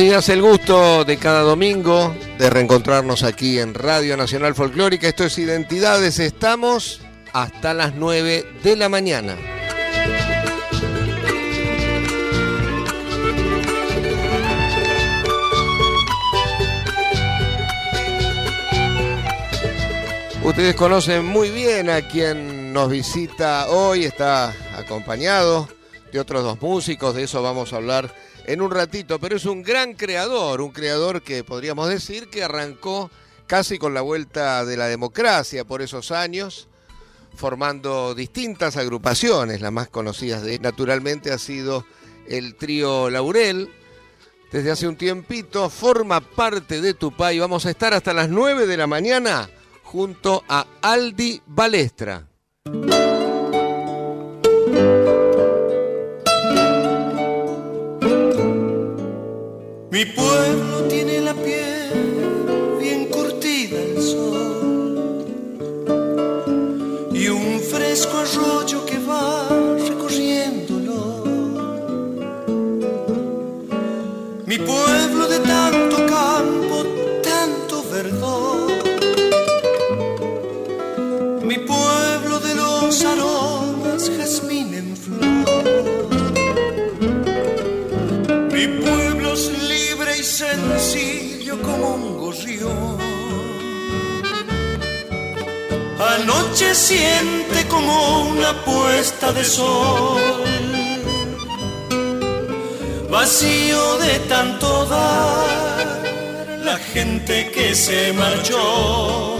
Días, 0.00 0.30
el 0.30 0.40
gusto 0.40 1.04
de 1.04 1.18
cada 1.18 1.42
domingo 1.42 2.14
de 2.38 2.48
reencontrarnos 2.48 3.22
aquí 3.22 3.58
en 3.58 3.74
Radio 3.74 4.16
Nacional 4.16 4.54
Folclórica. 4.54 5.06
Esto 5.06 5.24
es 5.24 5.36
Identidades, 5.36 6.18
estamos 6.18 7.02
hasta 7.34 7.74
las 7.74 7.94
9 7.94 8.46
de 8.62 8.76
la 8.76 8.88
mañana. 8.88 9.36
Ustedes 20.42 20.74
conocen 20.76 21.26
muy 21.26 21.50
bien 21.50 21.90
a 21.90 22.00
quien 22.08 22.72
nos 22.72 22.88
visita 22.88 23.68
hoy, 23.68 24.04
está 24.04 24.54
acompañado 24.78 25.68
de 26.10 26.20
otros 26.20 26.42
dos 26.42 26.62
músicos, 26.62 27.14
de 27.14 27.24
eso 27.24 27.42
vamos 27.42 27.74
a 27.74 27.76
hablar 27.76 28.14
en 28.50 28.60
un 28.62 28.72
ratito, 28.72 29.20
pero 29.20 29.36
es 29.36 29.44
un 29.44 29.62
gran 29.62 29.94
creador, 29.94 30.60
un 30.60 30.72
creador 30.72 31.22
que 31.22 31.44
podríamos 31.44 31.88
decir 31.88 32.28
que 32.28 32.42
arrancó 32.42 33.08
casi 33.46 33.78
con 33.78 33.94
la 33.94 34.00
vuelta 34.00 34.64
de 34.64 34.76
la 34.76 34.88
democracia 34.88 35.64
por 35.64 35.82
esos 35.82 36.10
años, 36.10 36.68
formando 37.36 38.12
distintas 38.12 38.76
agrupaciones, 38.76 39.60
las 39.60 39.70
más 39.70 39.88
conocidas 39.88 40.42
de 40.42 40.58
naturalmente 40.58 41.30
ha 41.30 41.38
sido 41.38 41.86
el 42.28 42.56
trío 42.56 43.08
Laurel. 43.08 43.70
Desde 44.50 44.72
hace 44.72 44.88
un 44.88 44.96
tiempito 44.96 45.70
forma 45.70 46.20
parte 46.20 46.80
de 46.80 46.94
Tupay. 46.94 47.38
Vamos 47.38 47.66
a 47.66 47.70
estar 47.70 47.94
hasta 47.94 48.12
las 48.12 48.28
9 48.28 48.66
de 48.66 48.76
la 48.76 48.88
mañana 48.88 49.48
junto 49.84 50.42
a 50.48 50.66
Aldi 50.82 51.40
Balestra. 51.46 52.29
Mi 60.00 60.06
pueblo 60.06 60.84
tiene 60.88 61.20
la 61.20 61.34
piel 61.34 61.90
bien 62.80 63.04
curtida 63.10 63.78
al 63.82 64.00
sol 64.00 65.26
y 67.12 67.28
un 67.28 67.60
fresco 67.60 68.16
arroyo 68.16 68.86
que 68.86 68.89
Anoche 96.22 96.74
siente 96.74 97.66
como 97.68 98.28
una 98.28 98.52
puesta 98.64 99.32
de 99.32 99.42
sol. 99.42 100.20
Vacío 103.08 103.98
de 103.98 104.18
tanto 104.28 104.84
dar, 104.84 106.58
la 106.62 106.76
gente 106.76 107.50
que 107.54 107.74
se 107.74 108.12
marchó 108.12 109.38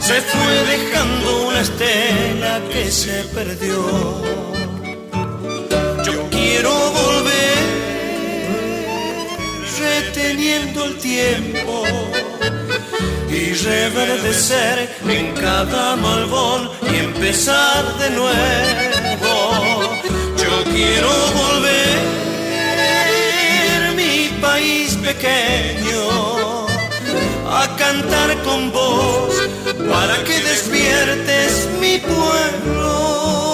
se 0.00 0.22
fue 0.22 0.54
dejando 0.74 1.48
una 1.48 1.60
estela 1.60 2.60
que 2.72 2.90
se 2.90 3.24
perdió. 3.34 3.80
Yo 6.02 6.14
quiero 6.30 6.72
volver 7.00 7.60
reteniendo 9.78 10.84
el 10.86 10.96
tiempo 10.98 11.84
y 13.32 13.54
reverdecer 13.54 14.88
en 15.08 15.32
cada 15.34 15.96
malvón 15.96 16.70
y 16.92 16.96
empezar 16.96 17.98
de 17.98 18.10
nuevo. 18.10 18.36
Yo 20.36 20.64
quiero 20.72 21.10
volver 21.34 22.00
mi 23.94 24.28
país 24.40 24.96
pequeño 24.96 26.66
a 27.48 27.76
cantar 27.76 28.36
con 28.42 28.72
vos 28.72 29.34
para 29.88 30.24
que 30.24 30.40
despiertes 30.40 31.68
mi 31.80 31.98
pueblo. 31.98 33.49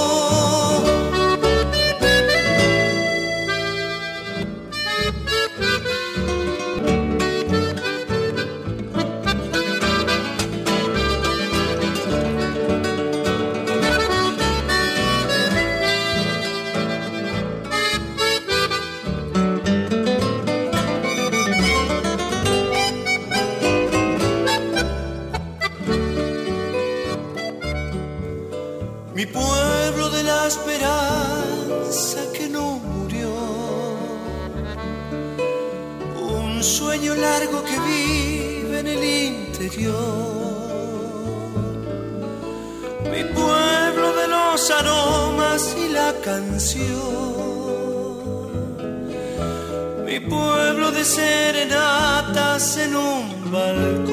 Canción. 46.36 46.86
Mi 50.04 50.20
pueblo 50.20 50.90
de 50.92 51.04
serenatas 51.04 52.76
en 52.76 52.96
un 52.96 53.50
balcón. 53.50 54.05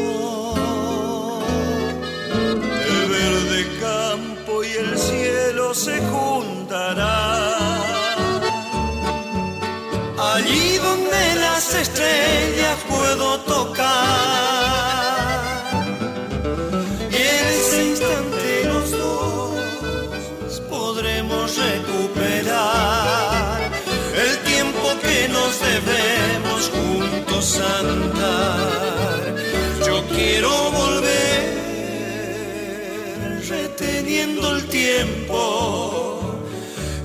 el 34.24 34.66
tiempo 34.68 36.40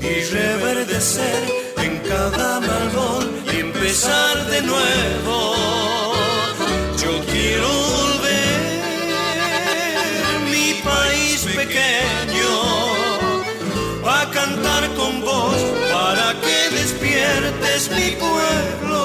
y 0.01 0.23
reverdecer 0.33 1.43
en 1.79 1.99
cada 2.09 2.61
malvón 2.61 3.43
y 3.53 3.57
empezar 3.59 4.47
de 4.47 4.63
nuevo. 4.63 5.55
Yo 7.03 7.11
quiero 7.33 7.69
volver 7.99 8.61
mi 10.49 10.75
país 10.91 11.45
pequeño 11.57 12.53
a 14.07 14.31
cantar 14.31 14.89
con 14.95 15.21
vos 15.21 15.57
para 15.93 16.35
que 16.41 16.71
despiertes 16.77 17.91
mi 17.91 18.11
pueblo. 18.13 19.03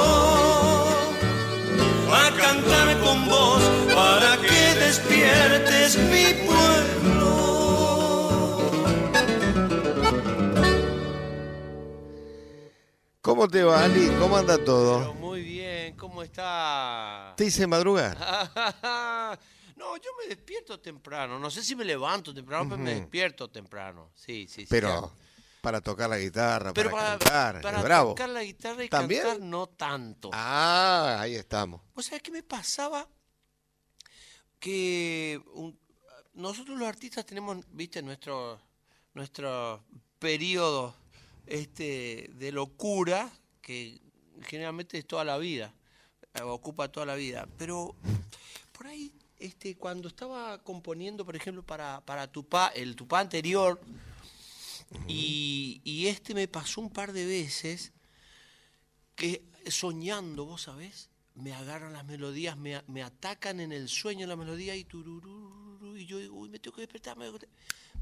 A 2.11 2.29
cantar 2.37 2.99
con 2.99 3.27
vos 3.27 3.61
para 3.95 4.37
que 4.37 4.79
despiertes 4.85 5.97
mi 5.97 6.25
pueblo. 6.45 7.02
¿Cómo 13.43 13.51
te 13.51 13.63
va, 13.63 13.83
Ali? 13.83 14.07
¿Cómo 14.19 14.37
anda 14.37 14.53
Pero 14.55 14.65
todo? 14.65 15.13
muy 15.15 15.41
bien, 15.41 15.97
¿cómo 15.97 16.23
está? 16.23 17.33
¿Te 17.35 17.43
hice 17.43 17.67
madrugar? 17.67 18.17
no, 19.75 19.97
yo 19.97 20.11
me 20.21 20.29
despierto 20.29 20.79
temprano. 20.79 21.37
No 21.37 21.51
sé 21.51 21.61
si 21.61 21.75
me 21.75 21.83
levanto 21.83 22.33
temprano, 22.33 22.69
pero 22.69 22.81
me 22.81 22.95
despierto 22.95 23.49
temprano. 23.49 24.13
Sí, 24.15 24.47
sí, 24.47 24.61
sí. 24.61 24.67
Pero 24.69 25.11
para 25.59 25.81
tocar 25.81 26.09
la 26.09 26.19
guitarra, 26.19 26.73
Pero 26.73 26.89
para, 26.91 27.19
para, 27.19 27.19
cantar, 27.19 27.61
para 27.61 27.77
es 27.79 27.83
bravo. 27.83 28.09
tocar 28.11 28.29
la 28.29 28.43
guitarra 28.43 28.81
y 28.85 28.87
¿También? 28.87 29.23
cantar 29.23 29.41
no 29.41 29.67
tanto. 29.67 30.29
Ah, 30.31 31.17
ahí 31.19 31.35
estamos. 31.35 31.81
¿Vos 31.93 32.05
sabés 32.05 32.21
qué 32.21 32.31
me 32.31 32.43
pasaba? 32.43 33.05
Que 34.57 35.41
un- 35.53 35.77
nosotros 36.33 36.79
los 36.79 36.87
artistas 36.87 37.25
tenemos, 37.25 37.57
viste, 37.73 38.01
nuestro, 38.01 38.57
nuestro 39.13 39.83
periodo 40.17 41.02
este, 41.45 42.29
de 42.35 42.51
locura, 42.51 43.31
que 43.61 44.01
generalmente 44.43 44.97
es 44.97 45.05
toda 45.05 45.23
la 45.23 45.37
vida, 45.37 45.73
eh, 46.33 46.41
ocupa 46.41 46.91
toda 46.91 47.05
la 47.05 47.15
vida. 47.15 47.47
Pero 47.57 47.95
por 48.71 48.87
ahí, 48.87 49.13
este, 49.37 49.75
cuando 49.75 50.07
estaba 50.07 50.63
componiendo, 50.63 51.25
por 51.25 51.35
ejemplo, 51.35 51.63
para, 51.63 52.01
para 52.01 52.31
Tupá, 52.31 52.67
el 52.75 52.95
Tupá 52.95 53.19
anterior, 53.19 53.79
y, 55.07 55.81
y 55.83 56.07
este 56.07 56.33
me 56.33 56.47
pasó 56.47 56.81
un 56.81 56.89
par 56.89 57.13
de 57.13 57.25
veces 57.25 57.93
que 59.15 59.43
soñando, 59.67 60.45
vos 60.45 60.63
sabés, 60.63 61.09
me 61.35 61.53
agarran 61.53 61.93
las 61.93 62.05
melodías, 62.05 62.57
me, 62.57 62.81
me 62.87 63.01
atacan 63.01 63.59
en 63.59 63.71
el 63.71 63.89
sueño 63.89 64.27
la 64.27 64.35
melodía 64.35 64.75
y 64.75 64.83
tururú, 64.83 65.95
y 65.97 66.05
yo 66.05 66.19
digo, 66.19 66.35
uy, 66.35 66.49
me 66.49 66.59
tengo 66.59 66.75
que 66.75 66.81
despertar, 66.81 67.17
me 67.17 67.25
tengo 67.25 67.39
que, 67.39 67.47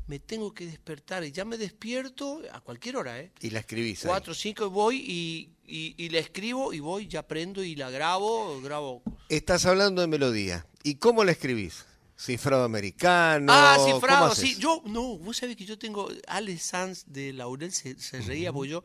me 0.07 0.19
tengo 0.19 0.53
que 0.53 0.65
despertar, 0.65 1.23
y 1.23 1.31
ya 1.31 1.45
me 1.45 1.57
despierto 1.57 2.41
a 2.51 2.59
cualquier 2.61 2.97
hora, 2.97 3.19
¿eh? 3.19 3.31
Y 3.41 3.49
la 3.51 3.59
escribís 3.59 4.03
ahí. 4.03 4.09
Cuatro, 4.09 4.33
cinco, 4.33 4.65
y 4.65 4.69
voy 4.69 4.97
y, 4.97 5.49
y, 5.65 5.95
y 5.97 6.09
la 6.09 6.19
escribo 6.19 6.73
y 6.73 6.79
voy, 6.79 7.07
ya 7.07 7.19
aprendo 7.21 7.63
y 7.63 7.75
la 7.75 7.89
grabo, 7.89 8.59
grabo. 8.61 9.03
Estás 9.29 9.65
hablando 9.65 10.01
de 10.01 10.07
melodía. 10.07 10.65
¿Y 10.83 10.95
cómo 10.95 11.23
la 11.23 11.31
escribís? 11.31 11.85
¿Cifrado 12.17 12.63
americano? 12.65 13.47
Ah, 13.51 13.75
¿Cómo 13.77 13.95
cifrado, 13.95 14.35
sí. 14.35 14.55
Yo, 14.59 14.83
no, 14.85 15.17
vos 15.17 15.37
sabés 15.37 15.55
que 15.55 15.65
yo 15.65 15.79
tengo. 15.79 16.09
Ale 16.27 16.57
Sanz 16.59 17.05
de 17.07 17.33
Laurel 17.33 17.71
se, 17.71 17.97
se 17.99 18.21
reía, 18.21 18.51
porque 18.53 18.69
yo. 18.71 18.83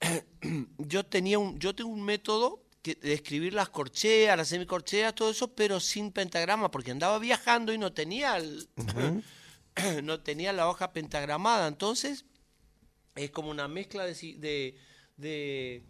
yo 0.78 1.04
tenía 1.04 1.38
un. 1.38 1.58
Yo 1.58 1.74
tengo 1.74 1.90
un 1.90 2.02
método 2.02 2.62
que- 2.82 2.94
de 2.94 3.12
escribir 3.12 3.52
las 3.54 3.68
corcheas, 3.68 4.36
las 4.36 4.48
semicorcheas, 4.48 5.14
todo 5.14 5.30
eso, 5.30 5.48
pero 5.54 5.78
sin 5.80 6.10
pentagrama, 6.12 6.70
porque 6.70 6.90
andaba 6.90 7.18
viajando 7.18 7.72
y 7.72 7.78
no 7.78 7.92
tenía 7.92 8.36
el- 8.36 8.66
no 10.02 10.20
tenía 10.20 10.52
la 10.52 10.68
hoja 10.68 10.92
pentagramada. 10.92 11.66
Entonces, 11.68 12.24
es 13.14 13.30
como 13.30 13.50
una 13.50 13.68
mezcla 13.68 14.04
de, 14.04 14.14
de, 14.38 14.74
de 15.16 15.82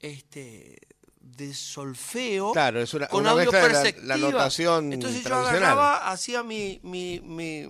este 0.00 0.78
de 1.20 1.54
solfeo 1.54 2.52
Claro, 2.52 2.80
es 2.82 2.92
una- 2.94 3.06
con 3.06 3.20
una 3.20 3.30
audio 3.30 3.50
de 3.52 3.58
la- 4.02 4.16
notación 4.16 4.92
Entonces 4.92 5.22
yo 5.22 5.28
agarraba, 5.36 6.10
hacía 6.10 6.42
mi, 6.42 6.80
mi, 6.82 7.20
mi- 7.20 7.68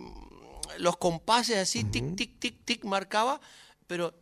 los 0.78 0.96
compases 0.96 1.58
así, 1.58 1.84
tic, 1.84 2.16
tic, 2.16 2.38
tic, 2.40 2.64
tic, 2.64 2.84
marcaba, 2.84 3.40
pero 3.92 4.14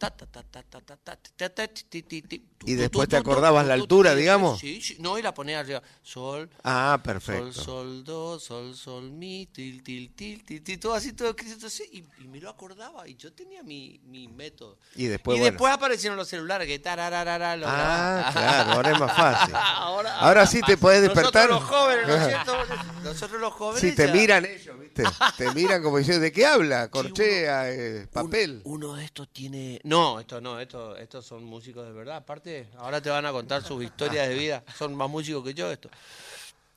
y 2.64 2.74
después 2.74 3.08
te 3.08 3.16
acordabas 3.16 3.64
la 3.64 3.74
altura, 3.74 4.16
digamos. 4.16 4.58
Sí, 4.58 4.82
sí, 4.82 4.96
no, 4.98 5.16
y 5.16 5.22
la 5.22 5.32
ponía 5.32 5.60
arriba. 5.60 5.80
Sol. 6.02 6.50
Ah, 6.64 7.00
perfecto. 7.04 7.52
Sol, 7.52 7.64
sol, 7.64 8.04
do, 8.04 8.40
sol, 8.40 8.74
sol, 8.74 9.12
mi, 9.12 9.46
til, 9.46 9.80
til, 9.84 10.12
til, 10.16 10.42
til, 10.44 10.80
todo 10.80 10.94
así, 10.94 11.12
todo 11.12 11.30
escrito 11.30 11.68
así. 11.68 11.84
Y, 11.92 12.24
me 12.26 12.40
lo 12.40 12.50
acordaba, 12.50 13.06
y 13.06 13.14
yo 13.14 13.32
tenía 13.32 13.62
mi, 13.62 14.00
método. 14.34 14.76
Y 14.96 15.06
después, 15.06 15.38
y 15.38 15.40
después 15.40 15.72
aparecieron 15.72 16.16
los 16.16 16.26
celulares, 16.26 16.66
que 16.66 16.80
tarararara. 16.80 17.56
ah, 17.64 18.30
claro, 18.32 18.72
ahora 18.72 18.90
es 18.90 18.98
más 18.98 19.16
fácil. 19.16 19.54
ahora, 20.18 20.46
sí 20.46 20.60
te 20.62 20.76
puedes 20.76 21.02
despertar. 21.02 21.48
Nosotros 21.48 21.70
los 21.70 21.78
jóvenes, 21.78 22.08
¿no 22.08 22.14
es 22.14 22.26
cierto? 22.26 22.56
Nosotros 23.04 23.40
los 23.40 23.52
jóvenes. 23.52 23.80
Si 23.80 23.94
te 23.94 24.08
miran 24.08 24.44
ellos. 24.46 24.69
¿Viste? 25.02 25.24
Te 25.36 25.54
miran 25.54 25.82
como 25.82 25.98
diciendo, 25.98 26.22
¿de 26.22 26.32
qué 26.32 26.46
habla? 26.46 26.88
Corchea, 26.90 27.70
eh, 27.72 28.06
papel. 28.12 28.60
Un- 28.64 28.84
uno 28.84 28.94
de 28.94 29.04
estos 29.04 29.28
tiene. 29.32 29.80
No, 29.84 30.20
esto 30.20 30.40
no, 30.40 30.58
esto, 30.60 30.96
estos 30.96 31.26
son 31.26 31.44
músicos 31.44 31.86
de 31.86 31.92
verdad. 31.92 32.16
Aparte, 32.16 32.68
ahora 32.78 33.00
te 33.00 33.10
van 33.10 33.26
a 33.26 33.32
contar 33.32 33.62
sus 33.62 33.82
historias 33.84 34.28
de 34.28 34.34
vida. 34.34 34.64
Son 34.78 34.94
más 34.94 35.08
músicos 35.10 35.44
que 35.44 35.54
yo, 35.54 35.70
esto. 35.70 35.90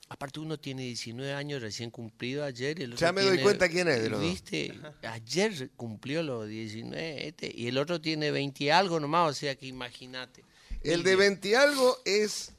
Aparte, 0.10 0.40
uno 0.40 0.60
tiene 0.60 0.84
19 0.84 1.34
años 1.34 1.62
recién 1.62 1.90
cumplido 1.90 2.44
ayer. 2.44 2.78
y 2.80 2.84
el 2.84 2.94
otro 2.94 3.06
Ya 3.08 3.12
me 3.12 3.22
doy 3.22 3.32
tiene- 3.32 3.44
cuenta 3.44 3.70
quién 3.70 3.88
es 3.88 4.02
de 4.04 4.10
los 4.10 4.20
dos. 4.22 4.30
¿Viste? 4.30 4.74
Ayer 5.04 5.72
cumplió 5.76 6.22
los 6.22 6.48
19 6.48 7.28
este, 7.30 7.52
y 7.56 7.68
el 7.68 7.78
otro 7.80 8.00
tiene 8.00 8.30
20 8.30 8.66
y 8.66 8.70
algo 8.70 9.00
nomás, 9.00 9.32
o 9.32 9.34
sea 9.34 9.56
que 9.56 9.66
imagínate. 9.66 10.44
El 10.84 11.02
de 11.04 11.16
20 11.16 11.48
y 11.50 11.54
algo 11.56 11.98
es 12.06 12.52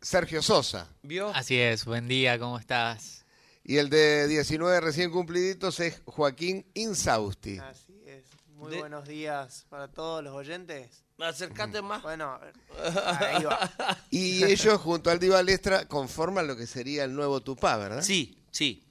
Sergio 0.00 0.42
Sosa. 0.42 0.88
¿Vio? 1.02 1.28
Así 1.34 1.58
es, 1.60 1.84
buen 1.84 2.08
día, 2.08 2.38
¿cómo 2.38 2.58
estás? 2.58 3.24
Y 3.68 3.78
el 3.78 3.90
de 3.90 4.28
19 4.28 4.80
recién 4.80 5.10
cumpliditos 5.10 5.80
es 5.80 6.00
Joaquín 6.04 6.64
Insausti. 6.74 7.58
Así 7.58 8.00
es. 8.06 8.24
Muy 8.54 8.70
De- 8.70 8.78
buenos 8.78 9.08
días 9.08 9.66
para 9.68 9.88
todos 9.88 10.22
los 10.22 10.32
oyentes. 10.34 11.02
Acercate 11.18 11.82
más. 11.82 12.00
Bueno. 12.02 12.38
Ahí 13.18 13.42
va. 13.42 13.98
Y 14.10 14.44
ellos, 14.44 14.80
junto 14.80 15.10
al 15.10 15.18
Diva 15.18 15.42
Lestra, 15.42 15.88
conforman 15.88 16.46
lo 16.46 16.56
que 16.56 16.66
sería 16.66 17.02
el 17.04 17.14
nuevo 17.14 17.40
Tupá, 17.42 17.76
¿verdad? 17.76 18.02
Sí, 18.02 18.38
sí. 18.52 18.84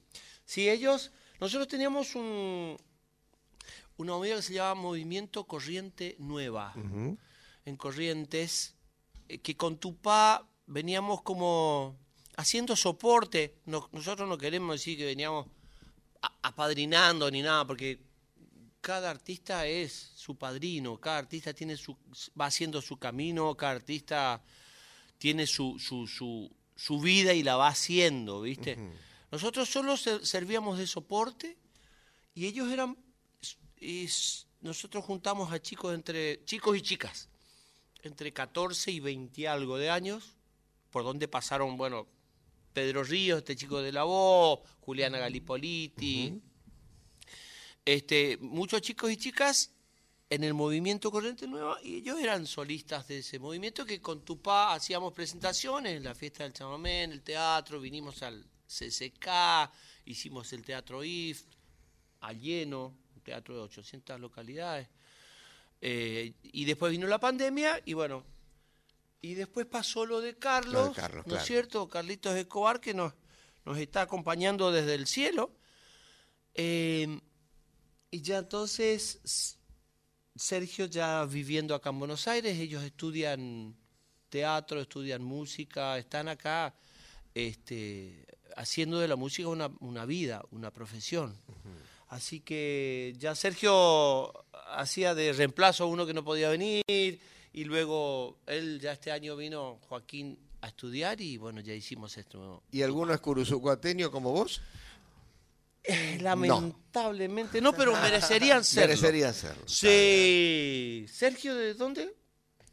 Sí, 0.44 0.68
ellos, 0.68 1.10
nosotros 1.40 1.68
teníamos 1.68 2.14
un, 2.14 2.76
una 3.96 4.12
movida 4.12 4.36
que 4.36 4.42
se 4.42 4.54
llama 4.54 4.74
Movimiento 4.80 5.44
Corriente 5.46 6.16
Nueva 6.18 6.74
en 7.64 7.76
Corrientes, 7.76 8.74
eh, 9.28 9.38
que 9.38 9.56
con 9.56 9.78
Tupá 9.78 10.46
veníamos 10.66 11.22
como 11.22 11.96
haciendo 12.36 12.76
soporte. 12.76 13.54
No- 13.66 13.88
nosotros 13.92 14.28
no 14.28 14.38
queremos 14.38 14.76
decir 14.76 14.96
que 14.98 15.04
veníamos 15.06 15.46
apadrinando 16.42 17.30
ni 17.30 17.42
nada, 17.42 17.66
porque 17.66 17.98
cada 18.80 19.10
artista 19.10 19.66
es 19.66 19.92
su 20.14 20.36
padrino, 20.36 20.98
cada 21.00 21.18
artista 21.18 21.52
tiene 21.52 21.76
su, 21.76 21.96
va 22.40 22.46
haciendo 22.46 22.80
su 22.80 22.96
camino, 22.98 23.54
cada 23.56 23.72
artista 23.72 24.42
tiene 25.18 25.46
su, 25.46 25.78
su, 25.78 26.06
su, 26.06 26.50
su 26.74 27.00
vida 27.00 27.32
y 27.32 27.42
la 27.42 27.56
va 27.56 27.68
haciendo, 27.68 28.42
¿viste? 28.42 28.76
Nosotros 29.30 29.68
solo 29.68 29.96
ser- 29.96 30.24
servíamos 30.24 30.78
de 30.78 30.86
soporte 30.86 31.56
y 32.34 32.46
ellos 32.46 32.70
eran, 32.70 32.96
y 33.80 34.08
nosotros 34.60 35.04
juntamos 35.04 35.52
a 35.52 35.60
chicos 35.60 35.94
entre, 35.94 36.44
chicos 36.44 36.76
y 36.76 36.82
chicas, 36.82 37.28
entre 38.02 38.32
14 38.32 38.92
y 38.92 39.00
20 39.00 39.40
y 39.40 39.46
algo 39.46 39.78
de 39.78 39.90
años, 39.90 40.36
por 40.90 41.02
donde 41.02 41.26
pasaron, 41.28 41.76
bueno, 41.76 42.06
Pedro 42.76 43.02
Ríos, 43.02 43.38
este 43.38 43.56
chico 43.56 43.80
de 43.80 43.90
la 43.90 44.04
voz, 44.04 44.60
Juliana 44.80 45.16
Galipoliti, 45.16 46.38
este, 47.82 48.36
muchos 48.42 48.82
chicos 48.82 49.10
y 49.10 49.16
chicas 49.16 49.72
en 50.28 50.44
el 50.44 50.52
movimiento 50.52 51.10
Corriente 51.10 51.46
Nueva 51.46 51.78
y 51.82 51.94
ellos 51.96 52.20
eran 52.20 52.46
solistas 52.46 53.08
de 53.08 53.20
ese 53.20 53.38
movimiento 53.38 53.86
que 53.86 54.02
con 54.02 54.26
Tupá 54.26 54.74
hacíamos 54.74 55.14
presentaciones 55.14 55.96
en 55.96 56.04
la 56.04 56.14
fiesta 56.14 56.42
del 56.42 56.52
chamamé, 56.52 57.04
en 57.04 57.12
el 57.12 57.22
teatro, 57.22 57.80
vinimos 57.80 58.22
al 58.22 58.44
CCK, 58.66 59.26
hicimos 60.04 60.52
el 60.52 60.62
teatro 60.62 61.02
IF, 61.02 61.44
al 62.20 62.38
lleno, 62.38 62.94
un 63.14 63.22
teatro 63.22 63.54
de 63.54 63.62
800 63.62 64.20
localidades. 64.20 64.86
Eh, 65.80 66.34
y 66.42 66.66
después 66.66 66.92
vino 66.92 67.06
la 67.06 67.18
pandemia 67.18 67.80
y 67.86 67.94
bueno, 67.94 68.22
y 69.20 69.34
después 69.34 69.66
pasó 69.66 70.06
lo 70.06 70.20
de 70.20 70.36
Carlos, 70.36 70.72
Lo 70.72 70.88
de 70.88 70.94
Carlos, 70.94 71.26
¿no 71.26 71.30
claro. 71.30 71.40
es 71.40 71.46
cierto? 71.46 71.88
Carlitos 71.88 72.36
Escobar 72.36 72.80
que 72.80 72.94
nos, 72.94 73.12
nos 73.64 73.78
está 73.78 74.02
acompañando 74.02 74.70
desde 74.70 74.94
el 74.94 75.06
cielo. 75.06 75.56
Eh, 76.54 77.20
y 78.10 78.22
ya 78.22 78.38
entonces 78.38 79.58
Sergio 80.34 80.86
ya 80.86 81.24
viviendo 81.24 81.74
acá 81.74 81.90
en 81.90 81.98
Buenos 81.98 82.28
Aires, 82.28 82.58
ellos 82.58 82.82
estudian 82.82 83.76
teatro, 84.28 84.80
estudian 84.80 85.22
música, 85.22 85.98
están 85.98 86.28
acá 86.28 86.74
este, 87.34 88.26
haciendo 88.56 89.00
de 89.00 89.08
la 89.08 89.16
música 89.16 89.48
una, 89.48 89.70
una 89.80 90.06
vida, 90.06 90.42
una 90.50 90.70
profesión. 90.72 91.36
Así 92.08 92.40
que 92.40 93.14
ya 93.18 93.34
Sergio 93.34 94.32
hacía 94.68 95.14
de 95.14 95.32
reemplazo 95.32 95.84
a 95.84 95.86
uno 95.86 96.06
que 96.06 96.14
no 96.14 96.24
podía 96.24 96.48
venir 96.48 97.20
y 97.56 97.64
luego 97.64 98.38
él 98.46 98.78
ya 98.80 98.92
este 98.92 99.10
año 99.10 99.34
vino 99.34 99.80
Joaquín 99.88 100.38
a 100.60 100.68
estudiar 100.68 101.20
y 101.22 101.38
bueno, 101.38 101.62
ya 101.62 101.72
hicimos 101.72 102.16
esto. 102.18 102.62
¿Y 102.70 102.82
alguno 102.82 103.14
es 103.14 103.20
curuzucuateño 103.20 104.10
como 104.10 104.30
vos? 104.32 104.60
Lamentablemente 106.20 107.60
no, 107.62 107.72
pero 107.72 107.92
merecerían 108.00 108.62
serlo. 108.64 108.88
Merecería 108.88 109.32
serlo. 109.32 109.62
Sí. 109.66 111.06
¿Sergio 111.08 111.54
de 111.54 111.72
dónde? 111.72 112.14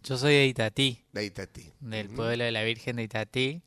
Yo 0.04 0.18
soy 0.18 0.34
de 0.34 0.48
Itatí, 0.48 1.06
De 1.14 1.24
Itatí. 1.24 1.72
del 1.80 2.10
pueblo 2.10 2.44
de 2.44 2.52
la 2.52 2.64
Virgen 2.64 2.98
de 2.98 3.04
Itatí. 3.04 3.62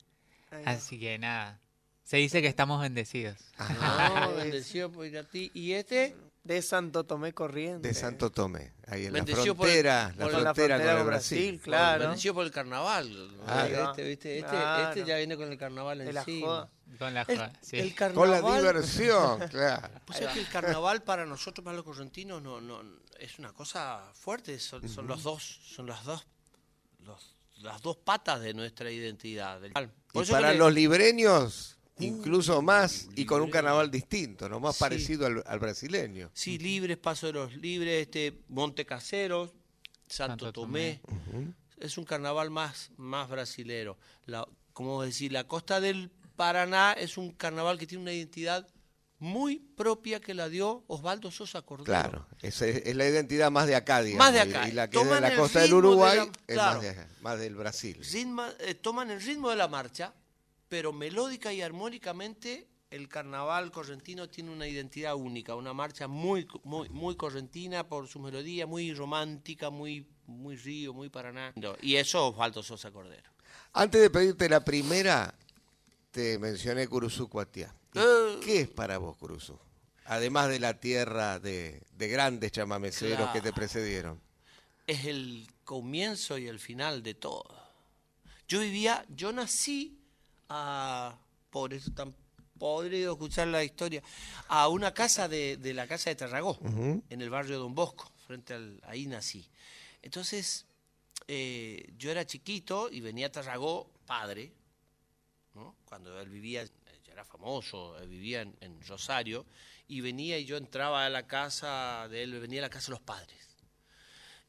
Así 0.66 0.98
que 0.98 1.18
nada. 1.18 1.60
Se 2.04 2.18
dice 2.18 2.42
que 2.42 2.48
estamos 2.48 2.80
bendecidos. 2.82 3.38
Ah, 3.58 4.30
bendecido 4.36 4.92
por 4.92 5.06
Itatí. 5.06 5.50
¿Y 5.54 5.72
este? 5.72 6.14
De 6.46 6.62
Santo 6.62 7.04
Tomé 7.04 7.32
Corriente. 7.32 7.88
De 7.88 7.94
Santo 7.94 8.30
Tomé, 8.30 8.72
ahí 8.86 9.06
en 9.06 9.12
la 9.12 9.18
Bendecido 9.18 9.54
por 9.56 9.66
el- 9.66 9.72
frontera, 9.72 10.14
la 10.16 10.24
por 10.24 10.32
la 10.32 10.38
frontera 10.54 10.76
con 10.76 10.84
frontera 10.84 11.00
el 11.00 11.06
Brasil. 11.06 11.38
Brasil, 11.38 11.60
claro. 11.60 12.00
Bendecido 12.04 12.34
por 12.34 12.44
el 12.44 12.50
carnaval. 12.52 13.30
Ah, 13.46 13.66
este, 13.66 14.02
¿viste? 14.08 14.38
Este, 14.38 14.48
claro. 14.50 14.88
este 14.90 15.04
ya 15.04 15.16
viene 15.16 15.36
con 15.36 15.50
el 15.50 15.58
carnaval 15.58 16.00
encima. 16.02 16.46
joda. 16.46 16.70
Con 16.98 17.12
la 17.14 17.22
El, 17.22 17.50
sí. 17.62 17.78
el 17.78 17.94
Con 18.14 18.30
la 18.30 18.36
carnaval. 18.40 18.58
diversión, 18.62 19.38
claro. 19.50 19.88
Pues 20.06 20.20
es 20.20 20.28
que 20.28 20.40
el 20.40 20.48
carnaval 20.48 21.02
para 21.02 21.26
nosotros, 21.26 21.64
para 21.64 21.76
los 21.76 21.84
correntinos, 21.84 22.40
no, 22.40 22.60
no, 22.60 22.80
es 23.18 23.38
una 23.38 23.52
cosa 23.52 24.04
fuerte. 24.14 24.58
Son, 24.60 24.88
son 24.88 25.06
los 25.08 25.22
dos, 25.24 25.42
son 25.66 25.86
las 25.86 26.04
dos, 26.04 26.26
los- 27.00 27.34
las 27.56 27.82
dos 27.82 27.96
patas 27.96 28.40
de 28.40 28.54
nuestra 28.54 28.90
identidad. 28.90 29.60
del- 29.60 29.72
Por 29.72 30.24
Y 30.24 30.30
para 30.30 30.54
los 30.54 30.72
libreños, 30.72 31.75
incluso 31.98 32.60
más, 32.62 33.08
y 33.14 33.24
con 33.24 33.40
un 33.42 33.50
carnaval 33.50 33.90
distinto, 33.90 34.48
¿no? 34.48 34.60
Más 34.60 34.76
Sí. 34.76 34.80
parecido 34.80 35.26
al, 35.26 35.42
al 35.46 35.58
brasileño. 35.58 36.30
Sí, 36.34 36.58
libres, 36.58 36.96
Paso 36.98 37.26
de 37.28 37.32
los 37.34 37.54
Libres, 37.56 38.02
este, 38.02 38.40
Monte 38.48 38.84
Caseros, 38.84 39.50
Santo, 40.06 40.46
Santo 40.46 40.52
Tomé. 40.52 41.00
Es 41.78 41.98
un 41.98 42.04
carnaval 42.04 42.50
más, 42.50 42.90
más 42.96 43.28
brasilero. 43.28 43.98
La, 44.26 44.46
como 44.72 45.02
decir, 45.02 45.32
la 45.32 45.44
costa 45.44 45.80
del 45.80 46.10
Paraná 46.36 46.92
es 46.92 47.16
un 47.18 47.32
carnaval 47.32 47.78
que 47.78 47.86
tiene 47.86 48.02
una 48.02 48.12
identidad 48.12 48.66
muy 49.18 49.56
propia 49.58 50.20
que 50.20 50.34
la 50.34 50.50
dio 50.50 50.84
Osvaldo 50.88 51.30
Sosa 51.30 51.62
Cordero. 51.62 51.84
Claro, 51.86 52.26
esa 52.42 52.66
es, 52.66 52.82
es 52.84 52.94
la 52.96 53.08
identidad 53.08 53.50
más 53.50 53.66
de 53.66 53.74
acá, 53.74 54.02
digamos. 54.02 54.26
Más 54.26 54.34
de 54.34 54.38
y- 54.50 54.54
acá. 54.54 54.68
Y, 54.68 54.72
la 54.72 54.90
que 54.90 54.98
es 54.98 55.02
de 55.02 55.08
Toman 55.08 55.22
la 55.22 55.28
el 55.28 55.38
costa 55.38 55.60
del 55.60 55.68
ritmo 55.70 55.80
de 55.80 55.86
Uruguay 55.88 56.16
la- 56.18 56.24
es 56.24 56.54
claro. 56.54 56.72
más, 56.74 56.82
de 56.82 56.88
acá, 56.90 57.08
más 57.22 57.38
del 57.38 57.54
Brasil. 57.54 57.98
Ritma- 58.02 58.54
eh, 58.60 58.74
toman 58.74 59.10
el 59.10 59.22
ritmo 59.22 59.48
de 59.48 59.56
la 59.56 59.68
marcha, 59.68 60.12
pero 60.68 60.92
melódica 60.92 61.52
y 61.52 61.62
armónicamente 61.62 62.68
el 62.90 63.08
carnaval 63.08 63.70
correntino 63.70 64.28
tiene 64.28 64.50
una 64.50 64.66
identidad 64.66 65.14
única, 65.16 65.54
una 65.54 65.72
marcha 65.72 66.08
muy, 66.08 66.46
muy, 66.64 66.88
muy 66.88 67.16
correntina 67.16 67.88
por 67.88 68.08
su 68.08 68.20
melodía, 68.20 68.66
muy 68.66 68.92
romántica, 68.94 69.70
muy, 69.70 70.06
muy 70.26 70.56
río, 70.56 70.94
muy 70.94 71.08
paraná. 71.08 71.52
Y 71.82 71.96
eso 71.96 72.28
Osvaldo 72.28 72.62
Sosa 72.62 72.90
Cordero. 72.90 73.30
Antes 73.72 74.00
de 74.00 74.10
pedirte 74.10 74.48
la 74.48 74.64
primera, 74.64 75.34
te 76.10 76.38
mencioné 76.38 76.86
Curuzú 76.88 77.28
Cuatiá. 77.28 77.74
¿Y 77.92 77.98
Eh. 77.98 78.40
¿Qué 78.42 78.60
es 78.60 78.68
para 78.68 78.98
vos 78.98 79.16
Curuzú? 79.16 79.58
Además 80.04 80.48
de 80.48 80.60
la 80.60 80.78
tierra 80.78 81.40
de, 81.40 81.82
de 81.96 82.08
grandes 82.08 82.52
chamameceros 82.52 83.30
que 83.30 83.40
te 83.40 83.52
precedieron. 83.52 84.20
Es 84.86 85.04
el 85.04 85.48
comienzo 85.64 86.38
y 86.38 86.46
el 86.46 86.60
final 86.60 87.02
de 87.02 87.14
todo. 87.14 87.60
Yo 88.46 88.60
vivía, 88.60 89.04
yo 89.08 89.32
nací 89.32 89.98
a, 90.48 91.18
por 91.50 91.74
eso 91.74 91.90
tan 91.92 92.14
podrido 92.58 93.12
escuchar 93.12 93.48
la 93.48 93.62
historia, 93.62 94.02
a 94.48 94.68
una 94.68 94.92
casa 94.94 95.28
de, 95.28 95.56
de 95.56 95.74
la 95.74 95.86
casa 95.86 96.10
de 96.10 96.16
Tarragó, 96.16 96.58
en 96.62 97.20
el 97.20 97.30
barrio 97.30 97.58
Don 97.58 97.74
Bosco, 97.74 98.10
frente 98.26 98.54
al, 98.54 98.80
ahí 98.84 99.06
nací. 99.06 99.46
Entonces, 100.02 100.66
eh, 101.28 101.92
yo 101.98 102.10
era 102.10 102.24
chiquito 102.26 102.88
y 102.90 103.00
venía 103.00 103.26
a 103.26 103.32
Tarragó, 103.32 103.90
padre, 104.06 104.52
¿no? 105.54 105.76
cuando 105.84 106.18
él 106.20 106.28
vivía, 106.28 106.64
ya 106.64 107.12
era 107.12 107.24
famoso, 107.24 107.98
él 107.98 108.08
vivía 108.08 108.42
en, 108.42 108.56
en 108.60 108.80
Rosario, 108.86 109.44
y 109.88 110.00
venía 110.00 110.38
y 110.38 110.44
yo 110.44 110.56
entraba 110.56 111.04
a 111.04 111.10
la 111.10 111.26
casa 111.26 112.08
de 112.08 112.22
él, 112.22 112.40
venía 112.40 112.60
a 112.60 112.62
la 112.62 112.70
casa 112.70 112.86
de 112.86 112.92
los 112.92 113.00
padres. 113.00 113.36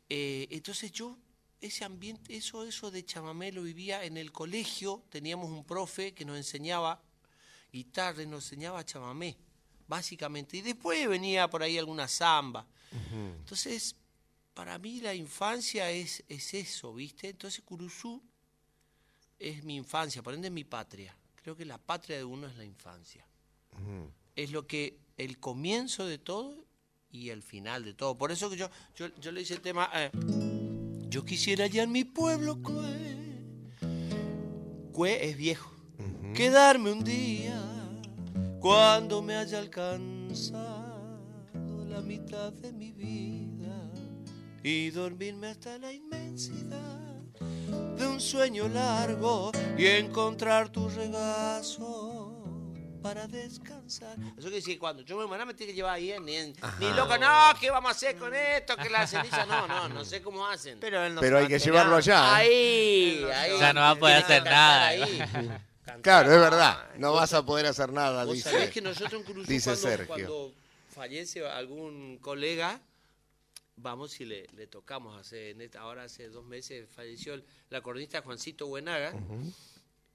Eh, 0.10 0.48
entonces 0.52 0.92
yo, 0.92 1.18
ese 1.62 1.86
ambiente, 1.86 2.36
eso, 2.36 2.64
eso 2.64 2.92
de 2.92 3.04
chamamé 3.04 3.52
lo 3.52 3.64
vivía 3.64 4.04
en 4.04 4.18
el 4.18 4.32
colegio, 4.32 5.04
teníamos 5.10 5.50
un 5.50 5.64
profe 5.64 6.14
que 6.14 6.26
nos 6.26 6.38
enseñaba 6.38 7.02
guitarra 7.72 8.24
y 8.24 8.28
nos 8.28 8.46
enseñaba 8.46 8.86
chamamé, 8.86 9.38
básicamente. 9.88 10.58
Y 10.58 10.62
después 10.62 11.08
venía 11.08 11.50
por 11.50 11.64
ahí 11.64 11.78
alguna 11.78 12.08
samba. 12.08 12.66
Entonces, 13.40 13.96
para 14.54 14.78
mí 14.80 15.02
la 15.02 15.14
infancia 15.14 15.92
es, 15.92 16.24
es 16.28 16.54
eso, 16.54 16.94
¿viste? 16.94 17.30
Entonces 17.30 17.64
Curuzú 17.64 18.22
es 19.40 19.64
mi 19.64 19.76
infancia, 19.76 20.24
por 20.24 20.34
ende 20.34 20.48
es 20.48 20.54
mi 20.54 20.64
patria. 20.64 21.16
Creo 21.36 21.56
que 21.56 21.66
la 21.66 21.78
patria 21.78 22.18
de 22.18 22.24
uno 22.24 22.48
es 22.48 22.56
la 22.56 22.66
infancia. 22.66 23.26
Es 24.36 24.52
lo 24.52 24.66
que, 24.66 24.98
el 25.18 25.40
comienzo 25.40 26.06
de 26.06 26.18
todo 26.18 26.66
y 27.12 27.30
el 27.30 27.44
final 27.44 27.84
de 27.84 27.94
todo. 27.94 28.18
Por 28.18 28.32
eso 28.32 28.50
que 28.50 28.58
yo, 28.58 28.70
yo, 28.96 29.08
yo 29.20 29.32
le 29.32 29.42
hice 29.42 29.54
el 29.54 29.62
tema, 29.62 29.90
eh, 29.94 30.10
yo 31.10 31.24
quisiera 31.26 31.66
allá 31.66 31.84
en 31.84 31.92
mi 31.92 32.04
pueblo, 32.04 32.62
Cue. 32.62 33.18
Cue 34.92 35.30
es 35.30 35.38
viejo. 35.38 35.72
Quedarme 36.34 36.92
un 36.92 37.04
día 37.04 37.64
cuando 38.60 39.22
me 39.22 39.36
haya 39.36 39.60
alcanzado 39.60 41.08
la 41.88 42.02
mitad 42.02 42.52
de 42.54 42.72
mi 42.74 42.92
vida 42.92 43.92
y 44.64 44.90
dormirme 44.90 45.48
hasta 45.48 45.78
la 45.78 45.94
inmensidad 45.94 47.22
de 47.98 48.08
un 48.08 48.20
sueño 48.20 48.68
largo 48.68 49.52
y 49.78 49.86
encontrar 49.86 50.70
tu 50.70 50.90
regazo 50.90 52.27
para 53.02 53.28
descansar. 53.28 54.18
Eso 54.20 54.42
quiere 54.42 54.56
decir, 54.58 54.78
cuando 54.80 55.02
yo 55.04 55.18
me 55.18 55.26
muera 55.26 55.46
me 55.46 55.54
tiene 55.54 55.72
que 55.72 55.76
llevar 55.78 55.94
ahí, 55.96 56.14
ni, 56.22 56.38
ni 56.80 56.94
loco, 56.96 57.18
no, 57.18 57.54
¿qué 57.60 57.70
vamos 57.70 57.90
a 57.90 57.96
hacer 57.96 58.18
con 58.18 58.34
esto? 58.34 58.76
Que 58.78 58.90
la 58.90 59.06
ceniza, 59.08 59.46
no, 59.46 59.68
no, 59.68 59.90
no 59.90 60.04
sé 60.06 60.22
cómo 60.22 60.46
hacen. 60.48 60.80
Pero 60.80 61.04
él 61.06 61.16
no 61.16 61.22
Pero 61.22 61.38
hay 61.40 61.48
que 61.48 61.58
va 61.58 61.62
a 61.62 61.66
llevarlo 61.66 61.96
allá. 61.98 62.22
¿eh? 62.24 62.36
Ahí, 62.36 63.24
ahí. 63.34 63.60
Ya 63.60 63.74
no 63.74 63.82
va 63.82 63.90
a 63.92 63.96
poder 63.96 64.18
hacer 64.18 64.44
nada. 64.44 64.88
ahí. 64.88 65.20
Claro, 66.02 66.32
es 66.34 66.40
verdad. 66.40 66.90
No 66.98 67.14
vas 67.14 67.34
a 67.34 67.46
poder 67.46 67.66
hacer 67.66 67.92
nada, 67.94 68.26
Vos 68.26 68.36
dice. 68.36 68.52
sabés 68.52 68.72
que 68.72 68.82
nosotros 68.82 69.24
en 69.28 69.44
dice 69.46 69.70
cuando, 69.72 69.82
Sergio. 69.90 70.08
cuando 70.08 70.54
fallece 70.94 71.48
algún 71.48 72.18
colega, 72.20 72.82
vamos 73.78 74.20
y 74.20 74.26
le, 74.26 74.48
le 74.56 74.68
tocamos. 74.68 75.18
Hace, 75.20 75.52
en 75.52 75.62
esta- 75.62 75.80
ahora 75.80 76.04
hace 76.04 76.28
dos 76.30 76.44
meses 76.46 76.90
falleció 76.94 77.34
el, 77.36 77.46
el 77.70 77.76
acordeonista 77.78 78.22
Juancito 78.22 78.68
Buenaga. 78.68 79.14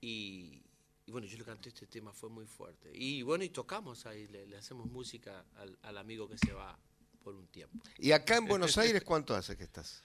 y, 0.00 0.60
y 1.06 1.10
bueno, 1.10 1.26
yo 1.26 1.36
le 1.36 1.44
canté 1.44 1.68
este 1.70 1.86
tema, 1.86 2.12
fue 2.12 2.28
muy 2.28 2.46
fuerte. 2.46 2.90
Y 2.94 3.22
bueno, 3.22 3.44
y 3.44 3.48
tocamos 3.48 4.06
ahí, 4.06 4.26
le, 4.28 4.46
le 4.46 4.56
hacemos 4.56 4.86
música 4.86 5.44
al, 5.56 5.78
al 5.82 5.98
amigo 5.98 6.28
que 6.28 6.38
se 6.38 6.52
va 6.52 6.78
por 7.22 7.34
un 7.34 7.46
tiempo. 7.48 7.82
¿Y 7.98 8.12
acá 8.12 8.36
en 8.36 8.46
Buenos 8.46 8.78
Aires 8.78 9.02
cuánto 9.04 9.34
hace 9.34 9.56
que 9.56 9.64
estás? 9.64 10.02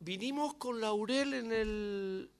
Vinimos 0.00 0.54
con 0.54 0.80
Laurel 0.80 1.34
en 1.34 1.52
el... 1.52 2.30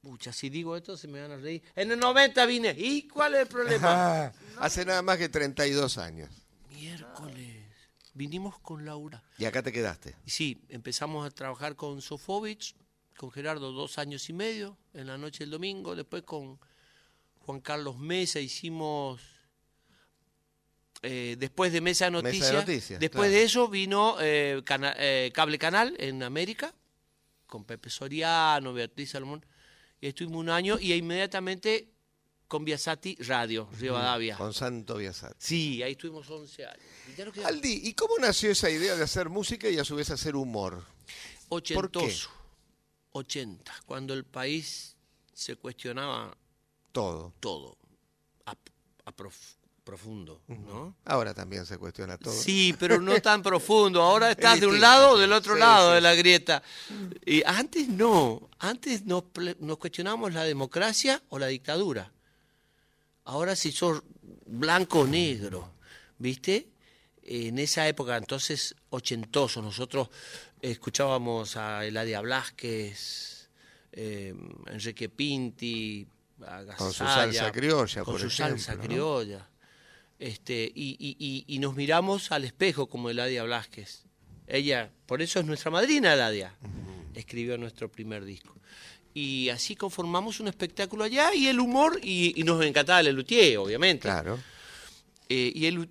Pucha, 0.00 0.32
si 0.32 0.50
digo 0.50 0.76
esto 0.76 0.96
se 0.98 1.08
me 1.08 1.20
van 1.20 1.32
a 1.32 1.36
reír. 1.36 1.62
En 1.74 1.90
el 1.90 1.98
90 1.98 2.44
vine. 2.46 2.74
¿Y 2.76 3.08
cuál 3.08 3.34
es 3.34 3.40
el 3.40 3.46
problema? 3.48 4.26
Ah, 4.26 4.32
hace 4.58 4.84
nada 4.84 5.00
más 5.00 5.16
que 5.16 5.30
32 5.30 5.96
años. 5.96 6.30
Miércoles. 6.70 7.64
Vinimos 8.12 8.58
con 8.60 8.84
Laura. 8.84 9.22
Y 9.38 9.46
acá 9.46 9.62
te 9.62 9.72
quedaste. 9.72 10.14
Y 10.26 10.30
sí, 10.30 10.62
empezamos 10.68 11.26
a 11.26 11.30
trabajar 11.30 11.74
con 11.74 12.02
Sofovich, 12.02 12.76
con 13.16 13.30
Gerardo 13.30 13.72
dos 13.72 13.98
años 13.98 14.28
y 14.28 14.34
medio, 14.34 14.76
en 14.92 15.06
la 15.06 15.16
noche 15.16 15.44
del 15.44 15.50
domingo. 15.50 15.96
Después 15.96 16.22
con 16.22 16.60
Juan 17.44 17.60
Carlos 17.60 17.98
Mesa 17.98 18.40
hicimos... 18.40 19.20
eh, 21.02 21.36
después 21.38 21.72
de 21.72 21.80
Mesa 21.80 22.06
de 22.06 22.22
Mesa 22.22 22.46
de 22.46 22.52
Noticias, 22.52 23.00
después 23.00 23.28
claro. 23.28 23.32
de 23.32 23.42
eso 23.42 23.68
vino 23.68 24.16
eh, 24.20 24.62
Cana- 24.64 24.94
eh, 24.98 25.30
Cable 25.34 25.58
Canal 25.58 25.94
en 25.98 26.22
América, 26.22 26.74
con 27.46 27.64
Pepe 27.64 27.90
Soriano, 27.90 28.72
Beatriz 28.72 29.10
Salomón, 29.10 29.44
y 30.00 30.06
estuvimos 30.08 30.40
un 30.40 30.48
año, 30.50 30.78
y 30.80 30.92
inmediatamente 30.94 31.90
con 32.48 32.64
Biasati 32.64 33.16
Radio, 33.22 33.68
Rivadavia. 33.78 34.36
Con 34.36 34.52
Santo 34.54 34.96
Biasat. 34.96 35.34
Sí, 35.38 35.82
ahí 35.82 35.92
estuvimos 35.92 36.28
11 36.28 36.66
años. 36.66 36.82
Y 37.36 37.42
Aldi, 37.42 37.80
¿y 37.84 37.94
cómo 37.94 38.16
nació 38.18 38.50
esa 38.50 38.70
idea 38.70 38.96
de 38.96 39.02
hacer 39.02 39.28
música 39.28 39.68
y 39.68 39.78
a 39.78 39.84
su 39.84 39.96
vez 39.96 40.10
hacer 40.10 40.36
humor? 40.36 40.84
ochentoso. 41.48 42.30
80, 43.12 43.72
cuando 43.86 44.12
el 44.14 44.24
país 44.24 44.96
se 45.32 45.54
cuestionaba 45.56 46.36
Todo. 46.94 47.32
todo, 47.40 47.76
a, 48.46 48.54
a 49.04 49.12
prof- 49.12 49.56
profundo, 49.82 50.40
¿no? 50.48 50.96
Ahora 51.04 51.34
también 51.34 51.66
se 51.66 51.76
cuestiona 51.76 52.16
todo. 52.16 52.32
Sí, 52.32 52.74
pero 52.78 53.00
no 53.02 53.20
tan 53.20 53.42
profundo. 53.42 54.00
Ahora 54.00 54.30
estás 54.36 54.60
de 54.60 54.66
un 54.66 54.80
lado 54.80 55.10
o 55.10 55.18
del 55.18 55.32
otro 55.32 55.54
Sí, 55.54 55.60
lado 55.60 55.90
sí, 55.90 55.94
de 55.96 56.00
la 56.00 56.14
grieta. 56.14 56.62
Y 57.26 57.42
antes 57.44 57.88
no. 57.88 58.48
Antes 58.60 59.04
nos, 59.04 59.24
nos 59.60 59.76
cuestionamos 59.76 60.32
la 60.32 60.44
democracia 60.44 61.20
o 61.28 61.38
la 61.38 61.48
dictadura. 61.48 62.10
Ahora 63.24 63.56
si 63.56 63.72
sos 63.72 64.02
blanco 64.46 65.00
o 65.00 65.06
negro, 65.06 65.72
¿viste? 66.18 66.68
En 67.22 67.58
esa 67.58 67.88
época, 67.88 68.16
entonces, 68.16 68.74
ochentoso, 68.90 69.60
nosotros 69.62 70.08
escuchábamos 70.60 71.56
a 71.56 71.84
Eladia 71.84 72.20
Blasquez, 72.20 73.48
eh, 73.92 74.34
Enrique 74.66 75.08
Pinti, 75.08 76.06
Con 76.76 76.92
su 76.92 77.04
salsa 77.04 77.50
criolla, 77.52 78.04
con 78.04 78.14
por 78.14 78.20
su 78.20 78.30
salsa 78.30 78.76
criolla. 78.76 79.48
Este, 80.18 80.70
y, 80.74 80.96
y- 80.98 81.16
y- 81.18 81.44
y 81.54 81.58
nos 81.58 81.74
miramos 81.74 82.30
al 82.32 82.44
espejo 82.44 82.86
como 82.88 83.10
Eladia 83.10 83.42
Blasquez. 83.42 84.04
Ella, 84.46 84.90
por 85.06 85.22
eso 85.22 85.40
es 85.40 85.46
nuestra 85.46 85.70
madrina 85.70 86.14
Eladia. 86.14 86.54
escribió 87.14 87.56
nuestro 87.58 87.90
primer 87.90 88.24
disco. 88.24 88.54
Y 89.12 89.48
así 89.48 89.76
conformamos 89.76 90.40
un 90.40 90.48
espectáculo 90.48 91.04
allá 91.04 91.32
y 91.34 91.46
el 91.46 91.60
humor, 91.60 92.00
y, 92.02 92.42
nos 92.42 92.64
encantaba 92.64 93.00
el 93.00 93.06
obviamente. 93.56 94.02
Claro. 94.02 94.38
Eh, 95.28 95.52
y 95.54 95.66
el, 95.66 95.88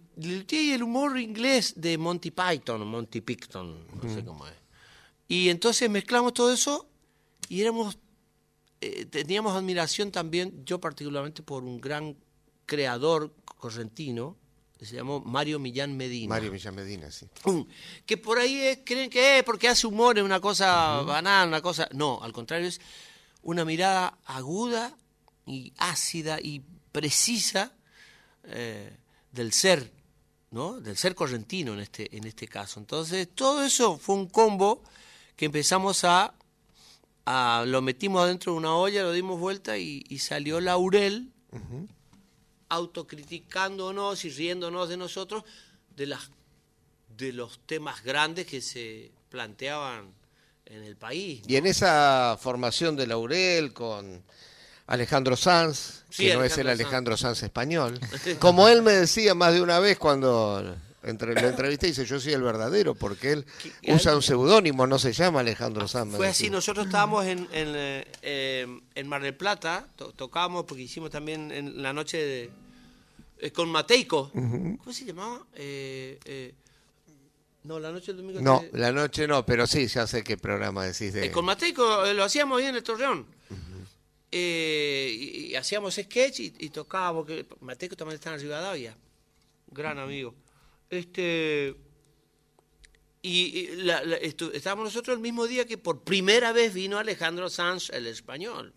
y 0.62 0.72
el 0.72 0.84
humor 0.84 1.18
inglés 1.20 1.74
de 1.78 1.98
Monty 1.98 2.32
Python, 2.32 2.86
Monty 2.86 3.22
Python, 3.22 3.88
no 4.02 4.14
sé 4.14 4.24
cómo 4.24 4.46
es. 4.48 4.54
Y 5.28 5.50
entonces 5.50 5.90
mezclamos 5.90 6.34
todo 6.34 6.54
eso 6.54 6.88
y 7.50 7.62
éramos, 7.62 7.98
eh, 8.84 9.06
teníamos 9.06 9.56
admiración 9.56 10.12
también, 10.12 10.64
yo 10.66 10.80
particularmente, 10.80 11.44
por 11.44 11.64
un 11.64 11.80
gran 11.80 12.16
creador 12.66 13.34
correntino, 13.46 14.38
que 14.78 14.86
se 14.86 14.96
llamó 14.96 15.22
Mario 15.22 15.60
Millán 15.60 15.96
Medina. 15.96 16.30
Mario 16.30 16.52
Millán 16.52 16.76
Medina, 16.76 17.10
sí. 17.12 17.26
Um, 17.46 17.66
que 18.06 18.18
por 18.18 18.38
ahí 18.40 18.56
es- 18.60 18.80
creen 18.86 19.10
que 19.10 19.38
es 19.40 19.44
porque 19.44 19.68
hace 19.70 19.88
humor, 19.88 20.18
es 20.18 20.24
una 20.24 20.40
cosa 20.42 21.02
banal, 21.02 21.48
una 21.48 21.62
cosa... 21.62 21.88
No, 21.94 22.22
al 22.22 22.34
contrario, 22.34 22.68
es 22.68 22.82
una 23.44 23.64
mirada 23.66 24.18
aguda 24.26 24.98
y 25.46 25.74
ácida 25.78 26.40
y 26.42 26.62
precisa 26.92 27.74
eh, 28.46 28.98
del 29.32 29.54
ser, 29.54 29.92
¿no? 30.52 30.80
Del 30.82 30.98
ser 30.98 31.16
correntino 31.16 31.74
en 31.74 31.80
este, 31.80 32.16
en 32.16 32.26
este 32.26 32.48
caso. 32.48 32.80
Entonces, 32.80 33.30
todo 33.34 33.64
eso 33.64 33.98
fue 33.98 34.16
un 34.16 34.28
combo 34.28 34.84
que 35.36 35.46
empezamos 35.46 36.04
a... 36.04 36.34
lo 37.26 37.82
metimos 37.82 38.24
adentro 38.24 38.54
de 38.54 38.58
una 38.58 38.76
olla, 38.76 39.04
lo 39.04 39.12
dimos 39.12 39.40
vuelta 39.40 39.78
y, 39.78 40.04
y 40.10 40.20
salió 40.20 40.60
Laurel 40.60 41.32
autocriticándonos 42.70 44.26
y 44.26 44.30
riéndonos 44.30 44.90
de 44.90 44.98
nosotros 44.98 45.44
de 45.96 46.08
las 46.08 46.32
de 47.16 47.32
los 47.32 47.60
temas 47.68 48.04
grandes 48.04 48.48
que 48.48 48.62
se 48.62 49.12
planteaban 49.30 50.12
en 50.66 50.84
el 50.84 50.96
país. 50.96 51.44
Y 51.48 51.58
en 51.58 51.68
esa 51.68 52.38
formación 52.42 52.96
de 52.96 53.06
Laurel 53.06 53.72
con 53.74 54.24
Alejandro 54.88 55.36
Sanz, 55.36 56.04
Sí, 56.10 56.26
que 56.26 56.34
no 56.34 56.44
es 56.44 56.58
el 56.58 56.68
Alejandro 56.68 57.14
Alejandro 57.14 57.18
Sanz 57.18 57.44
español, 57.44 58.00
como 58.40 58.68
él 58.68 58.82
me 58.82 58.94
decía 58.94 59.36
más 59.36 59.54
de 59.54 59.62
una 59.62 59.80
vez 59.80 59.98
cuando 59.98 60.76
entre, 61.04 61.34
lo 61.34 61.48
entrevisté, 61.48 61.88
dice 61.88 62.06
yo 62.06 62.20
soy 62.20 62.34
el 62.34 62.42
verdadero, 62.42 62.96
porque 62.96 63.34
él 63.34 63.46
usa 63.88 64.16
un 64.16 64.22
seudónimo, 64.22 64.88
no 64.88 64.98
se 65.00 65.14
llama 65.14 65.42
Alejandro 65.42 65.88
Sanz. 65.88 66.16
Fue 66.16 66.28
así, 66.28 66.50
nosotros 66.50 66.86
estábamos 66.86 67.26
en, 67.26 67.40
en, 67.52 67.74
eh, 68.22 68.66
en 68.96 69.08
Mar 69.08 69.22
del 69.22 69.36
Plata, 69.36 69.88
to- 69.96 70.14
tocábamos 70.14 70.66
porque 70.66 70.84
hicimos 70.84 71.10
también 71.10 71.52
en 71.52 71.82
la 71.82 71.94
noche 71.94 72.18
de, 72.18 72.52
eh, 73.40 73.52
con 73.52 73.70
Mateico. 73.70 74.32
¿Cómo 74.32 74.94
se 74.94 75.06
llamaba? 75.06 75.46
Eh, 75.56 76.20
eh, 76.26 76.54
no, 77.64 77.80
la 77.80 77.92
noche 77.92 78.08
del 78.14 78.18
domingo. 78.18 78.42
No, 78.42 78.64
la 78.74 78.92
noche 78.92 79.28
no, 79.28 79.46
pero 79.46 79.66
sí, 79.68 79.88
ya 79.88 80.06
sé 80.08 80.24
qué 80.24 80.38
programa 80.38 80.86
decís 80.86 81.14
de... 81.14 81.32
Con 81.32 81.46
Mateico 81.46 82.06
lo 82.14 82.24
hacíamos 82.24 82.60
ahí 82.60 82.68
en 82.68 82.76
el 82.76 82.84
Torreón. 82.84 83.26
Eh, 84.36 85.16
y, 85.16 85.52
y 85.52 85.56
hacíamos 85.56 85.94
sketch 85.94 86.40
y, 86.40 86.54
y 86.58 86.70
tocábamos. 86.70 87.28
Que 87.28 87.46
Mateico 87.62 87.96
también 87.96 88.16
está 88.16 88.34
en 88.34 88.40
Rivadavia. 88.42 88.98
Gran 89.68 90.00
amigo. 90.00 90.34
Este. 90.98 91.76
Y, 93.26 93.68
la- 93.78 94.04
la- 94.04 94.20
estu- 94.20 94.52
estábamos 94.54 94.84
nosotros 94.86 95.16
el 95.16 95.22
mismo 95.22 95.48
día 95.48 95.66
que 95.66 95.78
por 95.78 96.04
primera 96.04 96.52
vez 96.52 96.74
vino 96.74 96.98
Alejandro 96.98 97.50
Sanz, 97.50 97.90
el 97.92 98.06
español. 98.08 98.74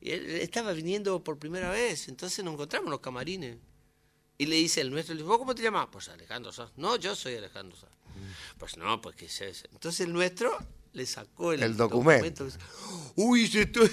Y 0.00 0.10
él, 0.12 0.24
él 0.30 0.36
estaba 0.42 0.72
viniendo 0.72 1.22
por 1.24 1.38
primera 1.38 1.70
vez. 1.70 2.06
Entonces 2.08 2.44
nos 2.44 2.54
encontramos 2.54 2.86
en 2.86 2.90
los 2.92 3.00
camarines. 3.00 3.56
Y 4.38 4.46
le 4.46 4.56
dice 4.56 4.80
el 4.80 4.90
nuestro, 4.90 5.14
le 5.14 5.18
dice, 5.22 5.28
¿vos 5.28 5.38
cómo 5.38 5.54
te 5.54 5.62
llamas? 5.62 5.88
Pues 5.90 6.08
Alejandro 6.08 6.52
Sanz. 6.52 6.70
No, 6.76 6.96
yo 6.96 7.16
soy 7.16 7.34
Alejandro 7.34 7.76
Sanz. 7.76 7.92
Pues 8.58 8.76
no, 8.76 9.00
pues 9.00 9.16
que 9.16 9.26
es 9.26 9.40
ese. 9.40 9.68
Entonces 9.72 10.06
el 10.06 10.12
nuestro 10.12 10.56
le 10.92 11.04
sacó 11.06 11.52
el, 11.52 11.62
El 11.64 11.76
documento. 11.76 12.46
Uy, 13.16 13.40
dice, 13.42 13.66
tú, 13.66 13.88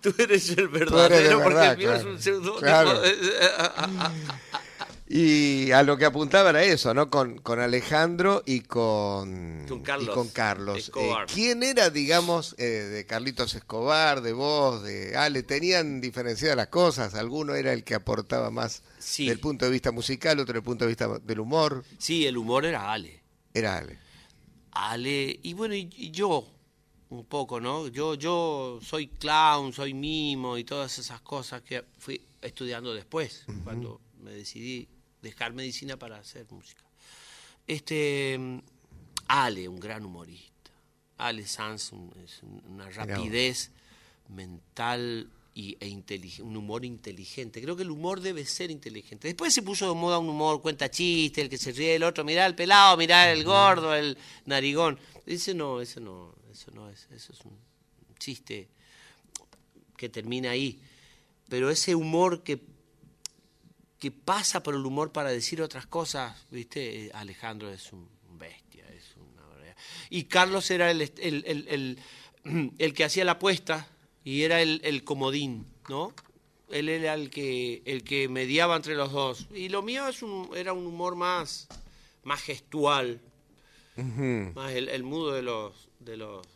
tú 0.00 0.14
eres 0.18 0.48
el 0.50 0.56
de 0.56 0.66
verdadero, 0.68 1.42
porque 1.42 1.54
verdad, 1.54 1.72
el 1.72 1.78
mío 1.78 1.92
es 1.92 2.00
claro. 2.02 2.14
un 2.14 2.22
seudónimo. 2.22 2.58
Claro. 2.60 3.02
Y 5.06 5.70
a 5.72 5.82
lo 5.82 5.98
que 5.98 6.06
apuntaba 6.06 6.48
era 6.50 6.62
eso, 6.64 6.94
¿no? 6.94 7.10
Con, 7.10 7.36
con 7.38 7.60
Alejandro 7.60 8.42
y 8.46 8.60
con, 8.60 9.66
Con 9.68 9.82
Carlos 9.82 10.08
y 10.08 10.12
con 10.14 10.28
Carlos. 10.28 10.92
Eh, 10.96 11.12
¿Quién 11.32 11.62
era, 11.62 11.90
digamos, 11.90 12.54
eh, 12.58 12.64
de 12.64 13.04
Carlitos 13.04 13.54
Escobar, 13.54 14.22
de 14.22 14.32
vos, 14.32 14.82
de 14.82 15.14
Ale? 15.14 15.42
¿Tenían 15.42 16.00
diferenciadas 16.00 16.56
las 16.56 16.68
cosas? 16.68 17.14
¿Alguno 17.14 17.54
era 17.54 17.74
el 17.74 17.84
que 17.84 17.94
aportaba 17.94 18.50
más 18.50 18.82
Sí. 18.98 19.26
del 19.26 19.40
punto 19.40 19.66
de 19.66 19.72
vista 19.72 19.92
musical, 19.92 20.40
otro 20.40 20.54
del 20.54 20.62
punto 20.62 20.84
de 20.86 20.88
vista 20.88 21.06
del 21.18 21.40
humor? 21.40 21.84
Sí, 21.98 22.26
el 22.26 22.38
humor 22.38 22.64
era 22.64 22.90
Ale. 22.90 23.22
Era 23.52 23.76
Ale. 23.76 23.98
Ale, 24.72 25.38
y 25.42 25.52
bueno, 25.52 25.74
y, 25.74 25.90
y 25.96 26.10
yo, 26.12 26.48
un 27.10 27.26
poco, 27.26 27.60
¿no? 27.60 27.86
Yo, 27.88 28.14
yo 28.14 28.80
soy 28.82 29.08
clown, 29.08 29.72
soy 29.74 29.92
mimo 29.92 30.56
y 30.56 30.64
todas 30.64 30.98
esas 30.98 31.20
cosas 31.20 31.60
que 31.62 31.84
fui 31.98 32.20
estudiando 32.40 32.92
después, 32.94 33.44
cuando 33.64 34.00
me 34.20 34.32
decidí 34.32 34.88
dejar 35.24 35.52
medicina 35.52 35.96
para 35.96 36.18
hacer 36.18 36.46
música. 36.50 36.84
Este, 37.66 38.38
Ale, 39.26 39.68
un 39.68 39.80
gran 39.80 40.04
humorista. 40.04 40.70
Ale 41.18 41.46
Sanz 41.46 41.92
un- 41.92 42.12
es 42.24 42.42
un- 42.42 42.62
una 42.68 42.88
rapidez 42.90 43.70
mental 44.28 45.28
y, 45.54 45.76
e 45.80 45.88
un 46.42 46.56
humor 46.56 46.84
inteligente. 46.84 47.62
Creo 47.62 47.76
que 47.76 47.82
el 47.84 47.90
humor 47.90 48.20
debe 48.20 48.44
ser 48.44 48.70
inteligente. 48.70 49.28
Después 49.28 49.54
se 49.54 49.62
puso 49.62 49.88
de 49.88 49.94
moda 49.94 50.18
un 50.18 50.28
humor 50.28 50.60
cuenta 50.60 50.90
chiste, 50.90 51.40
el 51.40 51.48
que 51.48 51.58
se 51.58 51.72
ríe, 51.72 51.94
el 51.94 52.02
otro, 52.02 52.24
mirá 52.24 52.44
el 52.46 52.54
pelado, 52.56 52.96
mirá 52.96 53.30
el 53.32 53.44
gordo, 53.44 53.94
el 53.94 54.18
narigón. 54.46 54.98
Ese 55.26 55.54
no, 55.54 55.80
ese 55.80 56.00
no, 56.00 56.34
eso 56.52 56.70
no 56.72 56.90
es, 56.90 57.06
eso 57.12 57.32
es 57.32 57.40
un 57.44 57.56
chiste 58.18 58.68
que 59.96 60.08
termina 60.08 60.50
ahí. 60.50 60.80
Pero 61.48 61.70
ese 61.70 61.94
humor 61.94 62.42
que, 62.42 62.60
que 64.04 64.10
pasa 64.10 64.62
por 64.62 64.74
el 64.74 64.84
humor 64.84 65.12
para 65.12 65.30
decir 65.30 65.62
otras 65.62 65.86
cosas, 65.86 66.36
¿viste? 66.50 67.06
Eh, 67.06 67.10
Alejandro 67.14 67.70
es 67.72 67.90
un 67.90 68.06
bestia, 68.38 68.84
es 68.90 69.16
una 69.16 69.40
barbaridad. 69.46 69.76
Y 70.10 70.24
Carlos 70.24 70.70
era 70.70 70.90
el, 70.90 71.00
el, 71.00 71.64
el, 71.68 71.98
el- 72.78 72.92
que 72.92 73.04
hacía 73.04 73.24
la 73.24 73.32
apuesta 73.32 73.88
y 74.22 74.42
era 74.42 74.60
el, 74.60 74.82
el 74.84 75.04
comodín, 75.04 75.66
¿no? 75.88 76.12
Él 76.68 76.90
era 76.90 77.14
el 77.14 77.30
que, 77.30 77.80
el 77.86 78.04
que 78.04 78.28
mediaba 78.28 78.76
entre 78.76 78.94
los 78.94 79.10
dos. 79.10 79.46
Y 79.54 79.70
lo 79.70 79.80
mío 79.80 80.06
es 80.06 80.22
un, 80.22 80.50
era 80.54 80.74
un 80.74 80.86
humor 80.86 81.16
más, 81.16 81.66
más 82.24 82.42
gestual, 82.42 83.22
más 84.54 84.72
el, 84.72 84.90
el 84.90 85.02
mudo 85.02 85.32
de 85.32 85.40
los, 85.40 85.88
de 86.00 86.18
los, 86.18 86.46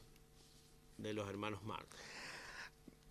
de 0.98 1.14
los 1.14 1.26
hermanos 1.30 1.62
Marx. 1.64 1.86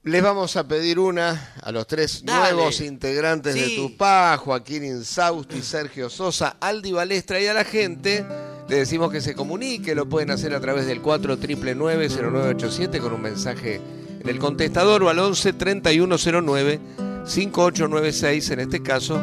Les 0.07 0.23
vamos 0.23 0.55
a 0.55 0.65
pedir 0.65 0.99
una 0.99 1.51
a 1.61 1.69
los 1.73 1.85
tres 1.85 2.23
Dale. 2.23 2.53
nuevos 2.53 2.79
integrantes 2.79 3.55
de 3.55 3.65
Sí. 3.65 3.75
Tupá, 3.75 4.37
Joaquín 4.37 4.85
Insausti, 4.85 5.61
Sergio 5.61 6.09
Sosa, 6.09 6.55
Aldi 6.61 6.93
Balestra 6.93 7.41
y 7.41 7.47
a 7.47 7.53
la 7.53 7.65
gente. 7.65 8.25
Le 8.69 8.77
decimos 8.77 9.11
que 9.11 9.19
se 9.19 9.35
comunique, 9.35 9.95
lo 9.95 10.07
pueden 10.07 10.31
hacer 10.31 10.53
a 10.55 10.61
través 10.61 10.87
del 10.87 11.01
4999-0987 11.03 13.01
con 13.01 13.11
un 13.11 13.21
mensaje 13.21 13.81
en 14.21 14.29
el 14.29 14.39
contestador 14.39 15.03
o 15.03 15.09
al 15.09 15.19
11 15.19 15.51
3109 15.51 16.79
5896, 17.25 18.49
en 18.51 18.59
este 18.61 18.81
caso, 18.81 19.19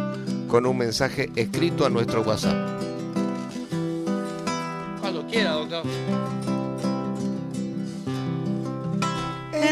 con 0.48 0.66
un 0.66 0.76
mensaje 0.76 1.30
escrito 1.34 1.86
a 1.86 1.88
nuestro 1.88 2.20
WhatsApp. 2.20 2.78
Cuando 5.00 5.26
quiera, 5.28 5.52
doctor. 5.52 5.82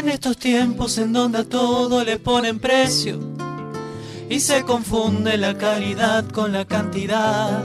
En 0.03 0.09
estos 0.09 0.35
tiempos 0.35 0.97
en 0.97 1.13
donde 1.13 1.37
a 1.37 1.43
todo 1.45 2.03
le 2.03 2.19
ponen 2.19 2.59
precio 2.59 3.21
y 4.29 4.41
se 4.41 4.63
confunde 4.63 5.37
la 5.37 5.57
calidad 5.57 6.27
con 6.27 6.51
la 6.51 6.65
cantidad. 6.65 7.63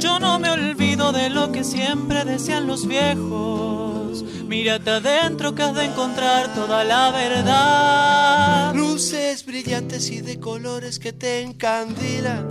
Yo 0.00 0.18
no 0.18 0.40
me 0.40 0.50
olvido 0.50 1.12
de 1.12 1.30
lo 1.30 1.52
que 1.52 1.62
siempre 1.62 2.24
decían 2.24 2.66
los 2.66 2.84
viejos. 2.84 4.24
Mírate 4.48 4.90
adentro 4.90 5.54
que 5.54 5.62
has 5.62 5.76
de 5.76 5.84
encontrar 5.84 6.52
toda 6.52 6.82
la 6.82 7.12
verdad. 7.12 8.74
Luces 8.74 9.46
brillantes 9.46 10.10
y 10.10 10.22
de 10.22 10.40
colores 10.40 10.98
que 10.98 11.12
te 11.12 11.42
encandilan 11.42 12.48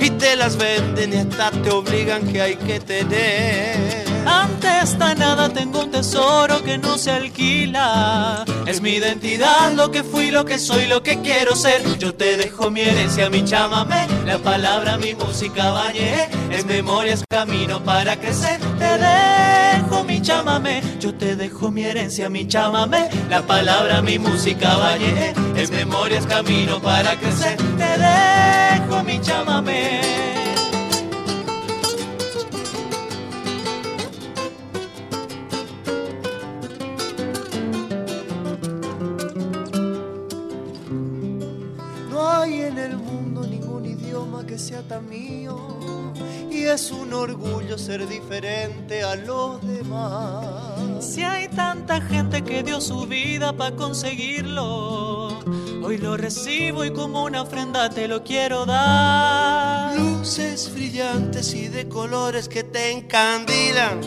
y 0.00 0.10
te 0.10 0.36
las 0.36 0.56
venden 0.56 1.12
y 1.12 1.16
hasta 1.16 1.50
te 1.50 1.70
obligan 1.70 2.24
que 2.24 2.40
hay 2.40 2.54
que 2.54 2.78
tener. 2.78 3.99
Ante 4.26 4.68
esta 4.82 5.14
nada 5.14 5.48
tengo 5.48 5.80
un 5.80 5.90
tesoro 5.90 6.62
que 6.62 6.78
no 6.78 6.98
se 6.98 7.10
alquila. 7.10 8.44
Es 8.66 8.80
mi 8.80 8.90
identidad, 8.90 9.72
lo 9.72 9.90
que 9.90 10.02
fui, 10.02 10.30
lo 10.30 10.44
que 10.44 10.58
soy, 10.58 10.86
lo 10.86 11.02
que 11.02 11.20
quiero 11.20 11.56
ser. 11.56 11.82
Yo 11.98 12.14
te 12.14 12.36
dejo 12.36 12.70
mi 12.70 12.80
herencia, 12.80 13.30
mi 13.30 13.44
chamamé. 13.44 14.06
La 14.26 14.38
palabra, 14.38 14.96
mi 14.96 15.14
música 15.14 15.70
bañé. 15.70 16.28
Es 16.50 16.64
memoria, 16.66 17.14
es 17.14 17.24
camino 17.28 17.82
para 17.82 18.16
crecer. 18.16 18.60
Te 18.78 18.98
dejo 18.98 20.04
mi 20.04 20.20
chamamé. 20.22 20.82
Yo 21.00 21.14
te 21.14 21.36
dejo 21.36 21.70
mi 21.70 21.84
herencia, 21.84 22.28
mi 22.28 22.46
chamamé. 22.46 23.08
La 23.28 23.42
palabra, 23.42 24.02
mi 24.02 24.18
música 24.18 24.76
bañé. 24.76 25.34
Es 25.56 25.70
memoria, 25.70 26.18
es 26.18 26.26
camino 26.26 26.80
para 26.80 27.16
crecer. 27.16 27.56
Te 27.56 27.98
dejo 27.98 29.02
mi 29.04 29.20
chamamé. 29.20 30.29
Mío. 44.98 45.56
Y 46.50 46.64
es 46.64 46.90
un 46.90 47.14
orgullo 47.14 47.78
ser 47.78 48.08
diferente 48.08 49.04
a 49.04 49.14
los 49.14 49.62
demás. 49.62 51.04
Si 51.04 51.22
hay 51.22 51.48
tanta 51.48 52.00
gente 52.00 52.42
que 52.42 52.62
dio 52.62 52.80
su 52.80 53.06
vida 53.06 53.52
para 53.52 53.76
conseguirlo, 53.76 55.38
hoy 55.82 55.98
lo 55.98 56.16
recibo 56.16 56.84
y 56.84 56.92
como 56.92 57.24
una 57.24 57.42
ofrenda 57.42 57.88
te 57.88 58.08
lo 58.08 58.24
quiero 58.24 58.66
dar. 58.66 59.96
Luces 59.96 60.72
brillantes 60.74 61.54
y 61.54 61.68
de 61.68 61.88
colores 61.88 62.48
que 62.48 62.64
te 62.64 62.90
encandilan 62.90 64.00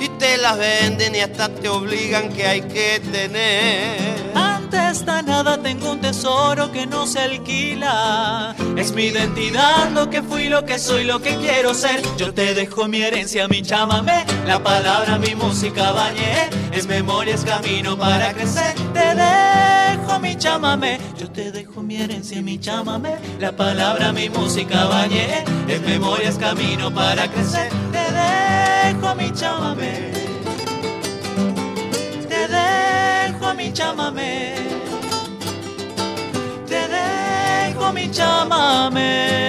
y 0.00 0.08
te 0.18 0.36
las 0.36 0.58
venden 0.58 1.14
y 1.14 1.20
hasta 1.20 1.48
te 1.48 1.68
obligan 1.68 2.28
que 2.28 2.46
hay 2.46 2.60
que 2.62 3.00
tener. 3.00 4.15
Nada 5.06 5.62
tengo 5.62 5.92
un 5.92 6.00
tesoro 6.00 6.72
que 6.72 6.84
no 6.84 7.06
se 7.06 7.20
alquila. 7.20 8.56
Es 8.76 8.92
mi 8.92 9.04
identidad, 9.04 9.90
lo 9.90 10.10
que 10.10 10.20
fui, 10.20 10.48
lo 10.48 10.64
que 10.64 10.80
soy, 10.80 11.04
lo 11.04 11.20
que 11.20 11.36
quiero 11.36 11.74
ser. 11.74 12.02
Yo 12.16 12.34
te 12.34 12.54
dejo 12.54 12.88
mi 12.88 13.02
herencia, 13.02 13.46
mi 13.46 13.62
chamamé, 13.62 14.24
la 14.46 14.58
palabra, 14.62 15.16
mi 15.18 15.34
música 15.34 15.92
bañé. 15.92 16.50
Es 16.72 16.86
memoria, 16.86 17.34
es 17.36 17.44
camino 17.44 17.96
para 17.96 18.32
crecer. 18.34 18.74
Te 18.92 19.14
dejo 19.14 20.18
mi 20.20 20.36
chamamé, 20.36 20.98
yo 21.16 21.30
te 21.30 21.52
dejo 21.52 21.82
mi 21.82 21.96
herencia, 21.96 22.42
mi 22.42 22.58
chamamé, 22.58 23.16
la 23.38 23.52
palabra, 23.52 24.12
mi 24.12 24.28
música 24.28 24.86
bañé. 24.86 25.44
Es 25.68 25.80
memoria, 25.82 26.28
es 26.28 26.36
camino 26.36 26.92
para 26.92 27.30
crecer. 27.30 27.70
Te 27.92 28.92
dejo 28.92 29.14
mi 29.14 29.32
chamamé. 29.32 30.12
Te 32.28 32.48
dejo 32.48 33.54
mi 33.54 33.72
chamamé. 33.72 34.85
Mi 37.92 38.10
chamamé. 38.10 39.46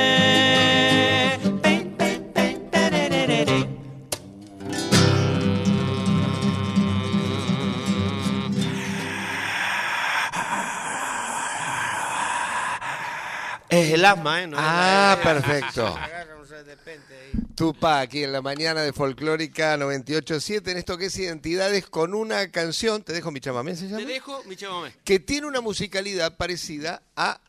Es 13.69 13.91
el 13.93 14.05
asma, 14.05 14.43
¿eh? 14.43 14.47
No 14.47 14.57
es 14.57 14.63
Ah, 14.65 15.15
la- 15.17 15.23
perfecto. 15.23 15.87
Agarra 15.97 16.37
un 16.37 16.47
de 16.47 16.63
repente 16.63 17.13
ahí. 17.13 17.41
Tupa, 17.53 17.99
aquí 17.99 18.23
en 18.23 18.31
la 18.31 18.41
mañana 18.41 18.81
de 18.81 18.93
Folclórica 18.93 19.75
98.7, 19.77 20.69
en 20.71 20.77
esto 20.77 20.97
que 20.97 21.07
es 21.07 21.17
Identidades, 21.17 21.85
con 21.87 22.13
una 22.13 22.49
canción, 22.49 23.03
te 23.03 23.11
dejo 23.13 23.29
mi 23.31 23.41
chamamé, 23.41 23.75
¿se 23.75 23.85
llama? 23.87 23.97
Te 23.97 24.05
dejo 24.05 24.41
mi 24.45 24.55
chamamé. 24.55 24.93
Que 25.03 25.19
tiene 25.19 25.47
una 25.47 25.59
musicalidad 25.59 26.37
parecida 26.37 27.01
a 27.17 27.41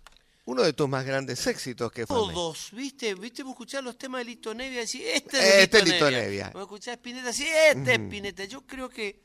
uno 0.51 0.63
de 0.63 0.73
tus 0.73 0.89
más 0.89 1.05
grandes 1.05 1.47
éxitos, 1.47 1.93
que 1.93 2.07
fue... 2.07 2.17
Todos, 2.17 2.71
¿viste? 2.73 3.15
¿Viste? 3.15 3.43
Vos 3.43 3.53
escuchás 3.53 3.85
los 3.85 3.99
temas 3.99 4.21
de 4.21 4.25
Lito 4.25 4.55
Nevia 4.55 4.83
y 4.83 4.87
decís, 4.87 5.03
este 5.05 5.37
es 5.39 5.55
Este 5.65 5.79
Lito, 5.83 5.93
Lito 5.93 6.05
Nevia. 6.11 6.23
Nevia. 6.25 6.51
Vos 6.55 6.63
escuchás 6.63 6.95
Spinetta, 6.95 7.33
sí, 7.35 7.45
este 7.47 7.93
es 7.95 8.01
Spinetta. 8.01 8.45
Yo 8.47 8.63
creo 8.67 8.89
que 8.89 9.21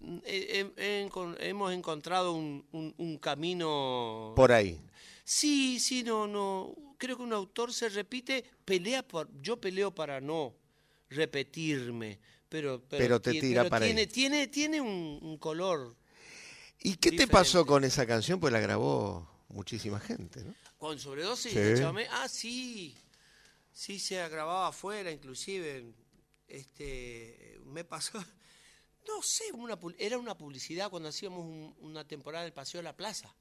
mm, 0.00 0.18
eh, 0.24 0.72
eh, 0.76 1.08
encon- 1.08 1.36
hemos 1.38 1.72
encontrado 1.72 2.32
un, 2.32 2.66
un- 2.72 2.92
un 2.98 3.18
camino... 3.18 4.32
Por 4.34 4.50
ahí. 4.50 4.80
Sí, 5.22 5.78
sí, 5.78 6.02
no, 6.02 6.26
no. 6.26 6.74
Creo 6.98 7.16
que 7.16 7.22
un 7.22 7.32
autor 7.32 7.72
se 7.72 7.88
repite, 7.88 8.44
pelea 8.64 9.06
por... 9.06 9.28
Yo 9.40 9.60
peleo 9.60 9.94
para 9.94 10.20
no 10.20 10.54
repetirme, 11.08 12.18
pero... 12.48 12.82
Pero 12.88 13.20
te 13.20 13.30
ti- 13.32 13.40
tira 13.40 13.62
pero 13.62 13.70
para 13.70 13.84
ahí. 13.84 13.92
tiene, 13.92 14.06
tiene, 14.08 14.48
tiene 14.48 14.80
un, 14.80 15.20
un 15.22 15.38
color... 15.38 15.94
¿Y 16.80 16.94
qué 16.96 17.12
te 17.12 17.26
pasó 17.28 17.66
con 17.66 17.84
esa 17.84 18.06
canción? 18.06 18.38
Pues 18.40 18.52
la 18.52 18.60
grabó 18.60 19.28
muchísima 19.48 19.98
gente, 20.00 20.42
¿no? 20.44 20.54
Con 20.78 20.98
sobredosis 20.98 21.52
Sí. 21.52 21.58
de 21.58 21.76
chamamé. 21.78 22.06
Ah, 22.10 22.28
sí. 22.28 22.94
Sí, 23.72 23.98
se 23.98 24.16
grababa 24.28 24.68
afuera, 24.68 25.10
inclusive. 25.10 25.92
Este, 26.46 27.60
me 27.64 27.84
pasó. 27.84 28.12
No 29.06 29.22
sé, 29.22 29.44
una, 29.54 29.78
era 29.96 30.18
una 30.18 30.36
publicidad 30.36 30.90
cuando 30.90 31.08
hacíamos 31.08 31.40
un- 31.40 31.74
una 31.80 32.06
temporada 32.06 32.44
del 32.44 32.52
Paseo 32.52 32.80
de 32.80 32.82
la 32.82 32.94
Plaza. 32.94 33.34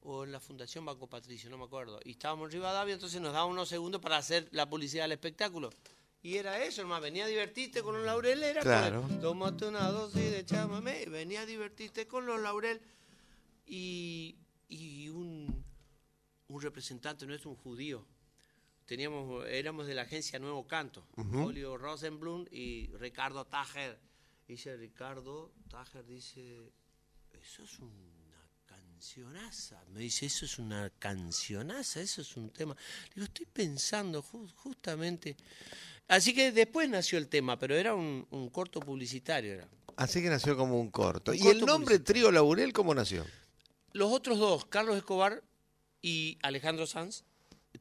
O 0.00 0.24
en 0.24 0.32
la 0.32 0.40
Fundación 0.40 0.86
Banco 0.86 1.06
Patricio, 1.06 1.50
no 1.50 1.58
me 1.58 1.64
acuerdo. 1.64 2.00
Y 2.06 2.12
estábamos 2.12 2.46
en 2.46 2.52
Rivadavia, 2.52 2.94
entonces 2.94 3.20
nos 3.20 3.34
daban 3.34 3.50
unos 3.50 3.68
segundos 3.68 4.00
para 4.00 4.16
hacer 4.16 4.48
la 4.50 4.66
publicidad 4.70 5.04
del 5.04 5.12
espectáculo. 5.12 5.68
Y 6.22 6.36
era 6.36 6.64
eso, 6.64 6.80
hermano. 6.80 7.02
Venía 7.02 7.26
a 7.26 7.28
divertirte 7.28 7.82
con 7.82 7.96
los 7.96 8.06
laurel. 8.06 8.42
Era 8.42 8.62
con 8.62 8.72
el, 8.72 8.78
Claro. 8.78 9.08
Tómate 9.20 9.66
una 9.66 9.90
dosis 9.90 10.30
de 10.30 10.46
chamamé. 10.46 11.04
Venía 11.04 11.42
a 11.42 11.46
divertirte 11.46 12.06
con 12.08 12.24
los 12.24 12.40
laurel. 12.40 12.80
Y, 13.66 14.36
y 14.68 15.08
un, 15.08 15.64
un 16.48 16.62
representante 16.62 17.26
nuestro, 17.26 17.50
un 17.50 17.56
judío. 17.56 18.04
Teníamos, 18.86 19.46
éramos 19.48 19.86
de 19.86 19.94
la 19.94 20.02
agencia 20.02 20.38
Nuevo 20.38 20.66
Canto, 20.66 21.06
Julio 21.14 21.76
Rosenblum 21.76 22.46
y 22.50 22.86
Ricardo 22.96 23.44
Tajer. 23.44 23.98
Dice 24.46 24.76
Ricardo 24.76 25.52
Tajer, 25.68 26.06
dice, 26.06 26.72
eso 27.32 27.62
es 27.64 27.78
una 27.80 28.48
cancionaza. 28.64 29.82
Me 29.92 30.00
dice, 30.00 30.24
eso 30.24 30.46
es 30.46 30.58
una 30.58 30.88
cancionaza, 30.98 32.00
eso 32.00 32.22
es 32.22 32.34
un 32.36 32.48
tema. 32.50 32.74
Digo, 33.14 33.26
estoy 33.26 33.44
pensando 33.46 34.22
ju- 34.22 34.50
justamente. 34.54 35.36
Así 36.08 36.32
que 36.34 36.50
después 36.52 36.88
nació 36.88 37.18
el 37.18 37.28
tema, 37.28 37.58
pero 37.58 37.74
era 37.76 37.94
un, 37.94 38.26
un 38.30 38.48
corto 38.48 38.80
publicitario. 38.80 39.52
Era. 39.52 39.68
Así 39.96 40.22
que 40.22 40.30
nació 40.30 40.56
como 40.56 40.80
un 40.80 40.90
corto. 40.90 41.32
Un 41.32 41.36
¿Y 41.36 41.40
corto 41.40 41.58
el 41.58 41.66
nombre 41.66 41.98
Trío 41.98 42.32
Laurel 42.32 42.72
cómo 42.72 42.94
nació? 42.94 43.26
Los 43.98 44.12
otros 44.12 44.38
dos, 44.38 44.64
Carlos 44.66 44.96
Escobar 44.96 45.42
y 46.00 46.38
Alejandro 46.42 46.86
Sanz, 46.86 47.24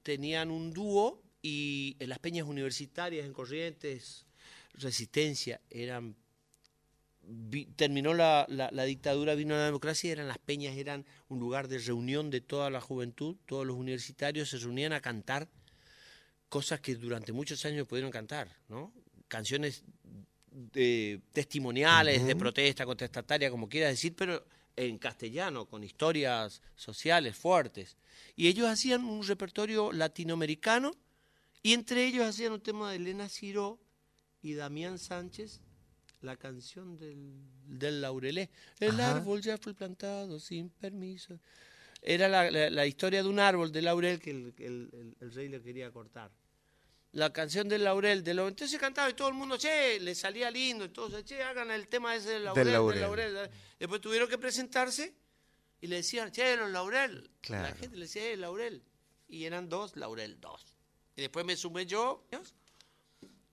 tenían 0.02 0.50
un 0.50 0.74
dúo 0.74 1.22
y 1.44 1.96
en 2.00 2.10
las 2.10 2.18
peñas 2.18 2.48
universitarias 2.48 3.24
en 3.26 3.34
Corrientes, 3.34 4.26
Resistencia, 4.74 5.62
eran 5.70 6.16
vi- 7.22 7.66
terminó 7.76 8.16
la, 8.16 8.48
la- 8.50 8.70
la 8.72 8.84
dictadura, 8.86 9.36
vino 9.36 9.56
la 9.56 9.66
democracia 9.66 10.12
eran 10.12 10.28
las 10.28 10.40
peñas, 10.40 10.76
eran 10.76 11.06
un 11.30 11.40
lugar 11.40 11.68
de 11.68 11.78
reunión 11.78 12.32
de 12.32 12.42
toda 12.42 12.72
la 12.72 12.82
juventud, 12.82 13.36
todos 13.46 13.68
los 13.68 13.76
universitarios 13.78 14.50
se 14.50 14.58
reunían 14.58 14.94
a 14.94 15.02
cantar 15.02 15.48
cosas 16.50 16.80
que 16.80 16.96
durante 16.96 17.32
muchos 17.32 17.64
años 17.66 17.88
pudieron 17.88 18.10
cantar, 18.12 18.50
¿no? 18.70 18.92
Canciones 19.28 19.84
de- 20.52 21.22
testimoniales, 21.32 22.26
de 22.26 22.36
protesta, 22.36 22.86
contestataria, 22.88 23.52
como 23.52 23.70
quieras 23.70 23.92
decir, 23.92 24.16
pero 24.16 24.44
en 24.78 24.98
castellano, 25.00 25.66
con 25.66 25.84
historias 25.84 26.62
sociales 26.76 27.36
fuertes. 27.36 27.98
Y 28.36 28.48
ellos 28.48 28.68
hacían 28.68 29.04
un 29.04 29.26
repertorio 29.28 29.92
latinoamericano 29.92 30.92
y 31.64 31.74
entre 31.74 32.06
ellos 32.06 32.26
hacían 32.26 32.54
un 32.54 32.62
tema 32.62 32.92
de 32.92 32.98
Elena 32.98 33.28
Ciro 33.28 33.80
y 34.42 34.54
Damián 34.54 35.00
Sánchez, 35.00 35.60
la 36.22 36.38
canción 36.38 36.96
del, 36.98 37.34
del 37.66 38.02
laurelé. 38.02 38.50
El 38.80 39.00
Ajá. 39.02 39.18
árbol 39.18 39.42
ya 39.42 39.58
fue 39.58 39.74
plantado 39.74 40.40
sin 40.40 40.70
permiso. 40.70 41.40
Era 42.02 42.28
la, 42.28 42.50
la- 42.52 42.70
la 42.70 42.86
historia 42.86 43.24
de 43.24 43.30
un 43.30 43.40
árbol 43.40 43.72
de 43.72 43.82
laurel 43.82 44.20
que 44.20 44.30
el, 44.32 44.54
el- 44.60 44.90
el- 44.94 45.16
el 45.20 45.34
rey 45.34 45.50
le 45.50 45.62
quería 45.62 45.92
cortar. 45.92 46.32
La 47.14 47.32
canción 47.34 47.68
del 47.70 47.84
laurel, 47.86 48.24
de 48.24 48.34
lo, 48.34 48.48
entonces 48.48 48.80
cantaba 48.80 49.10
y 49.10 49.14
todo 49.14 49.30
el 49.30 49.34
mundo, 49.34 49.58
che, 49.58 50.00
le 50.00 50.14
salía 50.14 50.52
lindo, 50.52 50.86
entonces, 50.86 51.24
che, 51.24 51.42
hagan 51.42 51.72
el 51.72 51.88
tema 51.88 52.16
ese 52.16 52.32
del 52.32 52.44
laurel. 52.46 52.66
del 52.66 52.74
laurel. 52.74 53.02
laurel. 53.34 53.50
Después 53.80 54.02
tuvieron 54.02 54.28
que 54.30 54.38
presentarse 54.38 55.16
y 55.82 55.88
le 55.88 55.98
decían, 55.98 56.32
che, 56.32 56.56
los 56.58 56.70
laurel. 56.70 57.32
Claro. 57.42 57.70
La 57.70 57.76
gente 57.76 57.96
le 57.96 58.06
decía, 58.06 58.26
eh, 58.30 58.38
laurel. 58.38 58.84
Y 59.30 59.46
eran 59.46 59.68
dos, 59.70 59.96
laurel, 59.96 60.40
dos. 60.40 60.76
Y 61.16 61.22
después 61.22 61.46
me 61.46 61.56
sumé 61.56 61.86
yo 61.86 62.28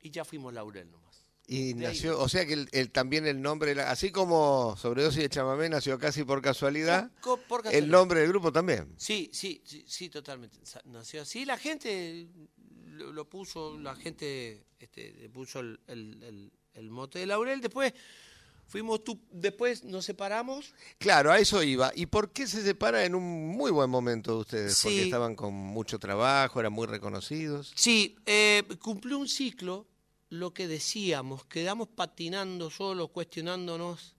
y 0.00 0.10
ya 0.10 0.24
fuimos 0.24 0.52
laurel 0.52 0.90
nomás. 0.90 1.04
Y 1.46 1.74
De 1.74 1.86
ahí. 1.86 1.94
nació, 1.94 2.18
o 2.20 2.28
sea 2.28 2.46
que 2.46 2.54
el, 2.54 2.68
el- 2.72 2.90
también 2.90 3.26
el 3.26 3.40
nombre, 3.40 3.72
así 3.82 4.10
como 4.10 4.76
Sobredosis 4.78 5.20
de 5.22 5.28
Chamamé 5.28 5.68
nació 5.68 5.98
casi 5.98 6.24
por 6.24 6.40
casualidad, 6.42 7.10
el 7.70 7.88
nombre 7.90 8.20
del 8.20 8.30
grupo 8.30 8.50
también. 8.52 8.94
Sí, 8.98 9.30
sí, 9.32 9.62
sí, 9.64 9.84
sí, 9.86 10.08
totalmente. 10.08 10.58
Nació 10.84 11.22
así. 11.22 11.44
La 11.44 11.58
gente 11.58 12.26
lo, 12.94 13.12
lo 13.12 13.28
puso, 13.28 13.78
la 13.78 13.94
gente 13.94 14.64
este, 14.78 15.12
le 15.12 15.28
puso 15.28 15.60
el, 15.60 15.78
el- 15.86 16.22
el- 16.22 16.52
el 16.74 16.90
mote 16.90 17.18
de 17.20 17.26
Laurel. 17.26 17.60
Después 17.60 17.92
fuimos 18.66 19.04
tú, 19.04 19.20
después 19.30 19.84
nos 19.84 20.04
separamos. 20.04 20.74
Claro, 20.98 21.30
a 21.30 21.38
eso 21.38 21.62
iba. 21.62 21.92
¿Y 21.94 22.06
por 22.06 22.32
qué 22.32 22.46
se 22.46 22.62
separa 22.62 23.04
en 23.04 23.14
un 23.14 23.48
muy 23.48 23.70
buen 23.70 23.88
momento 23.90 24.32
de 24.34 24.40
ustedes? 24.40 24.80
Porque 24.82 25.02
estaban 25.04 25.36
con 25.36 25.54
mucho 25.54 25.98
trabajo, 25.98 26.58
eran 26.58 26.72
muy 26.72 26.86
reconocidos. 26.86 27.72
Sí, 27.76 28.16
eh, 28.26 28.62
cumplió 28.80 29.18
un 29.18 29.28
ciclo 29.28 29.86
lo 30.30 30.52
que 30.52 30.66
decíamos, 30.66 31.44
quedamos 31.44 31.86
patinando 31.88 32.68
solo, 32.70 33.06
cuestionándonos 33.08 34.16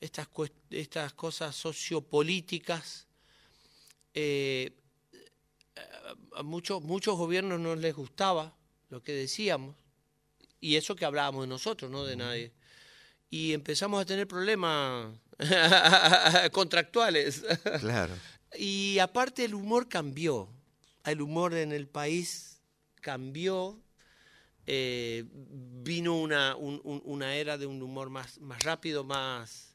estas, 0.00 0.28
estas 0.70 1.14
cosas 1.14 1.56
sociopolíticas. 1.56 3.06
Eh, 4.14 4.74
a 6.36 6.42
muchos, 6.42 6.82
muchos 6.82 7.16
gobiernos 7.16 7.58
no 7.60 7.74
les 7.76 7.94
gustaba 7.94 8.56
lo 8.90 9.02
que 9.02 9.12
decíamos, 9.12 9.74
y 10.60 10.76
eso 10.76 10.96
que 10.96 11.04
hablábamos 11.04 11.42
de 11.42 11.48
nosotros, 11.48 11.90
no 11.90 12.04
de 12.04 12.16
nadie. 12.16 12.52
Y 13.30 13.52
empezamos 13.52 14.00
a 14.00 14.06
tener 14.06 14.26
problemas 14.26 15.14
contractuales. 16.52 17.44
Claro. 17.80 18.14
Y 18.56 18.98
aparte 18.98 19.44
el 19.44 19.54
humor 19.54 19.88
cambió. 19.88 20.48
el 21.04 21.22
humor 21.22 21.54
en 21.54 21.72
el 21.72 21.88
país 21.88 22.60
cambió, 23.00 23.80
eh, 24.66 25.24
vino 25.32 26.14
una, 26.18 26.54
un- 26.56 26.80
un- 26.84 27.00
una 27.04 27.34
era 27.34 27.56
de 27.56 27.64
un 27.66 27.80
humor 27.80 28.10
más, 28.10 28.38
más 28.40 28.62
rápido, 28.62 29.04
más 29.04 29.74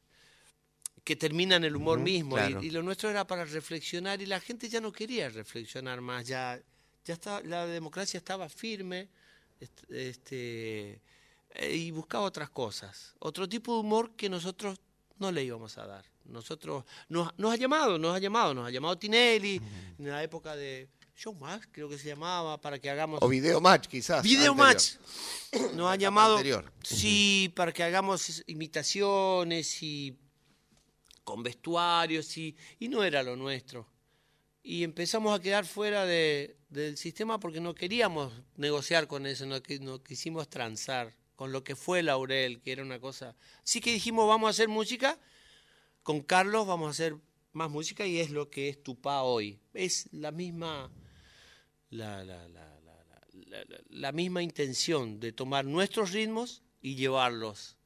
que 1.03 1.15
termina 1.15 1.55
en 1.57 1.63
el 1.65 1.75
humor 1.75 1.99
mismo. 1.99 2.35
claro. 2.35 2.63
Y, 2.63 2.67
y 2.67 2.69
lo 2.71 2.81
nuestro 2.83 3.09
era 3.09 3.25
para 3.27 3.43
reflexionar 3.45 4.21
y 4.21 4.25
la 4.25 4.39
gente 4.39 4.69
ya 4.69 4.79
no 4.79 4.91
quería 4.91 5.29
reflexionar 5.29 5.99
más, 6.01 6.25
ya, 6.27 6.59
ya 7.05 7.13
está, 7.13 7.41
la 7.41 7.65
democracia 7.67 8.17
estaba 8.17 8.47
firme 8.47 9.09
est- 9.59 9.83
este, 9.91 11.01
eh, 11.55 11.75
y 11.75 11.91
buscaba 11.91 12.23
otras 12.23 12.49
cosas, 12.49 13.13
otro 13.19 13.47
tipo 13.49 13.73
de 13.73 13.79
humor 13.81 14.11
que 14.15 14.29
nosotros 14.29 14.79
no 15.19 15.31
le 15.31 15.43
íbamos 15.43 15.77
a 15.77 15.85
dar. 15.85 16.05
Nosotros 16.25 16.85
nos, 17.09 17.37
nos 17.37 17.51
ha 17.53 17.57
llamado, 17.57 17.99
nos 17.99 18.15
ha 18.15 18.19
llamado, 18.19 18.53
nos 18.53 18.65
ha 18.65 18.71
llamado 18.71 18.97
Tinelli 18.97 19.61
en 19.99 20.07
la 20.09 20.23
época 20.23 20.55
de 20.55 20.87
Showmatch, 21.17 21.65
creo 21.71 21.89
que 21.89 21.97
se 21.97 22.07
llamaba, 22.07 22.59
para 22.61 22.79
que 22.79 22.89
hagamos 22.89 23.19
O 23.21 23.27
video 23.27 23.59
match, 23.59 23.87
quizás. 23.87 24.23
Video. 24.23 24.55
Match. 24.55 24.93
Nos 25.75 25.91
ha 25.91 25.95
llamado 25.97 26.37
anterior. 26.37 26.71
sí 26.81 27.51
para 27.55 27.71
que 27.73 27.83
hagamos 27.83 28.41
imitaciones 28.47 29.83
y 29.83 30.17
con 31.23 31.43
vestuarios 31.43 32.37
y, 32.37 32.55
y 32.79 32.87
no 32.89 33.03
era 33.03 33.23
lo 33.23 33.35
nuestro. 33.35 33.87
Y 34.61 34.83
empezamos 34.83 35.37
a 35.37 35.41
quedar 35.41 35.65
fuera 35.65 36.05
de- 36.05 36.55
del 36.69 36.97
sistema 36.97 37.39
porque 37.39 37.59
no 37.59 37.75
queríamos 37.75 38.31
negociar 38.55 39.07
con 39.07 39.25
eso, 39.25 39.45
no, 39.45 39.57
qui- 39.61 39.79
no 39.81 40.01
quisimos 40.03 40.49
transar 40.49 41.15
con 41.35 41.51
lo 41.51 41.63
que 41.63 41.75
fue 41.75 42.03
Laurel, 42.03 42.61
que 42.61 42.71
era 42.71 42.81
una 42.83 42.99
cosa. 42.99 43.35
Así 43.63 43.81
que 43.81 43.91
dijimos, 43.91 44.27
vamos 44.27 44.47
a 44.47 44.51
hacer 44.51 44.69
música, 44.69 45.19
con 46.03 46.21
Carlos 46.21 46.65
vamos 46.67 46.87
a 46.87 46.91
hacer 46.91 47.15
más 47.51 47.69
música 47.69 48.05
y 48.05 48.19
es 48.19 48.29
lo 48.29 48.49
que 48.49 48.69
es 48.69 48.81
Tupá 48.81 49.23
hoy. 49.23 49.59
Es 49.73 50.07
la 50.13 50.31
misma, 50.31 50.91
la, 51.89 52.23
la- 52.23 52.47
la- 53.89 54.11
misma 54.11 54.41
intención 54.41 55.19
de 55.19 55.31
tomar 55.31 55.65
nuestros 55.65 56.11
ritmos 56.11 56.63
y 56.81 56.95
llevarlos 56.95 57.77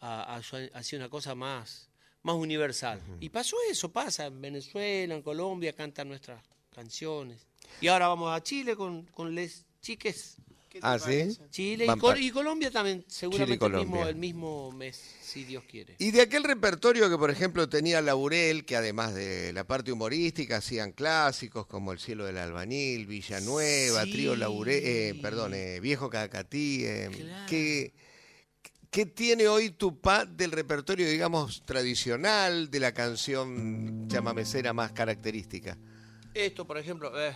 a- 0.00 0.36
hacia 0.36 0.98
una 0.98 1.08
cosa 1.08 1.34
más, 1.34 1.89
más 2.22 2.36
universal. 2.36 3.00
Y 3.20 3.28
pasó 3.30 3.56
eso, 3.70 3.90
pasa 3.92 4.26
en 4.26 4.40
Venezuela, 4.40 5.14
en 5.14 5.22
Colombia, 5.22 5.72
cantan 5.72 6.08
nuestras 6.08 6.42
canciones. 6.74 7.46
Y 7.80 7.88
ahora 7.88 8.08
vamos 8.08 8.34
a 8.34 8.42
Chile 8.42 8.76
con, 8.76 9.04
con 9.06 9.34
Les 9.34 9.64
Chiques. 9.80 10.36
Ah, 10.82 11.00
¿sí? 11.00 11.36
Chile 11.50 11.84
y, 11.84 11.98
Col- 11.98 12.30
Colombia 12.32 12.70
también, 12.70 13.04
seguramente 13.08 13.66
el 13.66 13.72
mismo, 13.72 14.06
el 14.06 14.14
mismo 14.14 14.70
mes, 14.70 15.02
si 15.20 15.42
Dios 15.42 15.64
quiere. 15.68 15.96
Y 15.98 16.12
de 16.12 16.20
aquel 16.22 16.44
repertorio 16.44 17.10
que, 17.10 17.18
por 17.18 17.28
ejemplo, 17.28 17.68
tenía 17.68 18.00
Laurel, 18.00 18.64
que 18.64 18.76
además 18.76 19.12
de 19.12 19.52
la 19.52 19.64
parte 19.66 19.90
humorística, 19.90 20.58
hacían 20.58 20.92
clásicos 20.92 21.66
como 21.66 21.90
El 21.90 21.98
cielo 21.98 22.24
del 22.24 22.38
albañil, 22.38 23.06
Villanueva, 23.06 24.04
Sí. 24.04 24.12
Trío 24.12 24.36
Laurel, 24.36 24.80
eh, 24.84 25.18
perdón, 25.20 25.54
eh, 25.54 25.80
Viejo 25.80 26.08
Cacatí. 26.08 26.84
eh, 26.84 27.08
Claro. 27.16 27.46
¿qué, 27.48 27.92
qué 28.90 29.06
tiene 29.06 29.46
hoy 29.46 29.70
Tupá 29.70 30.24
del 30.24 30.50
repertorio, 30.50 31.08
digamos, 31.08 31.62
tradicional 31.64 32.70
de 32.70 32.80
la 32.80 32.92
canción 32.92 34.08
chamamecera 34.08 34.72
más 34.72 34.92
característica? 34.92 35.78
Esto, 36.34 36.66
por 36.66 36.76
ejemplo, 36.78 37.12
eh, 37.16 37.32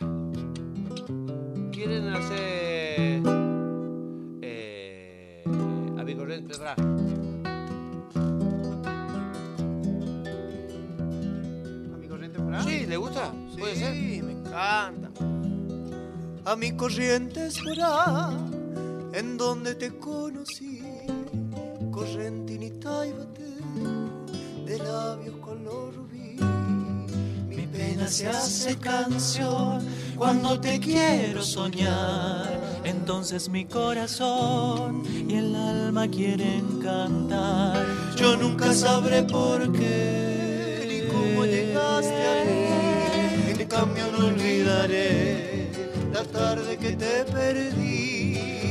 quieren 1.73 2.09
hacer 2.09 3.23
eh, 4.43 5.45
a 5.47 6.03
mi 6.05 6.15
corriente 6.17 6.55
rap. 6.55 6.79
¿A 6.79 6.83
corriente 12.09 12.39
ahí? 12.41 12.63
Sí, 12.65 12.87
¿le 12.87 12.97
gusta? 12.97 13.33
¿Puede 13.59 13.77
ser? 13.77 13.95
Sí, 13.95 14.23
me 14.23 14.33
encanta. 14.33 15.11
A 16.47 16.57
mi 16.57 16.77
corrientes 16.77 17.59
por 17.59 17.81
ahí, 17.81 18.37
en 19.15 19.37
donde 19.37 19.75
te 19.77 19.97
conocí, 19.99 20.74
correntinita 21.95 23.07
y 23.07 23.13
bate, 23.13 23.55
de 24.67 24.79
labios 24.79 25.37
color 25.37 25.95
rubí. 25.95 26.37
Mi 27.49 27.67
pena 27.69 28.09
se 28.09 28.27
hace 28.27 28.77
canción 28.77 29.81
cuando 30.17 30.59
te 30.61 30.81
quiero 30.81 31.41
soñar. 31.43 32.61
Entonces 32.83 33.49
mi 33.49 33.65
corazón 33.65 35.05
y 35.29 35.37
el 35.37 35.55
alma 35.55 36.09
quieren 36.09 36.81
cantar. 36.83 37.87
Yo 38.17 38.37
nunca 38.37 38.75
sabré 38.75 39.23
por 39.23 39.71
qué 39.71 40.85
ni 40.89 41.13
cómo 41.13 41.45
llegaste 41.47 42.23
a 42.33 42.45
mí. 42.45 43.61
En 43.61 43.69
cambio 43.69 44.05
no 44.11 44.27
olvidaré 44.27 45.71
la 46.13 46.25
tarde 46.25 46.77
que 46.77 46.97
te 46.97 47.25
perdí. 47.25 48.14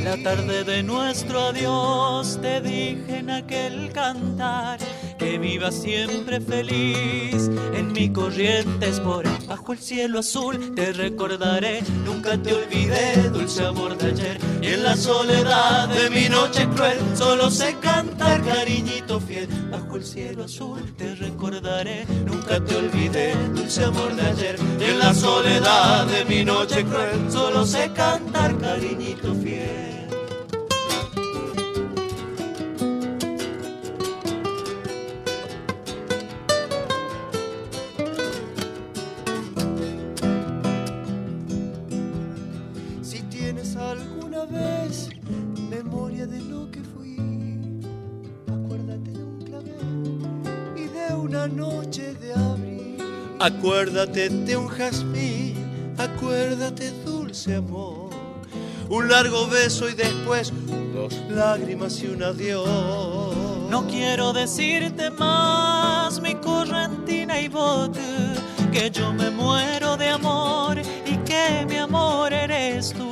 La 0.04 0.18
tarde 0.18 0.66
de 0.66 0.84
nuestro 0.84 1.40
adiós 1.40 2.38
te 2.42 2.60
dije 2.60 3.20
en 3.20 3.30
aquel 3.30 3.90
cantar 3.94 4.78
que 5.24 5.38
viva 5.38 5.72
siempre 5.72 6.42
feliz. 6.42 7.50
En 7.74 7.94
mi 7.94 8.12
corrientes 8.12 9.00
por 9.00 9.24
bajo 9.48 9.74
el 9.74 9.80
cielo 9.80 10.20
azul. 10.20 10.76
Te 10.76 10.92
recordaré 10.92 11.82
nunca 12.06 12.38
te 12.38 12.54
olvidé 12.54 13.30
dulce 13.30 13.66
amor 13.66 13.98
de 13.98 14.08
ayer. 14.08 14.38
Y 14.62 14.68
en 14.68 14.84
la 14.84 14.96
soledad 14.98 15.88
de 15.88 16.10
mi 16.10 16.28
noche 16.28 16.68
cruel 16.76 17.00
solo 17.16 17.50
sé 17.50 17.76
cantar 17.80 18.44
cariñito 18.44 19.20
fiel. 19.20 19.48
Bajo 19.72 19.96
el 19.96 20.04
cielo 20.04 20.44
azul 20.44 20.94
te 20.98 21.16
recordaré 21.16 22.06
nunca 22.26 22.64
te 22.64 22.76
olvidé 22.76 23.34
dulce 23.56 23.86
amor 23.86 24.16
de 24.16 24.24
ayer. 24.24 24.56
Y 24.80 24.84
en 24.84 25.00
la 25.00 25.14
soledad 25.14 26.06
de 26.06 26.26
mi 26.26 26.44
noche 26.44 26.84
cruel 26.84 27.32
solo 27.32 27.66
sé 27.66 27.92
cantar 27.94 28.58
cariñito 28.58 29.34
fiel 29.36 30.03
Acuérdate 53.44 54.30
de 54.30 54.56
un 54.56 54.70
jazmín, 54.70 55.54
acuérdate 55.98 56.92
dulce 57.06 57.56
amor. 57.56 58.10
Un 58.88 59.10
largo 59.10 59.48
beso 59.48 59.90
y 59.90 59.96
después 59.96 60.54
dos 60.94 61.14
lágrimas 61.30 62.02
y 62.02 62.08
un 62.08 62.24
adiós. 62.24 63.36
No 63.70 63.86
quiero 63.86 64.32
decirte 64.32 65.10
más, 65.10 66.22
mi 66.22 66.36
correntina 66.36 67.42
y 67.42 67.50
bote, 67.50 68.00
que 68.72 68.90
yo 68.90 69.12
me 69.12 69.30
muero 69.30 69.98
de 69.98 70.08
amor 70.08 70.80
y 71.06 71.18
que 71.26 71.66
mi 71.68 71.76
amor 71.76 72.32
eres 72.32 72.94
tú. 72.94 73.12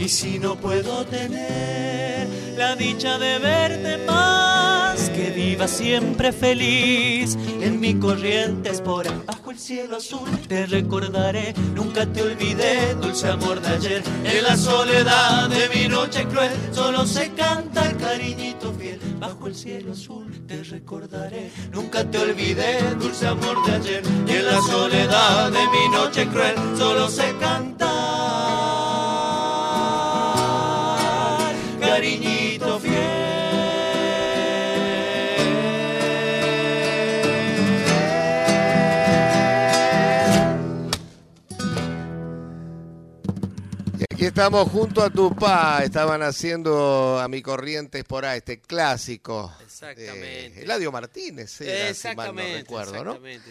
Y 0.00 0.08
si 0.08 0.40
no 0.40 0.56
puedo 0.56 1.06
tener 1.06 2.19
La 2.60 2.76
dicha 2.76 3.18
de 3.18 3.38
verte 3.38 3.96
más, 4.06 5.08
que 5.14 5.30
viva 5.30 5.66
siempre 5.66 6.30
feliz 6.30 7.38
en 7.58 7.80
mi 7.80 7.98
corrientes 7.98 8.82
por 8.82 9.06
bajo 9.24 9.50
el 9.50 9.58
cielo 9.58 9.96
azul. 9.96 10.28
Te 10.46 10.66
recordaré, 10.66 11.54
nunca 11.74 12.04
te 12.04 12.20
olvidé, 12.20 12.94
dulce 12.96 13.28
amor 13.28 13.62
de 13.62 13.68
ayer. 13.68 14.02
En 14.24 14.42
la 14.44 14.58
soledad 14.58 15.48
de 15.48 15.70
mi 15.70 15.88
noche 15.88 16.26
cruel, 16.26 16.52
solo 16.70 17.06
sé 17.06 17.32
cantar 17.34 17.96
cariñito 17.96 18.74
fiel. 18.74 19.00
Bajo 19.18 19.46
el 19.46 19.54
cielo 19.54 19.92
azul 19.92 20.44
te 20.46 20.62
recordaré, 20.62 21.50
nunca 21.72 22.04
te 22.10 22.18
olvidé, 22.18 22.94
dulce 23.00 23.26
amor 23.26 23.56
de 23.64 23.72
ayer. 23.72 24.02
Y 24.28 24.32
en 24.32 24.44
la 24.44 24.60
soledad 24.60 25.50
de 25.50 25.66
mi 25.66 25.88
noche 25.96 26.28
cruel, 26.28 26.56
solo 26.76 27.08
sé 27.08 27.34
cantar 27.40 27.80
cariñito 31.80 32.39
aquí 44.20 44.26
estamos 44.26 44.68
junto 44.68 45.02
a 45.02 45.08
Tupá, 45.08 45.82
estaban 45.82 46.20
haciendo 46.20 47.18
a 47.18 47.26
mi 47.26 47.40
corrientes 47.40 48.04
por 48.04 48.26
ahí, 48.26 48.36
este 48.36 48.60
clásico. 48.60 49.50
Exactamente. 49.62 50.62
Eladio 50.62 50.92
Martínez, 50.92 51.58
era, 51.62 51.94
si 51.94 52.08
mal 52.14 52.34
no 52.34 52.42
Exactamente, 52.42 52.58
exactamente. 52.60 53.50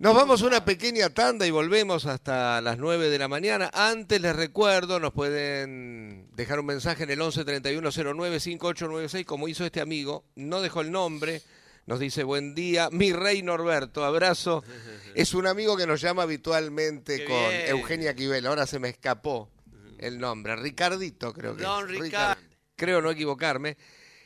Nos 0.00 0.14
vamos 0.14 0.42
a 0.42 0.46
una 0.46 0.62
pequeña 0.62 1.08
tanda 1.08 1.46
y 1.46 1.50
volvemos 1.50 2.04
hasta 2.04 2.60
las 2.60 2.76
9 2.76 3.08
de 3.08 3.18
la 3.18 3.28
mañana. 3.28 3.70
Antes 3.72 4.20
les 4.20 4.36
recuerdo, 4.36 5.00
nos 5.00 5.14
pueden 5.14 6.28
dejar 6.34 6.60
un 6.60 6.66
mensaje 6.66 7.04
en 7.04 7.10
el 7.10 7.22
11 7.22 7.42
31 7.42 7.90
09 7.90 8.40
5896, 8.40 9.24
como 9.24 9.48
hizo 9.48 9.64
este 9.64 9.80
amigo. 9.80 10.26
No 10.34 10.60
dejó 10.60 10.82
el 10.82 10.90
nombre, 10.90 11.40
Nos 11.86 11.98
dice 11.98 12.24
buen 12.24 12.54
día, 12.54 12.90
mi 12.92 13.14
rey 13.14 13.42
Norberto, 13.42 14.04
abrazo. 14.04 14.64
Es 15.14 15.32
un 15.32 15.46
amigo 15.46 15.78
que 15.78 15.86
nos 15.86 16.02
llama 16.02 16.24
habitualmente 16.24 17.20
Qué 17.20 17.24
con 17.24 17.48
bien. 17.48 17.68
Eugenia 17.68 18.14
Quivel, 18.14 18.46
ahora 18.46 18.66
se 18.66 18.78
me 18.80 18.90
escapó 18.90 19.48
el 19.98 20.18
nombre, 20.18 20.56
Ricardito 20.56 21.32
creo 21.32 21.56
que 21.56 21.62
Don 21.62 21.84
es. 21.94 22.00
Ricardo. 22.00 22.40
Creo 22.76 23.00
no 23.02 23.10
equivocarme. 23.10 23.76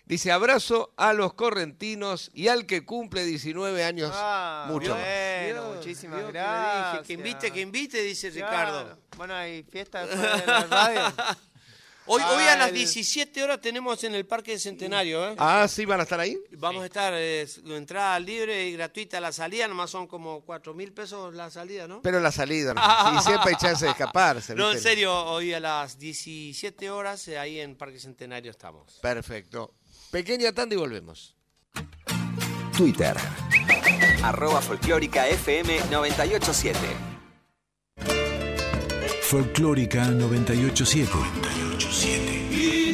Dice 0.07 0.33
abrazo 0.33 0.95
a 0.97 1.13
los 1.13 1.35
correntinos 1.35 2.31
y 2.33 2.49
al 2.49 2.65
que 2.65 2.87
cumple 2.87 3.25
19 3.27 3.85
años 3.85 4.11
Ah, 4.15 4.67
mucho 4.71 4.95
más. 4.95 5.03
Bueno, 5.05 5.63
Dios, 5.65 5.77
muchísimas 5.77 6.17
Dios 6.21 6.27
que 6.29 6.33
le 6.33 6.39
gracias. 6.45 6.93
dije, 6.93 7.05
que 7.07 7.13
invite, 7.13 7.51
que 7.53 7.61
invite, 7.61 8.03
dice 8.03 8.31
Claro. 8.33 8.49
Ricardo. 8.87 8.99
Bueno, 9.19 9.35
hay 9.35 9.63
fiesta 9.65 10.07
después 10.07 10.41
de 10.41 10.47
la 10.47 10.65
radio. 10.65 11.01
Hoy, 12.11 12.23
hoy 12.23 12.43
a 12.45 12.55
Ah, 12.55 12.57
las 12.57 12.69
el- 12.69 12.75
17 12.75 13.43
horas 13.45 13.61
tenemos 13.61 14.03
en 14.05 14.15
el 14.15 14.25
Parque 14.27 14.53
del 14.53 14.61
Centenario, 14.61 15.29
¿eh? 15.31 15.35
Ah, 15.39 15.67
sí, 15.69 15.85
van 15.85 16.01
a 16.01 16.05
estar 16.05 16.19
ahí. 16.19 16.39
Vamos 16.53 16.83
a 16.83 16.87
estar, 16.87 17.13
eh, 17.15 17.47
entrada 17.67 18.19
libre 18.19 18.67
y 18.67 18.73
gratuita 18.73 19.21
la 19.21 19.31
salida, 19.31 19.69
nomás 19.69 19.91
son 19.91 20.07
como 20.07 20.41
4 20.41 20.73
mil 20.75 20.93
pesos 20.93 21.35
la 21.35 21.51
salida, 21.51 21.87
¿no? 21.87 22.01
Pero 22.03 22.19
la 22.21 22.33
salida, 22.33 22.73
¿no? 22.75 22.81
y 23.19 23.23
siempre 23.23 23.51
hay 23.51 23.57
chance 23.57 23.85
de 23.85 23.91
escaparse. 23.91 24.55
No, 24.55 24.73
en 24.73 24.81
serio, 24.81 25.15
hoy 25.27 25.53
a 25.53 25.61
las 25.61 25.99
17 25.99 26.91
horas 26.91 27.29
eh, 27.29 27.39
ahí 27.39 27.61
en 27.61 27.77
Parque 27.77 28.01
Centenario 28.01 28.51
estamos. 28.51 28.95
Perfecto. 29.03 29.75
Pequeña 30.11 30.53
tanda 30.53 30.75
y 30.75 30.79
volvemos. 30.79 31.37
Twitter. 32.77 33.15
Arroba 34.23 34.63
folclórica 34.63 35.29
FM 35.29 35.79
987. 35.91 36.79
Folclórica 39.23 40.07
987. 40.07 41.11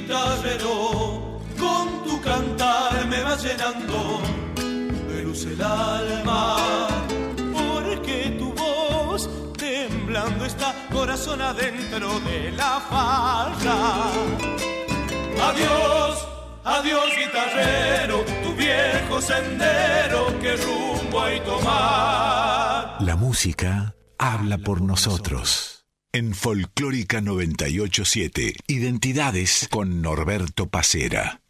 Guitarrero, 0.07 1.41
con 1.59 2.05
tu 2.05 2.21
cantar 2.21 3.05
me 3.07 3.23
vas 3.25 3.43
llenando 3.43 4.21
de 5.09 5.23
luz 5.25 5.45
el 5.47 5.61
alma, 5.61 6.57
porque 7.37 8.37
tu 8.39 8.53
voz 8.53 9.29
temblando 9.59 10.45
está 10.45 10.75
corazón 10.93 11.43
adentro 11.43 12.21
de 12.21 12.53
la 12.53 12.81
farra. 12.89 14.11
Adiós, 15.43 16.29
adiós 16.65 17.05
guitarrero, 17.19 18.25
tu 18.45 18.55
viejo 18.55 19.21
sendero, 19.21 20.39
que 20.41 20.57
rumbo 20.57 21.21
hay 21.21 21.41
tomar. 21.41 22.99
La 23.01 23.17
música 23.17 23.97
habla 24.19 24.59
por 24.59 24.81
nosotros. 24.81 25.84
En 26.15 26.33
Folclórica 26.33 27.21
987, 27.21 28.55
Identidades 28.69 29.67
con 29.69 30.01
Norberto 30.01 30.69
Pacera. 30.69 31.41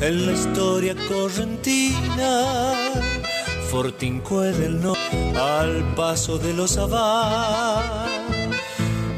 En 0.00 0.26
la 0.26 0.32
historia 0.32 0.94
correntina. 1.08 2.72
Fortincue 3.70 4.52
del 4.52 4.80
no 4.80 4.94
al 5.38 5.94
paso 5.94 6.38
de 6.38 6.54
los 6.54 6.78
Abad. 6.78 8.06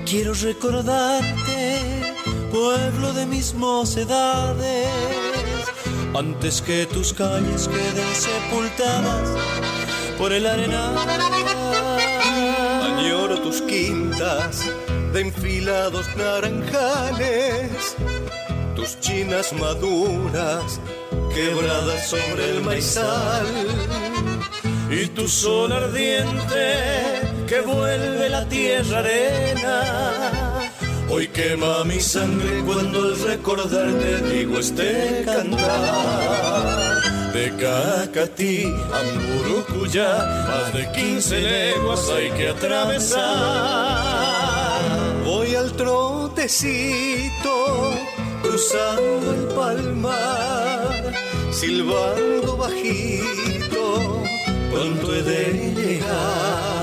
Quiero 0.05 0.35
recordarte, 0.35 2.15
pueblo 2.51 3.13
de 3.13 3.27
mis 3.27 3.55
mocedades, 3.55 4.89
antes 6.15 6.61
que 6.63 6.87
tus 6.87 7.13
calles 7.13 7.69
queden 7.69 8.15
sepultadas 8.15 9.29
por 10.19 10.33
el 10.33 10.47
arenal. 10.47 10.97
Añoro 12.83 13.41
tus 13.41 13.63
quintas 13.63 14.65
de 15.13 15.21
enfilados 15.21 16.07
naranjales, 16.17 17.97
chinas 19.01 19.53
maduras 19.53 20.81
quebradas 21.35 22.09
sobre 22.09 22.51
el 22.51 22.63
maizal 22.63 23.47
y 24.91 25.07
tu 25.09 25.29
sol 25.29 25.73
ardiente 25.73 26.75
que 27.47 27.61
vuelve 27.61 28.29
la 28.29 28.49
tierra 28.49 28.99
arena. 29.01 29.83
Hoy 31.11 31.29
quema 31.29 31.85
mi 31.85 32.01
sangre 32.01 32.63
cuando 32.67 33.03
al 33.03 33.19
recordarte 33.19 34.23
digo 34.31 34.59
este 34.59 35.23
cantar. 35.25 36.99
De 37.33 37.51
Cacatí 37.57 38.65
a 38.65 39.03
Murucuyá, 39.21 40.47
más 40.49 40.73
de 40.73 40.91
15 40.93 41.41
leguas 41.41 42.09
hay 42.11 42.31
que 42.31 42.49
atravesar. 42.49 43.19
Voy 45.25 45.55
al 45.55 45.73
trotecito, 45.73 47.53
cruzando 48.59 49.35
el 49.35 49.47
palmar, 49.55 51.15
silbando 51.53 52.57
bajito, 52.57 54.23
pronto 54.73 55.15
he 55.15 55.23
de 55.23 55.75
llegar. 55.77 56.78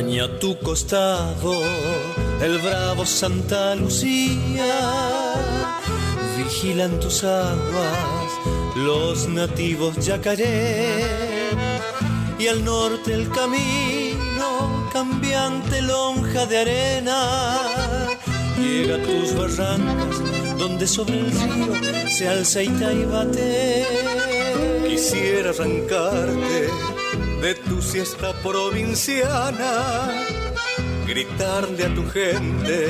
Baña 0.00 0.28
tu 0.38 0.56
costado 0.56 1.62
el 2.40 2.56
bravo 2.60 3.04
Santa 3.04 3.74
Lucía. 3.74 4.80
Vigilan 6.38 6.98
tus 6.98 7.22
aguas 7.22 8.32
los 8.76 9.28
nativos 9.28 9.94
yacaré. 9.98 11.50
Y 12.38 12.46
al 12.46 12.64
norte 12.64 13.12
el 13.12 13.28
camino, 13.28 14.88
cambiante 14.90 15.82
lonja 15.82 16.46
de 16.46 16.56
arena. 16.56 17.58
Llega 18.58 18.94
a 18.94 19.02
tus 19.02 19.34
barrancas, 19.34 20.16
donde 20.58 20.86
sobre 20.86 21.20
el 21.20 21.30
río 21.30 22.08
se 22.08 22.26
alza 22.26 22.62
Itaibate. 22.62 23.84
Quisiera 24.88 25.50
arrancarte 25.50 26.70
de 27.40 27.54
tu 27.54 27.80
siesta 27.80 28.32
provinciana, 28.42 30.12
gritarle 31.06 31.84
a 31.84 31.94
tu 31.94 32.06
gente 32.10 32.88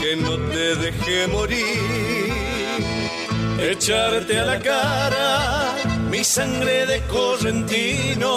que 0.00 0.16
no 0.16 0.36
te 0.52 0.76
deje 0.76 1.26
morir, 1.26 2.32
echarte 3.58 4.38
a 4.38 4.44
la 4.44 4.58
cara 4.60 5.74
mi 6.10 6.22
sangre 6.22 6.86
de 6.86 7.00
correntino, 7.08 8.30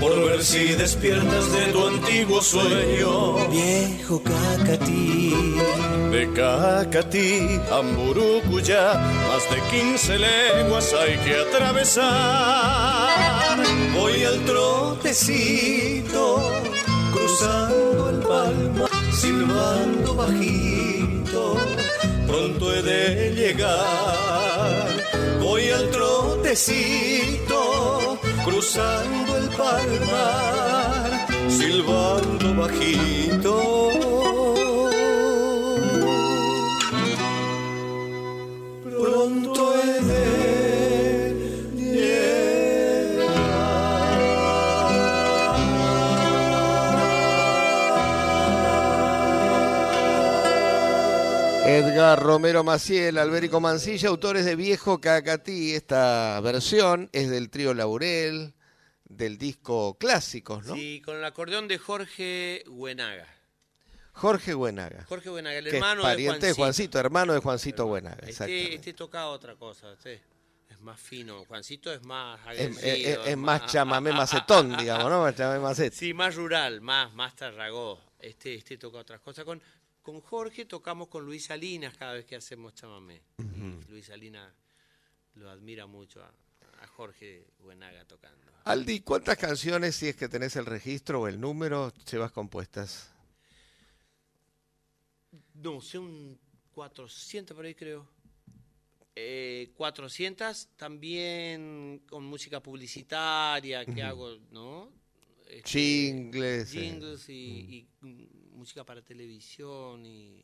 por 0.00 0.14
ver 0.26 0.44
si 0.44 0.74
despiertas 0.74 1.50
de 1.52 1.72
tu 1.72 1.86
antiguo 1.86 2.42
sueño, 2.42 3.48
viejo 3.48 4.22
Cacatí. 4.22 5.32
De 6.14 6.30
Cacatí 6.32 7.60
a 7.72 7.82
más 7.82 9.44
de 9.50 9.58
15 9.68 10.16
leguas 10.16 10.94
hay 10.94 11.16
que 11.24 11.34
atravesar. 11.34 12.06
Voy 13.92 14.22
al 14.22 14.38
trotecito, 14.44 16.40
cruzando 17.12 18.10
el 18.10 18.18
palma, 18.20 18.86
silbando 19.10 20.14
bajito, 20.14 21.56
pronto 22.28 22.72
he 22.72 22.82
de 22.82 23.34
llegar. 23.34 24.86
Voy 25.42 25.68
al 25.70 25.90
trotecito, 25.90 27.58
cruzando 28.44 29.36
el 29.36 29.48
palmar, 29.48 31.26
silbando 31.48 32.54
bajito. 32.54 34.13
Edgar 51.86 52.18
Romero 52.22 52.64
Maciel, 52.64 53.18
Alberico 53.18 53.60
Mancilla, 53.60 54.08
autores 54.08 54.44
de 54.44 54.56
Viejo 54.56 55.00
Cacatí. 55.00 55.74
Esta 55.74 56.40
versión 56.40 57.10
es 57.12 57.28
del 57.30 57.50
trío 57.50 57.74
Laurel, 57.74 58.54
del 59.04 59.36
disco 59.38 59.96
Clásicos, 59.98 60.64
¿no? 60.66 60.74
Sí, 60.74 61.02
con 61.04 61.16
el 61.16 61.24
acordeón 61.24 61.68
de 61.68 61.78
Jorge 61.78 62.64
Buenaga. 62.68 63.26
Jorge 64.12 64.54
Buenaga. 64.54 65.04
Jorge 65.08 65.28
Buenaga, 65.28 65.58
el 65.58 65.64
que 65.64 65.70
es 65.70 65.74
hermano 65.76 66.02
pariente 66.02 66.46
de 66.46 66.52
Juancito. 66.52 66.62
Juancito, 66.62 66.98
hermano 67.00 67.32
de 67.34 67.40
Juancito 67.40 67.86
Buenaga, 67.86 68.26
Este, 68.26 68.74
este 68.76 68.92
toca 68.94 69.26
otra 69.26 69.56
cosa, 69.56 69.92
este 69.92 70.22
es 70.70 70.80
más 70.80 70.98
fino. 71.00 71.44
Juancito 71.44 71.92
es 71.92 72.02
más 72.04 72.38
Es, 72.40 72.46
agresivo. 72.46 72.78
es- 72.86 73.06
es- 73.06 73.18
es 73.26 73.36
más 73.36 73.66
chamamé 73.66 74.12
macetón, 74.12 74.76
digamos, 74.76 75.10
¿no? 75.10 75.20
Más 75.22 75.34
chamamé 75.36 75.58
macet. 75.60 75.92
Sí, 75.92 76.14
más 76.14 76.34
rural, 76.36 76.80
más, 76.80 77.12
más 77.12 77.34
tarragó. 77.36 78.00
Este, 78.20 78.54
este 78.54 78.78
toca 78.78 78.98
otras 78.98 79.20
cosas. 79.20 79.44
Con, 79.44 79.60
con 80.04 80.20
Jorge 80.20 80.66
tocamos 80.66 81.08
con 81.08 81.24
Luis 81.24 81.46
Salinas 81.46 81.96
cada 81.96 82.12
vez 82.12 82.26
que 82.26 82.36
hacemos 82.36 82.74
chamamé. 82.74 83.22
Y 83.38 83.90
Luis 83.90 84.06
Salinas 84.06 84.52
lo 85.34 85.50
admira 85.50 85.86
mucho 85.86 86.22
a, 86.22 86.30
a 86.82 86.86
Jorge 86.86 87.46
Buenaga 87.58 88.04
tocando. 88.04 88.52
Aldi, 88.64 89.00
¿cuántas 89.00 89.38
canciones, 89.38 89.96
si 89.96 90.08
es 90.08 90.16
que 90.16 90.28
tenés 90.28 90.56
el 90.56 90.66
registro 90.66 91.22
o 91.22 91.26
el 91.28 91.40
número, 91.40 91.90
llevas 92.10 92.32
compuestas? 92.32 93.10
No, 95.54 95.80
sé 95.80 95.98
un 95.98 96.38
400 96.72 97.56
por 97.56 97.64
ahí 97.64 97.74
creo. 97.74 98.06
Eh, 99.16 99.72
400 99.74 100.68
también 100.76 102.02
con 102.06 102.24
música 102.24 102.60
publicitaria 102.62 103.86
que 103.86 104.02
hago, 104.02 104.36
¿no? 104.50 104.92
Este, 105.46 105.70
Jingles, 105.70 106.70
jingles 106.70 107.28
y, 107.28 107.88
y, 108.02 108.43
música 108.54 108.84
para 108.84 109.02
televisión 109.02 110.04
y, 110.06 110.42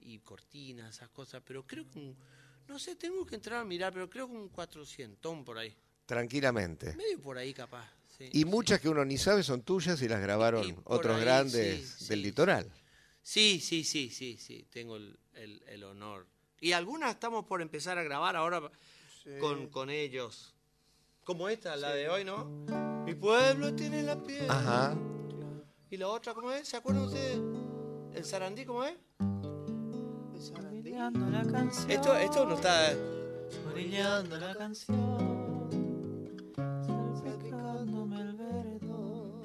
y 0.00 0.18
cortinas, 0.20 0.96
esas 0.96 1.08
cosas. 1.10 1.42
Pero 1.46 1.66
creo 1.66 1.88
que, 1.88 1.98
un- 1.98 2.16
no 2.68 2.78
sé, 2.78 2.96
tengo 2.96 3.24
que 3.26 3.34
entrar 3.36 3.60
a 3.60 3.64
mirar, 3.64 3.92
pero 3.92 4.08
creo 4.10 4.26
que 4.26 4.34
un 4.34 4.48
400 4.48 5.44
por 5.44 5.58
ahí. 5.58 5.74
Tranquilamente. 6.06 6.94
Medio 6.94 7.20
por 7.20 7.38
ahí 7.38 7.54
capaz. 7.54 7.88
sí, 8.18 8.28
Y 8.32 8.38
sí. 8.40 8.44
muchas 8.44 8.80
que 8.80 8.88
uno 8.88 9.04
ni 9.04 9.16
sabe 9.18 9.42
son 9.42 9.62
tuyas 9.62 10.00
y 10.02 10.08
las 10.08 10.20
grabaron 10.20 10.66
Y 10.66 10.74
otros 10.84 11.16
ahí, 11.16 11.22
grandes 11.24 11.88
sí, 11.88 12.06
del 12.08 12.18
sí, 12.20 12.24
litoral. 12.24 12.72
Sí, 13.22 13.60
sí, 13.60 13.84
sí, 13.84 14.10
sí, 14.10 14.36
sí, 14.38 14.66
tengo 14.70 14.96
el, 14.96 15.16
el- 15.34 15.62
el 15.68 15.84
honor. 15.84 16.26
Y 16.60 16.72
algunas 16.72 17.10
estamos 17.12 17.44
por 17.44 17.62
empezar 17.62 17.98
a 17.98 18.02
grabar 18.02 18.36
ahora 18.36 18.70
con, 19.40 19.68
con 19.68 19.90
ellos. 19.90 20.54
Como 21.24 21.48
esta, 21.48 21.76
la 21.76 21.92
de 21.92 22.08
hoy, 22.08 22.24
¿no? 22.24 22.44
Mi 23.06 23.14
pueblo 23.14 23.74
tiene 23.74 24.02
la 24.02 24.20
piel. 24.22 24.50
Ajá. 24.50 24.96
¿Y 25.92 25.98
la 25.98 26.08
otra 26.08 26.32
cómo 26.32 26.50
es? 26.50 26.66
¿Se 26.68 26.78
acuerdan 26.78 27.04
ustedes? 27.04 27.38
¿El 28.14 28.24
sarandí 28.24 28.64
cómo 28.64 28.82
es? 28.82 28.94
Brillando 30.70 31.28
la 31.28 31.44
canción. 31.44 31.90
Esto, 31.90 32.16
esto 32.16 32.46
no 32.46 32.54
está... 32.54 32.94
Brillando 33.74 34.38
la 34.38 34.54
canción. 34.54 35.68
Salpicándome 37.22 38.22
el 38.22 38.32
verdor. 38.32 39.44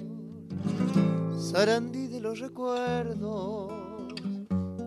Sarandí 1.37 2.07
de 2.07 2.21
los 2.21 2.39
recuerdos, 2.39 3.73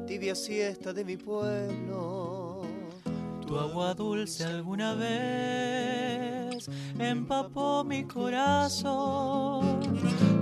tibia 0.07 0.35
siesta 0.35 0.95
de 0.95 1.05
mi 1.05 1.19
pueblo. 1.19 2.63
Tu 3.47 3.59
agua 3.59 3.93
dulce 3.93 4.45
alguna 4.45 4.95
vez 4.95 6.11
empapó 6.99 7.85
mi 7.85 8.05
corazón, 8.05 9.80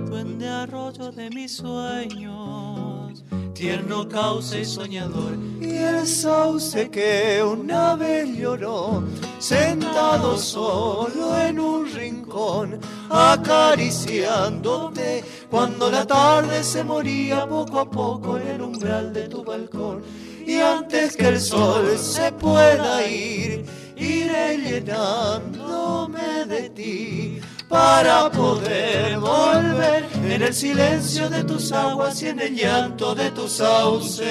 duende 0.09 0.49
arroyo 0.49 1.11
de 1.11 1.29
mis 1.29 1.57
sueños, 1.57 3.23
tierno 3.53 4.09
cauce 4.09 4.61
y 4.61 4.65
soñador. 4.65 5.37
Y 5.61 5.75
el 5.75 6.07
sauce 6.07 6.89
que 6.89 7.43
una 7.43 7.95
vez 7.95 8.27
lloró, 8.35 9.03
sentado 9.37 10.35
solo 10.37 11.39
en 11.39 11.59
un 11.59 11.85
rincón, 11.93 12.79
acariciándote, 13.09 15.23
cuando 15.51 15.91
la 15.91 16.07
tarde 16.07 16.63
se 16.63 16.83
moría 16.83 17.45
poco 17.47 17.79
a 17.79 17.87
poco 17.89 18.39
en 18.39 18.47
el 18.47 18.61
umbral 18.61 19.13
de 19.13 19.27
tu 19.27 19.43
balcón. 19.43 20.01
Y 20.45 20.55
antes 20.55 21.15
que 21.15 21.27
el 21.27 21.39
sol 21.39 21.95
se 21.99 22.31
pueda 22.31 23.07
ir, 23.07 23.63
iré 23.95 24.57
llenándome 24.57 26.45
de 26.47 26.69
ti 26.71 27.39
para 27.69 28.29
poder 28.31 29.17
volver 29.19 30.05
en 30.15 30.41
el 30.41 30.53
silencio 30.53 31.29
de 31.29 31.43
tus 31.43 31.71
aguas 31.71 32.21
y 32.23 32.27
en 32.27 32.39
el 32.39 32.55
llanto 32.55 33.13
de 33.15 33.29
tu 33.31 33.47
sauce. 33.47 34.25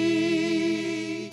Sarandí. 0.00 1.30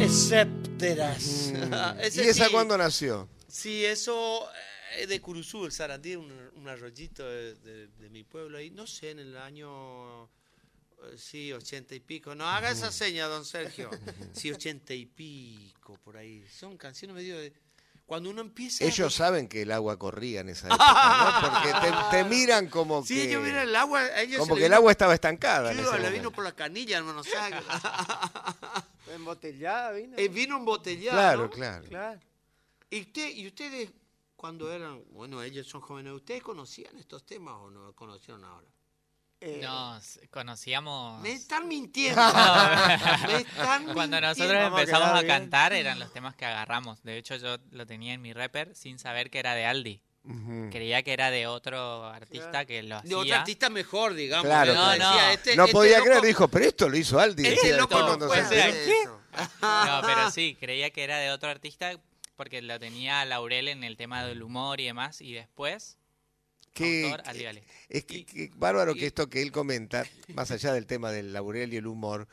Escépteras. 0.00 1.52
Ese 2.00 2.24
¿Y 2.24 2.28
esa 2.28 2.46
sí. 2.46 2.52
cuándo 2.52 2.76
nació? 2.76 3.28
Sí, 3.48 3.84
eso 3.84 4.46
eh, 4.98 5.06
de 5.06 5.20
Curuzú, 5.20 5.64
el 5.66 5.72
Sarandí, 5.72 6.16
un, 6.16 6.30
un 6.56 6.68
arroyito 6.68 7.24
de, 7.28 7.54
de- 7.56 7.86
de 7.88 8.10
mi 8.10 8.24
pueblo 8.24 8.58
ahí, 8.58 8.70
no 8.70 8.86
sé, 8.86 9.10
en 9.10 9.18
el 9.20 9.36
año, 9.36 10.24
eh, 10.24 10.28
sí, 11.16 11.52
ochenta 11.52 11.94
y 11.94 12.00
pico. 12.00 12.34
No 12.34 12.46
haga 12.46 12.70
esa 12.70 12.90
seña, 12.92 13.26
don 13.26 13.44
Sergio. 13.44 13.90
Sí, 14.32 14.50
ochenta 14.50 14.94
y 14.94 15.06
pico, 15.06 15.98
por 16.02 16.16
ahí. 16.16 16.44
Son 16.48 16.76
canciones 16.76 17.16
medio 17.16 17.38
de... 17.38 17.52
Cuando 18.06 18.30
uno 18.30 18.40
empieza... 18.40 18.84
Ellos 18.84 19.14
saben 19.14 19.48
que 19.48 19.62
el 19.62 19.72
agua 19.72 19.98
corría 19.98 20.40
en 20.40 20.48
esa 20.50 20.66
época, 20.74 21.40
¿no? 21.40 21.50
Porque 21.50 21.72
te, 21.86 22.16
te 22.16 22.24
miran 22.28 22.68
como 22.68 23.04
Sí, 23.04 23.14
que... 23.14 23.30
ellos 23.30 23.42
miran 23.42 23.68
el 23.68 23.76
agua... 23.76 24.20
ellos 24.20 24.40
como 24.40 24.56
que 24.56 24.66
el 24.66 24.72
agua 24.74 24.90
estaba 24.90 25.14
estancada. 25.14 25.72
Sí, 25.72 25.80
ese 25.80 25.98
le 25.98 26.10
vino 26.10 26.30
por 26.30 26.44
la 26.44 26.52
canilla, 26.52 26.98
hermano. 26.98 27.22
Embotellada, 29.14 29.92
vino. 29.92 30.16
Eh, 30.16 30.28
vino 30.28 30.56
embotellado. 30.56 31.16
Claro, 31.18 31.42
¿no? 31.42 31.50
claro. 31.50 31.84
Claro. 31.86 32.20
¿Y, 32.90 33.00
usted, 33.00 33.30
¿Y 33.34 33.46
ustedes, 33.46 33.90
cuando 34.36 34.70
eran, 34.72 35.02
bueno, 35.10 35.42
ellos 35.42 35.66
son 35.66 35.80
jóvenes, 35.80 36.12
¿ustedes 36.12 36.42
conocían 36.42 36.96
estos 36.98 37.24
temas 37.24 37.54
o 37.54 37.70
no 37.70 37.92
conocieron 37.94 38.44
ahora? 38.44 38.68
Eh, 39.44 39.58
Nos 39.62 40.20
conocíamos. 40.30 41.20
Me 41.20 41.32
están 41.32 41.66
mintiendo. 41.66 42.20
Me 43.26 43.36
están 43.38 43.92
Cuando 43.92 44.20
nosotros 44.20 44.48
mintiendo. 44.48 44.78
Empezamos 44.78 45.18
a 45.18 45.26
cantar 45.26 45.72
eran 45.72 45.98
los 45.98 46.12
temas 46.12 46.34
que 46.36 46.44
agarramos. 46.46 47.02
De 47.02 47.18
hecho, 47.18 47.34
yo 47.36 47.56
lo 47.72 47.84
tenía 47.86 48.12
en 48.14 48.22
mi 48.22 48.32
rapper 48.32 48.74
sin 48.76 48.98
saber 49.00 49.30
que 49.30 49.40
era 49.40 49.54
de 49.54 49.66
Aldi. 49.66 50.00
Creía 50.70 51.02
que 51.02 51.12
era 51.12 51.32
de 51.32 51.48
otro 51.48 52.04
artista 52.06 52.64
que 52.64 52.84
lo 52.84 53.00
De 53.00 53.08
otro 53.08 53.22
hacía. 53.22 53.40
artista 53.40 53.68
mejor, 53.70 54.14
digamos. 54.14 54.46
Claro, 54.46 54.72
decía, 54.72 54.98
No, 54.98 55.20
este- 55.30 55.56
no 55.56 55.64
este 55.64 55.72
podía 55.72 55.98
loco- 55.98 56.10
creer, 56.10 56.22
dijo, 56.22 56.46
pero 56.48 56.64
esto 56.64 56.88
lo 56.88 56.96
hizo 56.96 57.18
Aldi. 57.18 57.42
Este 57.44 57.56
decía 57.66 57.76
loco 57.78 57.98
no 58.00 58.18
puede 58.28 59.00
eso. 59.02 59.20
No, 59.60 60.00
pero 60.06 60.30
sí, 60.30 60.56
creía 60.60 60.90
que 60.90 61.02
era 61.02 61.16
de 61.18 61.32
otro 61.32 61.50
artista 61.50 61.90
porque 62.36 62.62
lo 62.62 62.78
tenía 62.78 63.24
Laurel 63.24 63.66
en 63.66 63.82
el 63.82 63.96
tema 63.96 64.24
del 64.24 64.44
humor 64.44 64.80
y 64.80 64.84
demás. 64.84 65.20
Y 65.20 65.32
después, 65.32 65.98
Qué- 66.74 67.10
autor. 67.12 67.22
Es 67.88 68.04
que, 68.04 68.26
Y- 68.32 68.50
bárbaro 68.56 68.92
y- 68.92 68.98
que 69.00 69.06
esto 69.06 69.28
que 69.28 69.42
él 69.42 69.52
comenta, 69.52 70.06
más 70.34 70.50
allá 70.50 70.72
del 70.72 70.86
tema 70.86 71.10
del 71.12 71.32
laurel 71.32 71.72
y 71.74 71.76
el 71.76 71.86
humor, 71.86 72.28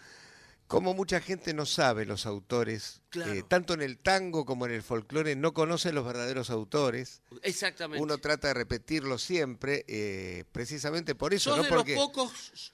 como 0.67 0.93
mucha 0.93 1.19
gente 1.19 1.53
no 1.55 1.65
sabe 1.65 2.05
los 2.05 2.25
autores, 2.27 3.01
Claro. 3.09 3.33
eh, 3.33 3.43
tanto 3.47 3.73
en 3.73 3.81
el 3.81 3.97
tango 3.97 4.45
como 4.45 4.67
en 4.67 4.71
el 4.73 4.83
folclore, 4.83 5.35
no 5.35 5.53
conoce 5.53 5.91
los 5.91 6.05
verdaderos 6.05 6.49
autores. 6.51 7.21
Exactamente. 7.41 8.01
Uno 8.03 8.19
trata 8.19 8.49
de 8.49 8.53
repetirlo 8.53 9.17
siempre, 9.17 9.83
eh, 9.87 10.43
precisamente 10.51 11.15
por 11.15 11.33
eso, 11.33 11.49
Sos 11.49 11.57
¿no? 11.57 11.63
de 11.63 11.69
Porque, 11.69 11.95
los 11.95 12.05
pocos... 12.05 12.73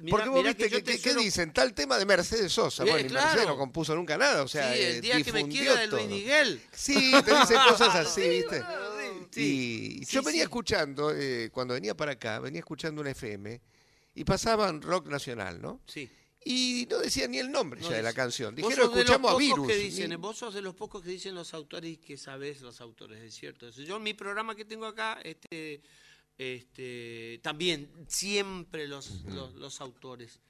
Mirá- 0.00 0.10
porque 0.10 0.28
vos 0.28 0.38
mirá 0.40 0.50
viste 0.52 0.68
yo 0.68 0.76
que, 0.78 0.82
te 0.82 0.92
que- 0.92 0.98
¿qué 0.98 1.10
suelo- 1.10 1.22
dicen? 1.22 1.52
Tal 1.54 1.72
tema 1.72 1.96
de 1.98 2.04
Mercedes 2.04 2.52
Sosa. 2.52 2.84
Eh, 2.84 2.90
bueno, 2.90 3.08
y 3.08 3.12
Mercedes 3.12 3.46
no 3.46 3.56
compuso 3.56 3.94
nunca 3.94 4.18
nada, 4.18 4.42
o 4.42 4.48
sea, 4.48 4.74
sí, 4.74 4.80
el 4.82 5.00
día 5.00 5.22
que 5.22 5.32
me 5.32 5.38
difundió 5.38 5.62
quiera 5.62 5.80
de 5.80 5.88
todo. 5.88 5.96
Luis 6.00 6.10
Miguel. 6.10 6.62
Sí, 6.72 7.12
te 7.24 7.34
dicen 7.34 7.56
cosas 7.68 7.94
así, 7.94 8.20
¿viste? 8.28 8.62
Sí, 9.36 9.98
Y 10.00 10.04
sí, 10.04 10.14
yo 10.14 10.22
venía 10.22 10.40
sí. 10.40 10.44
escuchando, 10.44 11.14
eh, 11.14 11.50
cuando 11.52 11.74
venía 11.74 11.94
para 11.94 12.12
acá, 12.12 12.40
venía 12.40 12.60
escuchando 12.60 13.02
una 13.02 13.10
FM 13.10 13.60
y 14.14 14.24
pasaban 14.24 14.80
rock 14.80 15.08
nacional, 15.08 15.60
¿no? 15.60 15.82
Sí. 15.86 16.10
Y 16.44 16.86
no 16.88 16.98
decían 16.98 17.32
ni 17.32 17.38
el 17.38 17.50
nombre 17.50 17.80
No 17.80 17.90
ya 17.90 17.96
de 17.96 18.02
la 18.02 18.12
canción. 18.12 18.54
Dijeron, 18.54 18.86
sos 18.86 18.94
de 18.94 19.00
los 19.00 19.04
escuchamos 19.04 19.30
a 19.30 19.34
pocos 19.34 19.46
Virus. 19.46 19.66
Que 19.66 19.76
dicen, 19.76 20.20
Vos 20.20 20.38
sos 20.38 20.54
de 20.54 20.62
los 20.62 20.74
pocos 20.74 21.02
que 21.02 21.10
dicen 21.10 21.34
los 21.34 21.52
autores 21.54 21.90
y 21.90 21.96
que 21.96 22.16
sabés 22.16 22.62
los 22.62 22.80
autores, 22.80 23.20
es 23.20 23.34
cierto. 23.34 23.68
Yo 23.70 23.96
en 23.96 24.02
mi 24.04 24.14
programa 24.14 24.54
que 24.54 24.64
tengo 24.64 24.86
acá, 24.86 25.20
este, 25.22 25.82
este, 26.38 27.40
también 27.42 27.90
siempre 28.08 28.86
los, 28.86 29.24
los, 29.24 29.54
los 29.54 29.80
autores. 29.80 30.40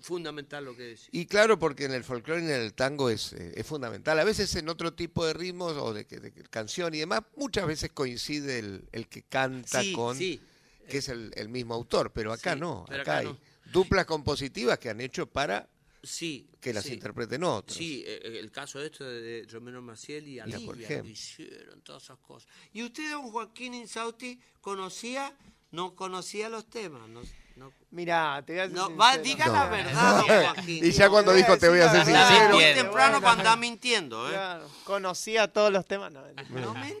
Fundamental 0.00 0.64
lo 0.64 0.76
que 0.76 0.82
decís. 0.84 1.08
Y 1.12 1.26
claro, 1.26 1.58
porque 1.58 1.84
en 1.84 1.92
el 1.92 2.04
folclore 2.04 2.42
y 2.42 2.44
en 2.44 2.50
el 2.52 2.74
tango 2.74 3.10
es, 3.10 3.32
eh, 3.32 3.52
es 3.56 3.66
fundamental. 3.66 4.18
A 4.18 4.24
veces 4.24 4.54
en 4.54 4.68
otro 4.68 4.94
tipo 4.94 5.26
de 5.26 5.32
ritmos 5.34 5.72
o 5.76 5.92
de, 5.92 6.06
que- 6.06 6.20
de 6.20 6.32
canción 6.48 6.94
y 6.94 6.98
demás, 7.00 7.22
muchas 7.36 7.66
veces 7.66 7.90
coincide 7.92 8.58
el, 8.60 8.84
el 8.92 9.08
que 9.08 9.22
canta 9.24 9.82
Sí, 9.82 9.92
con, 9.92 10.16
sí. 10.16 10.40
que 10.88 10.98
es 10.98 11.08
el, 11.08 11.32
el 11.34 11.48
mismo 11.48 11.74
autor, 11.74 12.12
pero 12.12 12.32
acá 12.32 12.54
Sí, 12.54 12.60
no. 12.60 12.84
pero 12.88 13.02
acá, 13.02 13.18
acá 13.18 13.20
hay 13.20 13.26
no. 13.34 13.38
duplas 13.72 14.06
compositivas 14.06 14.78
que 14.78 14.90
han 14.90 15.00
hecho 15.00 15.26
para 15.26 15.68
Sí. 16.02 16.48
que 16.60 16.72
las 16.72 16.84
sí. 16.84 16.94
interpreten 16.94 17.42
otros. 17.44 17.76
Sí, 17.76 18.02
eh, 18.06 18.20
eh, 18.24 18.38
el 18.38 18.50
caso 18.52 18.78
de 18.78 18.86
esto 18.86 19.04
de, 19.04 19.20
de 19.20 19.46
Romero 19.50 19.82
Maciel 19.82 20.26
y 20.28 20.38
Alivia, 20.38 21.02
hicieron 21.04 21.82
todas 21.82 22.04
esas 22.04 22.18
cosas. 22.18 22.48
¿Y 22.72 22.82
usted, 22.84 23.10
don 23.10 23.30
Joaquín 23.30 23.74
Insauti, 23.74 24.40
conocía 24.60 25.36
no 25.72 25.94
conocía 25.94 26.48
los 26.48 26.68
temas. 26.70 27.08
No, 27.08 27.22
no, 27.60 27.72
Mirá, 27.90 28.42
te 28.46 28.52
voy 28.54 28.60
a 28.60 28.64
ser 28.66 28.72
no, 28.76 28.96
va, 28.96 29.12
sincero. 29.14 29.22
diga 29.36 29.46
la 29.48 29.66
verdad, 29.68 30.22
don. 30.56 30.64
Y 30.68 30.90
ya 30.90 31.08
cuando 31.10 31.32
dijo 31.32 31.56
te 31.58 31.68
voy 31.68 31.80
a 31.80 31.88
ser 31.90 32.00
decir 32.06 32.14
sincero. 32.16 32.48
muy 32.54 32.58
Bien. 32.64 32.76
temprano 32.76 33.20
para 33.20 33.32
andar 33.32 33.58
mintiendo, 33.58 34.28
¿eh? 34.28 34.32
Claro, 34.32 34.68
conocía 34.84 35.52
todos 35.52 35.70
los 35.72 35.84
temas. 35.86 36.10
No, 36.12 36.22
mentira. 36.22 36.60
No, 36.60 36.74
mentira. 36.74 36.98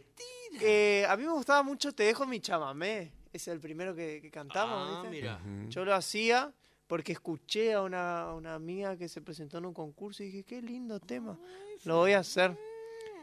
Eh, 0.60 1.06
a 1.08 1.16
mí 1.16 1.24
me 1.24 1.32
gustaba 1.32 1.62
mucho 1.62 1.92
Te 1.92 2.02
dejo 2.04 2.26
mi 2.26 2.40
chamamé. 2.40 3.12
Es 3.32 3.46
el 3.48 3.60
primero 3.60 3.94
que, 3.94 4.20
que 4.20 4.30
cantamos, 4.30 4.88
Ah, 4.88 5.00
¿viste? 5.02 5.08
mira. 5.08 5.40
Yo 5.68 5.84
lo 5.84 5.94
hacía 5.94 6.52
porque 6.88 7.12
escuché 7.12 7.72
a 7.74 7.82
una, 7.82 8.22
a 8.22 8.34
una 8.34 8.54
amiga 8.54 8.96
que 8.96 9.08
se 9.08 9.20
presentó 9.22 9.58
en 9.58 9.66
un 9.66 9.72
concurso 9.74 10.24
y 10.24 10.26
dije, 10.26 10.42
qué 10.44 10.60
lindo 10.60 10.98
tema. 10.98 11.38
Lo 11.84 11.98
voy 11.98 12.12
a 12.14 12.18
hacer. 12.18 12.56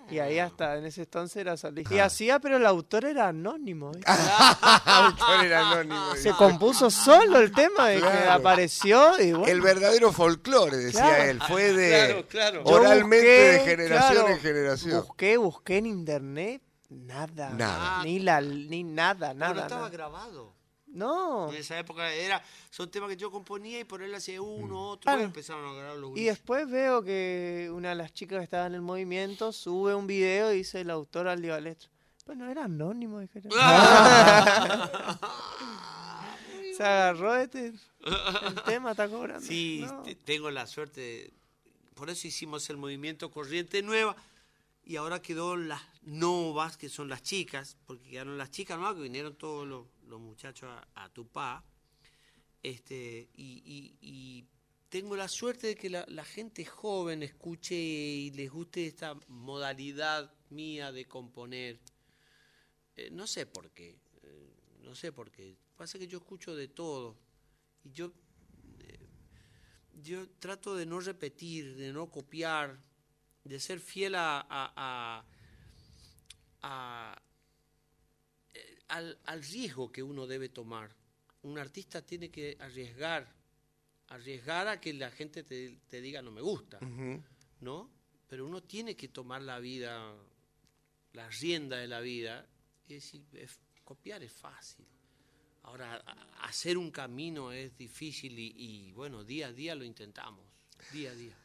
Y 0.09 0.19
ahí 0.19 0.39
hasta 0.39 0.77
en 0.77 0.85
ese 0.85 1.01
entonces 1.01 1.37
era 1.37 1.57
salir. 1.57 1.85
Y 1.91 1.99
hacía, 1.99 2.39
pero 2.39 2.57
el 2.57 2.65
autor 2.65 3.05
era 3.05 3.27
anónimo. 3.27 3.91
¿viste? 3.91 4.09
Autor 4.85 5.45
era 5.45 5.69
anónimo. 5.71 6.15
Se 6.15 6.31
compuso 6.31 6.89
solo 6.89 7.39
el 7.39 7.51
tema 7.51 7.89
de 7.89 7.95
que 7.95 8.01
Claro. 8.01 8.31
apareció 8.31 9.19
y 9.21 9.33
bueno. 9.33 9.47
El 9.51 9.61
verdadero 9.61 10.11
folclore, 10.13 10.77
decía 10.77 11.01
Claro. 11.01 11.23
él. 11.23 11.41
Fue 11.47 11.73
de 11.73 11.89
Claro, 12.07 12.27
claro. 12.27 12.63
Yo 12.65 12.71
oralmente 12.75 13.17
busqué, 13.25 13.51
de 13.51 13.59
generación 13.77 14.13
claro, 14.23 14.27
en 14.33 14.39
generación. 14.39 15.01
Busqué, 15.05 15.37
busqué 15.37 15.77
en 15.77 15.85
internet, 15.87 16.61
nada. 16.89 17.49
Nada. 17.49 18.03
Ni, 18.03 18.19
la, 18.19 18.39
ni 18.41 18.83
nada, 18.83 19.29
Pero 19.33 19.39
nada. 19.39 19.61
estaba 19.63 19.81
nada. 19.81 19.89
grabado. 19.91 20.53
No. 20.97 21.49
En 21.49 21.55
esa 21.57 21.77
época 21.79 22.11
era, 22.13 22.43
son 22.69 22.89
temas 22.91 23.09
que 23.09 23.17
yo 23.17 23.29
componía 23.31 23.79
y 23.79 23.83
por 23.83 24.01
él 24.01 24.13
hacía 24.15 24.41
uno, 24.41 24.89
otro, 24.89 25.03
Claro. 25.03 25.21
y 25.21 25.25
empezaron 25.25 25.65
a 25.69 25.73
grabar 25.73 25.95
los 25.97 26.07
Y 26.07 26.11
gurises. 26.11 26.33
después 26.35 26.69
veo 26.69 27.03
que 27.03 27.69
una 27.73 27.89
de 27.89 27.95
las 27.95 28.13
chicas 28.13 28.39
que 28.39 28.43
estaba 28.43 28.65
en 28.65 28.75
el 28.75 28.81
movimiento 28.81 29.51
sube 29.51 29.93
un 29.95 30.07
video 30.07 30.51
y 30.53 30.57
dice 30.57 30.81
el 30.81 30.89
autor 30.89 31.27
al 31.27 31.41
la 31.41 31.59
letra. 31.61 31.89
Bueno, 32.25 32.49
era 32.49 32.65
anónimo. 32.65 33.19
dije. 33.19 33.41
Se 36.75 36.83
agarró 36.83 37.35
este. 37.35 37.73
El 38.05 38.55
tema 38.65 38.91
está 38.91 39.09
cobrando. 39.09 39.45
Sí, 39.45 39.83
No. 39.85 40.03
tengo 40.25 40.51
la 40.51 40.67
suerte. 40.67 41.01
de- 41.01 41.33
por 41.95 42.09
eso 42.11 42.27
hicimos 42.27 42.69
el 42.69 42.77
movimiento 42.77 43.31
Corriente 43.31 43.81
Nueva. 43.81 44.15
Y 44.83 44.95
ahora 44.95 45.21
quedó 45.21 45.57
las 45.57 45.81
novas, 46.03 46.77
que 46.77 46.87
son 46.89 47.09
las 47.09 47.21
chicas, 47.23 47.75
porque 47.87 48.09
quedaron 48.09 48.37
las 48.37 48.51
chicas 48.51 48.77
nuevas, 48.77 48.95
que 48.95 49.01
vinieron 49.01 49.35
todos 49.35 49.67
los, 49.67 49.85
los 50.07 50.19
muchachos 50.19 50.69
a, 50.69 51.03
a 51.03 51.09
Tupá. 51.09 51.63
Este, 52.63 53.29
y, 53.35 53.95
y- 54.01 54.45
tengo 54.89 55.17
la 55.17 55.27
suerte 55.27 55.67
de 55.67 55.75
que 55.75 55.89
la, 55.89 56.23
gente 56.23 56.63
joven 56.63 57.21
escuche 57.21 57.75
y 57.75 58.31
les 58.31 58.49
guste 58.49 58.87
esta 58.87 59.15
modalidad 59.27 60.33
mía 60.49 60.93
de 60.93 61.05
componer. 61.05 61.79
Eh, 62.95 63.09
no 63.11 63.27
sé 63.27 63.45
por 63.45 63.69
qué, 63.71 63.99
eh, 64.23 64.53
no 64.83 64.95
sé 64.95 65.11
por 65.11 65.29
qué. 65.29 65.57
Pasa 65.75 65.99
que 65.99 66.07
yo 66.07 66.19
escucho 66.19 66.55
de 66.55 66.69
todo. 66.69 67.17
Y 67.83 67.91
yo 67.91 68.13
yo 70.01 70.29
trato 70.39 70.75
de 70.75 70.85
no 70.85 70.99
repetir, 70.99 71.75
de 71.75 71.91
no 71.91 72.09
copiar, 72.09 72.79
de 73.43 73.59
ser 73.59 73.79
fiel 73.79 74.15
a, 74.15 74.45
a- 74.49 75.25
eh, 76.61 77.21
al, 78.89 79.17
al 79.25 79.43
riesgo 79.43 79.91
que 79.91 80.01
uno 80.03 80.25
debe 80.27 80.49
tomar. 80.49 80.95
Un 81.43 81.57
artista 81.59 82.01
tiene 82.01 82.29
que 82.29 82.57
arriesgar, 82.59 83.27
arriesgar 84.09 84.67
a 84.67 84.79
que 84.79 84.93
la 84.93 85.11
gente 85.11 85.43
te, 85.43 85.79
te 85.87 86.01
diga 86.01 86.21
no 86.21 86.31
me 86.31 86.41
gusta. 86.41 86.79
¿no? 87.61 87.89
Pero 88.27 88.45
uno 88.45 88.61
tiene 88.63 88.95
que 88.95 89.07
tomar 89.07 89.41
la 89.41 89.59
vida, 89.59 90.13
la 91.13 91.29
rienda 91.29 91.77
de 91.77 91.87
la 91.87 91.99
vida, 92.01 92.45
y 92.87 92.95
decir, 92.95 93.23
es- 93.33 93.59
copiar 93.83 94.21
es 94.23 94.31
fácil. 94.33 94.85
Ahora, 95.63 95.97
hacer 96.41 96.77
un 96.77 96.91
camino 96.91 97.51
es 97.51 97.77
difícil 97.77 98.37
y, 98.39 98.53
y, 98.55 98.91
bueno, 98.93 99.23
día 99.23 99.47
a 99.47 99.51
día 99.53 99.75
lo 99.75 99.83
intentamos, 99.83 100.45
día 100.91 101.11
a 101.11 101.15
día. 101.15 101.37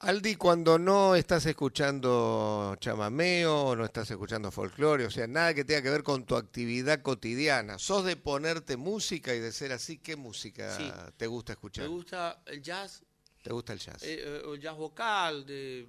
Aldi, 0.00 0.36
cuando 0.36 0.78
no 0.78 1.14
estás 1.14 1.46
escuchando 1.46 2.76
chamameo, 2.78 3.74
no 3.74 3.84
estás 3.86 4.10
escuchando 4.10 4.50
folclore, 4.50 5.06
o 5.06 5.10
sea, 5.10 5.26
nada 5.26 5.54
que 5.54 5.64
tenga 5.64 5.80
que 5.80 5.88
ver 5.88 6.02
con 6.02 6.26
tu 6.26 6.36
actividad 6.36 7.00
cotidiana, 7.00 7.78
¿sos 7.78 8.04
de 8.04 8.14
ponerte 8.16 8.76
música 8.76 9.34
y 9.34 9.40
de 9.40 9.50
ser 9.52 9.72
así? 9.72 9.96
¿Qué 9.96 10.14
música 10.14 10.76
Sí. 10.76 10.92
te 11.16 11.26
gusta 11.26 11.54
escuchar? 11.54 11.84
Me 11.84 11.88
gusta 11.90 12.42
el 12.44 12.62
jazz, 12.62 13.02
¿Te 13.42 13.50
gusta 13.54 13.72
el 13.72 13.78
jazz? 13.78 14.02
eh, 14.02 14.20
eh, 14.22 14.42
el 14.52 14.60
jazz 14.60 14.76
vocal, 14.76 15.46
de, 15.46 15.88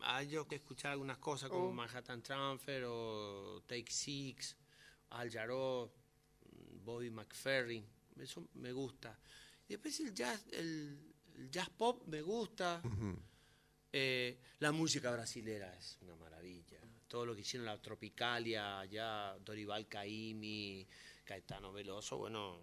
hay 0.00 0.28
yo 0.28 0.48
que 0.48 0.56
escuchar 0.56 0.90
algunas 0.90 1.18
cosas 1.18 1.48
como 1.48 1.68
Oh. 1.68 1.72
Manhattan 1.72 2.22
Transfer 2.22 2.82
o 2.88 3.62
Take 3.68 3.86
Six, 3.92 4.56
Al 5.10 5.30
Jarreau, 5.30 5.92
Bobby 6.84 7.08
McFerrin, 7.10 7.86
eso 8.18 8.48
me 8.54 8.72
gusta. 8.72 9.16
Y 9.68 9.74
después 9.74 10.00
el 10.00 10.12
jazz, 10.12 10.44
el, 10.50 11.11
el 11.36 11.50
jazz 11.50 11.70
pop 11.70 12.02
me 12.06 12.22
gusta. 12.22 12.82
Eh, 13.92 14.38
la 14.60 14.72
música 14.72 15.10
brasilera 15.10 15.76
es 15.76 15.98
una 16.00 16.14
maravilla. 16.16 16.78
Todo 17.08 17.26
lo 17.26 17.34
que 17.34 17.42
hicieron 17.42 17.66
la 17.66 17.80
Tropicalia, 17.80 18.80
allá 18.80 19.36
Dorival 19.40 19.86
Caymmi, 19.86 20.86
Caetano 21.24 21.72
Veloso, 21.72 22.16
bueno, 22.18 22.60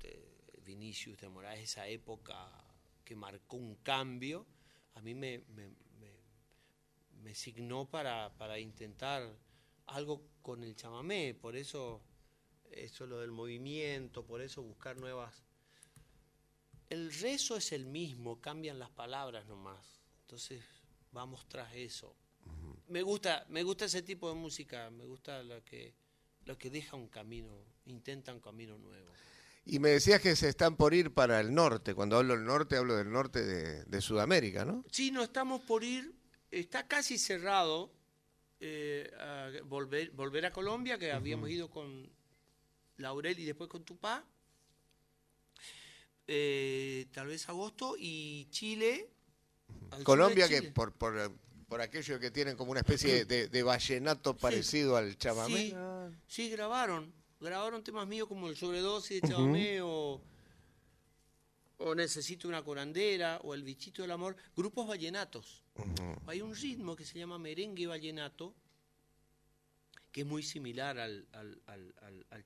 de- 0.00 0.30
Vinicius 0.64 1.20
de 1.20 1.28
Moraes, 1.28 1.64
esa 1.64 1.86
época 1.86 2.50
que 3.04 3.14
marcó 3.16 3.56
un 3.56 3.76
cambio, 3.76 4.46
a 4.94 5.02
mí 5.02 5.14
me, 5.14 5.40
me, 5.48 5.68
me- 5.98 6.20
me 7.22 7.34
signó 7.34 7.90
para, 7.90 8.32
para 8.38 8.58
intentar 8.58 9.36
algo 9.86 10.22
con 10.42 10.62
el 10.64 10.76
chamamé, 10.76 11.34
por 11.34 11.56
eso 11.56 12.00
eso 12.70 13.04
lo 13.06 13.18
del 13.20 13.32
movimiento, 13.32 14.24
por 14.24 14.40
eso 14.40 14.62
buscar 14.62 14.96
nuevas 14.96 15.42
el 16.90 17.12
rezo 17.12 17.56
es 17.56 17.72
el 17.72 17.86
mismo, 17.86 18.40
cambian 18.40 18.78
las 18.78 18.90
palabras 18.90 19.46
nomás. 19.46 20.02
Entonces, 20.22 20.62
vamos 21.12 21.48
tras 21.48 21.74
eso. 21.74 22.14
Me 22.88 23.02
gusta, 23.02 23.46
me 23.48 23.62
gusta 23.62 23.84
ese 23.86 24.02
tipo 24.02 24.28
de 24.28 24.34
música, 24.34 24.90
me 24.90 25.06
gusta 25.06 25.42
lo 25.42 25.64
que, 25.64 25.94
lo 26.44 26.58
que 26.58 26.70
deja 26.70 26.96
un 26.96 27.08
camino, 27.08 27.52
intenta 27.86 28.34
un 28.34 28.40
camino 28.40 28.76
nuevo. 28.76 29.10
Y 29.64 29.78
me 29.78 29.90
decías 29.90 30.20
que 30.20 30.34
se 30.34 30.48
están 30.48 30.76
por 30.76 30.92
ir 30.92 31.12
para 31.14 31.40
el 31.40 31.54
norte. 31.54 31.94
Cuando 31.94 32.16
hablo 32.16 32.34
del 32.34 32.44
norte, 32.44 32.76
hablo 32.76 32.96
del 32.96 33.10
norte 33.10 33.44
de, 33.44 33.84
de 33.84 34.00
Sudamérica, 34.00 34.64
¿no? 34.64 34.84
Sí, 34.90 35.10
no 35.10 35.22
estamos 35.22 35.60
por 35.62 35.84
ir, 35.84 36.14
está 36.50 36.88
casi 36.88 37.18
cerrado 37.18 37.92
eh, 38.58 39.10
a 39.18 39.50
volver, 39.64 40.10
volver 40.10 40.46
a 40.46 40.52
Colombia, 40.52 40.98
que 40.98 41.12
habíamos 41.12 41.48
ido 41.50 41.70
con 41.70 42.10
Laurel 42.96 43.38
y 43.38 43.44
después 43.44 43.70
con 43.70 43.84
Tupá. 43.84 44.24
Eh, 46.26 47.06
tal 47.12 47.26
vez 47.26 47.48
agosto 47.48 47.96
y 47.98 48.46
Chile. 48.50 49.10
Colombia, 50.04 50.48
que 50.48 50.62
por, 50.62 50.92
por, 50.92 51.32
por 51.68 51.80
aquello 51.80 52.18
que 52.20 52.30
tienen 52.30 52.56
como 52.56 52.70
una 52.70 52.80
especie 52.80 53.24
de, 53.24 53.48
de 53.48 53.62
vallenato 53.62 54.36
parecido 54.36 54.96
al 54.96 55.16
chamamé. 55.18 55.70
Sí, 55.70 55.74
sí, 56.26 56.50
grabaron. 56.50 57.12
Grabaron 57.40 57.82
temas 57.82 58.06
míos 58.06 58.28
como 58.28 58.48
el 58.48 58.56
sobredosis 58.56 59.22
de 59.22 59.28
chamamé 59.28 59.80
o, 59.82 60.20
o 61.78 61.94
Necesito 61.94 62.46
una 62.48 62.62
curandera 62.62 63.40
o 63.42 63.54
El 63.54 63.62
bichito 63.62 64.02
del 64.02 64.10
amor. 64.10 64.36
Grupos 64.54 64.86
vallenatos. 64.86 65.64
Hay 66.26 66.42
un 66.42 66.54
ritmo 66.54 66.94
que 66.94 67.04
se 67.04 67.18
llama 67.18 67.38
merengue 67.38 67.86
vallenato 67.86 68.54
que 70.12 70.22
es 70.22 70.26
muy 70.26 70.42
similar 70.42 70.98
al, 70.98 71.26
al, 71.32 71.62
al, 71.66 71.94
al- 72.02 72.26
al 72.30 72.44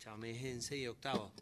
octavos. 0.90 1.32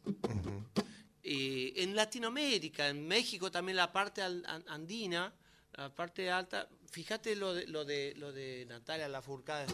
Eh, 1.24 1.72
en 1.76 1.94
Latinoamérica, 1.94 2.88
en 2.88 3.06
México 3.06 3.50
también 3.50 3.76
la 3.76 3.92
parte 3.92 4.22
andina, 4.22 5.32
la 5.74 5.88
parte 5.94 6.30
alta, 6.30 6.68
fíjate 6.90 7.36
lo 7.36 7.54
de, 7.54 7.66
lo 7.68 7.84
de, 7.84 8.14
lo 8.16 8.32
de 8.32 8.66
Natalia 8.66 9.08
Lafourcade. 9.08 9.72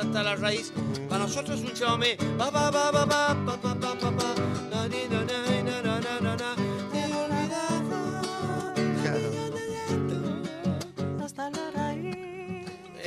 Hasta 0.00 0.22
la 0.22 0.36
raíz. 0.36 0.72
Para 1.08 1.24
nosotros 1.24 1.60
es 1.60 1.66
un 1.68 1.74
chamamé. 1.74 2.16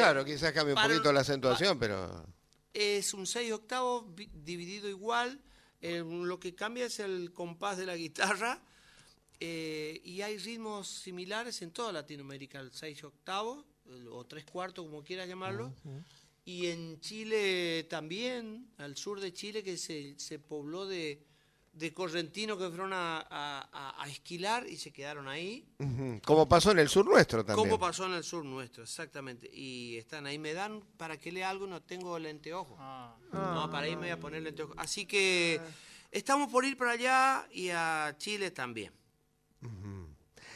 Claro, 0.02 0.26
quizás 0.26 0.52
cambie 0.52 0.74
un 0.74 0.82
poquito 0.82 1.12
la 1.14 1.22
acentuación, 1.22 1.78
pero... 1.80 2.26
Es 2.74 3.14
un 3.14 3.26
6 3.28 3.52
octavos 3.52 4.06
vi- 4.16 4.30
dividido 4.34 4.88
igual. 4.90 5.40
eh, 5.82 6.04
lo 6.06 6.40
que 6.40 6.54
cambia 6.56 6.86
es 6.86 7.00
el 7.00 7.34
compás 7.34 7.78
de 7.78 7.86
la 7.86 7.96
guitarra. 7.96 8.62
eh, 9.40 10.00
y 10.04 10.22
hay 10.22 10.38
ritmos 10.38 10.88
similares 10.88 11.62
en 11.64 11.72
toda 11.72 11.92
Latinoamérica, 11.92 12.60
el 12.60 12.72
6 12.72 13.04
octavos 13.04 13.66
o 14.12 14.24
tres 14.26 14.46
cuartos, 14.46 14.86
como 14.86 15.04
quieras 15.04 15.28
llamarlo. 15.28 15.74
Y 16.46 16.68
en 16.68 17.00
Chile 17.02 17.86
también, 17.90 18.72
al 18.78 18.96
sur 18.96 19.20
de 19.20 19.34
Chile, 19.34 19.64
que 19.64 19.78
se, 19.78 20.18
se 20.20 20.38
pobló 20.40 20.86
de, 20.86 21.24
de 21.74 21.94
correntinos 21.94 22.58
que 22.58 22.68
fueron 22.68 22.92
a, 22.94 23.26
a- 23.30 24.08
esquilar 24.10 24.68
y 24.68 24.76
se 24.78 24.92
quedaron 24.92 25.28
ahí. 25.28 25.66
Como 26.26 26.48
pasó 26.48 26.72
en 26.72 26.80
el 26.80 26.90
sur 26.90 27.06
nuestro 27.06 27.46
también. 27.46 27.66
Como 27.70 27.80
pasó 27.80 28.06
en 28.06 28.14
el 28.14 28.24
sur 28.24 28.44
nuestro, 28.44 28.84
exactamente. 28.84 29.50
Y 29.54 29.98
están 29.98 30.26
ahí. 30.26 30.38
Me 30.38 30.54
dan 30.54 30.82
para 30.98 31.18
que 31.18 31.32
lea 31.32 31.50
algo, 31.50 31.68
no 31.68 31.82
tengo 31.82 32.20
lenteojo. 32.20 32.76
Ah. 32.80 33.16
No, 33.32 33.70
para 33.72 33.86
ahí 33.86 33.92
me 33.96 34.02
voy 34.04 34.10
a 34.10 34.20
poner 34.20 34.44
lenteojo. 34.44 34.74
Así 34.78 35.06
que 35.06 35.62
estamos 36.12 36.52
por 36.52 36.66
ir 36.66 36.78
para 36.78 36.92
allá 36.92 37.48
y 37.52 37.70
a 37.70 38.16
Chile 38.18 38.52
también. 38.52 38.92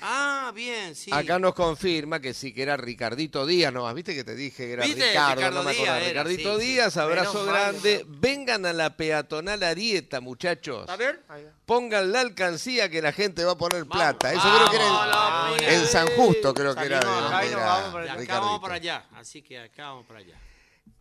Ah, 0.01 0.51
bien, 0.53 0.95
sí. 0.95 1.09
Acá 1.13 1.39
nos 1.39 1.53
confirma 1.53 2.19
que 2.19 2.33
sí, 2.33 2.53
que 2.53 2.61
era 2.61 2.77
Ricardito 2.77 3.45
Díaz, 3.45 3.73
¿no? 3.73 3.91
¿Viste 3.93 4.13
que 4.13 4.23
te 4.23 4.35
dije 4.35 4.65
que 4.65 4.73
era 4.73 4.85
¿Viste? 4.85 5.07
Ricardo? 5.09 5.35
Ricardo 5.35 5.57
no 5.57 5.63
me 5.63 5.71
acordaba. 5.71 5.97
Díaz 5.97 6.09
era, 6.11 6.23
Ricardito 6.23 6.59
sí, 6.59 6.65
sí. 6.65 6.71
Díaz, 6.73 6.97
abrazo 6.97 7.33
Menos 7.33 7.45
mal, 7.47 7.71
grande. 7.73 8.05
Vengan 8.07 8.65
a 8.65 8.73
la 8.73 8.95
peatonal 8.97 9.63
Arieta, 9.63 10.21
muchachos. 10.21 10.89
A 10.89 10.95
ver. 10.95 11.23
Ahí. 11.27 11.47
Pongan 11.65 12.11
la 12.11 12.21
alcancía 12.21 12.89
que 12.89 13.01
la 13.01 13.11
gente 13.11 13.43
va 13.43 13.53
a 13.53 13.57
poner 13.57 13.85
Vamos, 13.85 13.95
plata. 13.95 14.31
Eso 14.31 14.41
vamos, 14.43 14.69
creo 14.69 14.71
que 14.71 15.63
era 15.63 15.73
en, 15.73 15.81
en 15.81 15.87
San 15.87 16.07
Justo, 16.09 16.53
creo 16.53 16.75
que 16.75 16.85
era. 16.85 16.99
Acá 16.99 17.43
era 17.43 17.57
vamos 17.65 17.91
para 17.91 18.03
allá. 18.03 18.11
acá 18.13 18.21
Ricardito. 18.21 18.45
vamos 18.45 18.61
para 18.61 18.73
allá. 18.75 19.09
Así 19.13 19.41
que 19.41 19.59
acá 19.59 19.89
vamos 19.89 20.05
para 20.05 20.19
allá. 20.19 20.39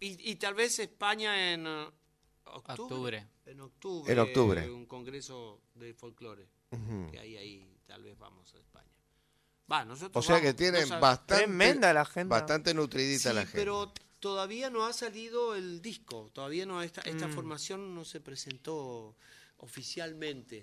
Y, 0.01 0.31
y 0.31 0.37
tal 0.37 0.55
vez 0.55 0.79
España 0.79 1.53
en 1.53 1.67
uh, 1.67 1.91
octubre. 2.47 2.83
Octubre. 2.83 3.27
En 3.47 3.61
octubre. 3.61 4.13
En 4.13 4.19
octubre. 4.19 4.71
Un 4.71 4.87
congreso 4.87 5.61
de 5.75 5.95
folclore 5.95 6.49
que 7.11 7.19
hay 7.19 7.37
ahí. 7.37 7.71
Tal 7.87 8.03
vez 8.03 8.19
vamos 8.19 8.55
a. 8.55 8.74
Va, 9.71 9.85
nosotros 9.85 10.23
O 10.23 10.27
sea 10.27 10.37
vamos, 10.37 10.49
que 10.51 10.55
tienen 10.55 10.89
no 10.89 11.01
bastante, 11.01 11.45
Tremenda 11.45 11.93
la 11.93 12.03
agenda. 12.03 12.37
bastante 12.37 12.75
nutridita 12.75 13.31
Sí, 13.31 13.35
la 13.35 13.43
gente. 13.43 13.59
pero 13.59 13.93
todavía 14.21 14.69
no 14.71 14.85
ha 14.87 14.93
salido 14.93 15.55
el 15.55 15.81
disco. 15.81 16.31
Todavía 16.33 16.67
no 16.67 16.83
esta, 16.83 17.01
esta 17.03 17.29
Mm. 17.29 17.33
formación 17.33 17.95
no 17.95 18.05
se 18.05 18.21
presentó 18.21 19.17
oficialmente. 19.59 20.63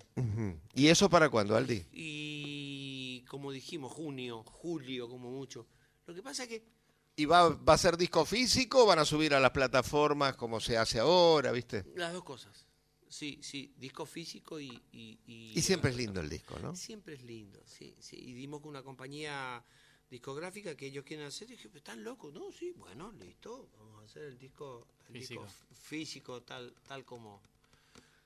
¿Y 0.76 0.88
eso 0.88 1.10
para 1.10 1.30
cuándo, 1.30 1.56
Aldi? 1.56 1.86
Y 1.92 3.24
como 3.28 3.52
dijimos, 3.52 3.92
junio, 3.92 4.44
julio 4.44 5.10
como 5.10 5.32
mucho. 5.32 5.68
Lo 6.06 6.14
que 6.14 6.22
pasa 6.22 6.44
es 6.44 6.50
que 6.50 6.82
¿Y 7.16 7.26
va, 7.26 7.50
va 7.50 7.74
a 7.74 7.78
ser 7.78 7.98
disco 7.98 8.26
físico 8.26 8.84
o 8.84 8.86
van 8.88 9.00
a 9.00 9.06
subir 9.06 9.34
a 9.34 9.40
las 9.40 9.52
plataformas 9.52 10.36
como 10.36 10.60
se 10.60 10.78
hace 10.78 11.00
ahora, 11.00 11.52
viste? 11.52 11.84
las 11.96 12.14
dos 12.14 12.24
cosas. 12.24 12.66
Sí, 13.12 13.40
sí, 13.44 13.74
disco 13.78 14.06
físico 14.06 14.58
y... 14.60 14.70
Y, 14.94 15.20
y- 15.28 15.52
Y 15.54 15.62
siempre 15.62 15.92
es 15.92 15.98
lindo 15.98 16.22
el 16.22 16.30
disco, 16.30 16.58
¿no? 16.60 16.74
Siempre 16.76 17.16
es 17.16 17.24
lindo, 17.24 17.62
sí, 17.66 17.94
sí. 18.00 18.16
Y 18.18 18.34
dimos 18.34 18.62
con 18.62 18.70
una 18.70 18.82
compañía 18.84 19.62
discográfica 20.10 20.76
que 20.76 20.86
ellos 20.88 21.04
quieren 21.04 21.26
hacer. 21.26 21.50
Y 21.50 21.54
dije, 21.58 21.70
¿están 21.76 22.04
locos? 22.06 22.34
No, 22.34 22.50
sí, 22.54 22.72
bueno, 22.78 23.12
listo. 23.12 23.68
Vamos 23.78 24.02
a 24.02 24.06
hacer 24.06 24.24
el 24.24 24.38
disco, 24.40 24.88
el 25.10 25.14
disco 25.16 25.42
Físico. 25.42 25.46
f- 25.46 25.76
físico 25.76 26.42
tal, 26.44 26.74
tal 26.88 27.04
como 27.04 27.42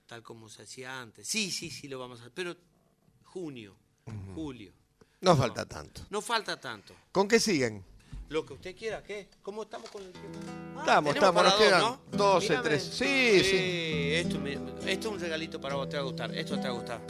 tal 0.05 0.21
como 0.21 0.47
se 0.49 0.61
hacía 0.61 1.01
antes. 1.01 1.27
Sí, 1.27 1.49
sí, 1.49 1.71
sí 1.71 1.88
lo 1.88 1.97
vamos 1.97 2.19
a 2.19 2.23
hacer. 2.23 2.33
Pero 2.36 2.55
junio, 3.23 3.75
julio. 4.36 4.71
No 5.21 5.36
falta 5.36 5.65
tanto. 5.65 6.05
No 6.11 6.21
falta 6.21 6.59
tanto. 6.61 6.95
¿Con 7.11 7.27
qué 7.27 7.39
siguen? 7.39 7.83
Lo 8.30 8.43
que 8.45 8.53
usted 8.53 8.76
quiera, 8.76 9.03
¿qué? 9.03 9.28
¿Cómo 9.43 9.63
estamos 9.63 9.89
con 9.91 10.01
el 10.01 10.11
tiempo? 10.11 10.39
Ah, 10.76 10.80
Estamos, 10.80 11.13
estamos, 11.13 11.43
nos 11.43 11.53
dos, 11.53 11.61
quedan 11.61 11.82
¿no? 11.82 11.99
12, 12.11 12.47
Dígame. 12.47 12.69
13. 12.69 12.91
Sí, 12.91 13.43
sí. 13.43 13.55
Eh, 13.57 14.19
Esto, 14.21 14.39
esto 14.88 15.07
es 15.09 15.13
un 15.13 15.19
regalito 15.19 15.61
para 15.61 15.76
vos, 15.76 15.88
te 15.89 15.95
va 15.97 16.01
a 16.01 16.05
gustar. 16.05 16.36
Esto 16.36 16.55
te 16.59 16.67
va 16.67 16.69
a 16.69 16.78
gustar. 16.78 17.01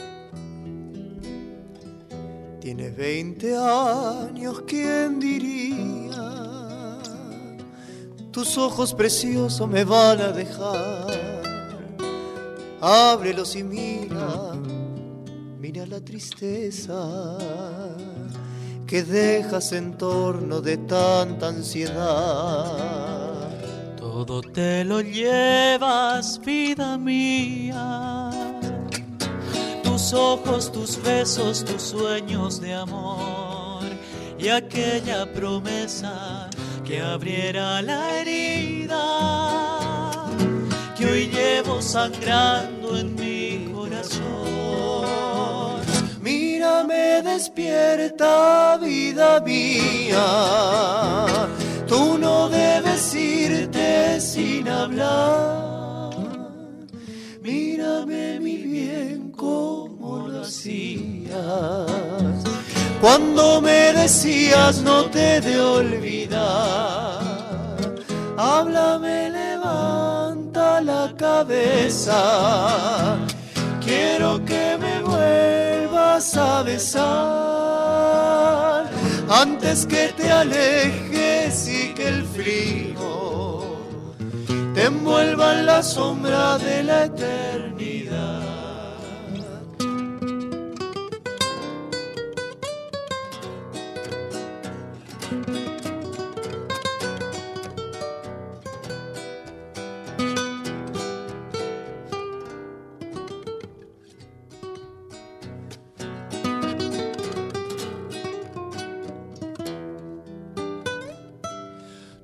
Tienes 2.60 2.96
20 2.96 3.56
años, 3.56 4.62
¿quién 4.66 5.18
diría? 5.20 6.98
Tus 8.30 8.58
ojos 8.58 8.92
preciosos 8.92 9.66
me 9.68 9.84
van 9.84 10.20
a 10.20 10.32
dejar. 10.32 11.42
Ábrelos 12.80 13.56
y 13.56 13.64
mira, 13.64 14.52
mira 15.58 15.86
la 15.86 16.00
tristeza 16.02 17.38
que 18.86 19.02
dejas 19.02 19.72
en 19.72 19.98
torno 19.98 20.60
de 20.60 20.76
tanta 20.76 21.48
ansiedad. 21.48 23.48
Todo 23.96 24.40
te 24.40 24.84
lo 24.84 25.00
llevas, 25.00 26.40
vida 26.44 26.96
mía. 26.96 28.30
Tus 29.82 30.12
ojos, 30.12 30.70
tus 30.70 31.02
besos, 31.02 31.64
tus 31.64 31.82
sueños 31.82 32.60
de 32.60 32.74
amor 32.74 33.82
y 34.38 34.48
aquella 34.48 35.32
promesa 35.32 36.48
que 36.84 37.00
abriera 37.00 37.82
la 37.82 38.20
herida 38.20 39.56
que 40.96 41.06
hoy 41.06 41.26
llevo 41.26 41.82
sangrando 41.82 42.96
en 42.96 43.16
mi 43.16 43.72
corazón. 43.72 44.45
Mírame 46.66 47.22
despierta, 47.22 48.76
vida 48.78 49.40
mía. 49.40 50.26
Tú 51.86 52.18
no 52.18 52.48
debes 52.48 53.14
irte 53.14 54.20
sin 54.20 54.68
hablar. 54.68 56.10
Mírame, 57.40 58.40
mi 58.40 58.56
bien, 58.56 59.30
como 59.30 60.26
lo 60.26 60.40
hacías. 60.40 61.30
Cuando 63.00 63.60
me 63.60 63.92
decías 63.92 64.82
no 64.82 65.04
te 65.04 65.40
de 65.40 65.60
olvidar. 65.60 67.20
Háblame, 68.36 69.30
levanta 69.30 70.80
la 70.80 71.14
cabeza. 71.16 72.18
Quiero 73.84 74.44
que 74.44 74.76
me 74.80 75.00
vuelvas 75.02 75.65
a 76.14 76.62
besar 76.62 77.06
antes 79.28 79.84
que 79.86 80.14
te 80.16 80.30
alejes 80.30 81.68
y 81.68 81.92
que 81.94 82.08
el 82.08 82.24
frío 82.24 83.76
te 84.74 84.84
envuelva 84.84 85.58
en 85.58 85.66
la 85.66 85.82
sombra 85.82 86.58
de 86.58 86.84
la 86.84 87.04
eternidad. 87.06 88.45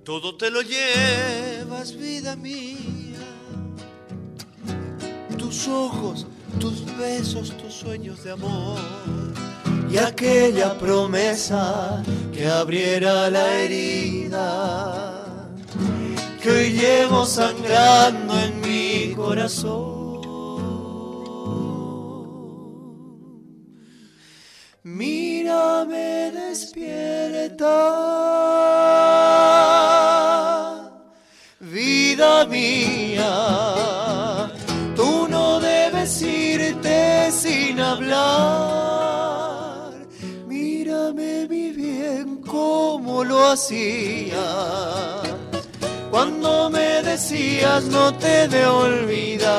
Todo 0.05 0.37
te 0.37 0.51
lo 0.51 0.63
llevas, 0.63 1.97
vida 1.97 2.35
mía. 2.35 3.21
Tus 5.39 5.69
ojos, 5.69 6.27
tus 6.59 6.85
besos, 6.97 7.57
tus 7.57 7.73
sueños 7.73 8.25
de 8.25 8.33
amor. 8.33 8.81
y 9.91 9.99
aquella 9.99 10.79
promesa 10.79 12.03
que 12.33 12.49
abriera 12.49 13.29
la 13.29 13.47
herida 13.61 15.23
que 16.43 16.51
hoy 16.51 16.71
llevo 16.73 17.25
sangrando 17.27 18.39
en 18.41 18.61
mi 18.61 19.15
corazón. 19.15 20.03
Mírame 24.83 26.33
despierta, 26.33 27.69
Cuando 46.11 46.71
me 46.71 47.03
decías 47.03 47.85
no 47.85 48.15
te 48.15 48.49
de 48.49 48.65
olvidar. 48.65 49.53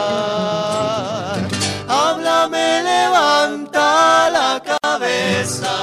Háblame, 1.88 2.82
levanta 2.82 4.32
la 4.32 4.60
cabeza. 4.66 5.76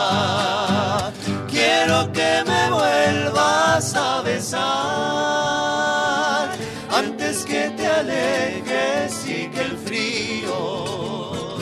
Quiero 1.48 2.10
que 2.12 2.42
me 2.48 2.70
vuelvas 2.72 3.94
a 3.94 4.22
besar 4.22 4.58
antes 6.90 7.44
que 7.44 7.70
te 7.76 7.86
alejes 7.86 9.24
y 9.24 9.48
que 9.50 9.60
el 9.60 9.78
frío 9.78 11.58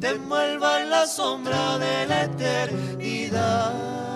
te 0.00 0.08
envuelva 0.08 0.80
en 0.80 0.90
la 0.90 1.06
sombra 1.06 1.78
de 1.78 2.06
la 2.06 2.24
eternidad. 2.24 4.13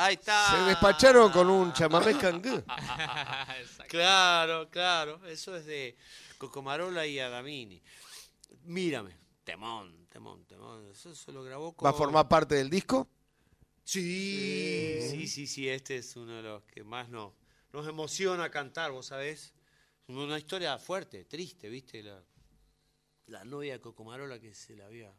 Ahí 0.00 0.14
está. 0.14 0.52
Se 0.52 0.62
despacharon 0.68 1.32
con 1.32 1.50
un 1.50 1.72
chamamé 1.72 2.16
cangú. 2.16 2.62
Claro, 3.88 4.68
claro. 4.70 5.26
Eso 5.26 5.56
es 5.56 5.64
de 5.66 5.96
Cocomarola 6.36 7.04
y 7.06 7.18
Adamini. 7.18 7.82
Mírame. 8.64 9.16
Temón, 9.42 10.06
temón, 10.08 10.44
temón. 10.44 10.88
Eso 10.90 11.14
se 11.14 11.32
lo 11.32 11.42
grabó 11.42 11.72
con... 11.72 11.86
¿Va 11.86 11.90
a 11.90 11.94
formar 11.94 12.28
parte 12.28 12.54
del 12.54 12.70
disco? 12.70 13.08
Sí, 13.82 15.00
sí, 15.10 15.26
sí, 15.26 15.46
sí. 15.46 15.68
Este 15.68 15.96
es 15.96 16.14
uno 16.14 16.36
de 16.36 16.42
los 16.42 16.62
que 16.64 16.84
más 16.84 17.08
nos, 17.08 17.32
nos 17.72 17.88
emociona 17.88 18.50
cantar, 18.50 18.92
¿vos 18.92 19.06
sabés? 19.06 19.52
Una 20.06 20.38
historia 20.38 20.78
fuerte, 20.78 21.24
triste, 21.24 21.68
¿viste? 21.70 22.02
La, 22.04 22.22
la 23.26 23.44
novia 23.44 23.72
de 23.72 23.80
Cocomarola 23.80 24.38
que 24.38 24.54
se 24.54 24.76
le 24.76 24.84
había, 24.84 25.12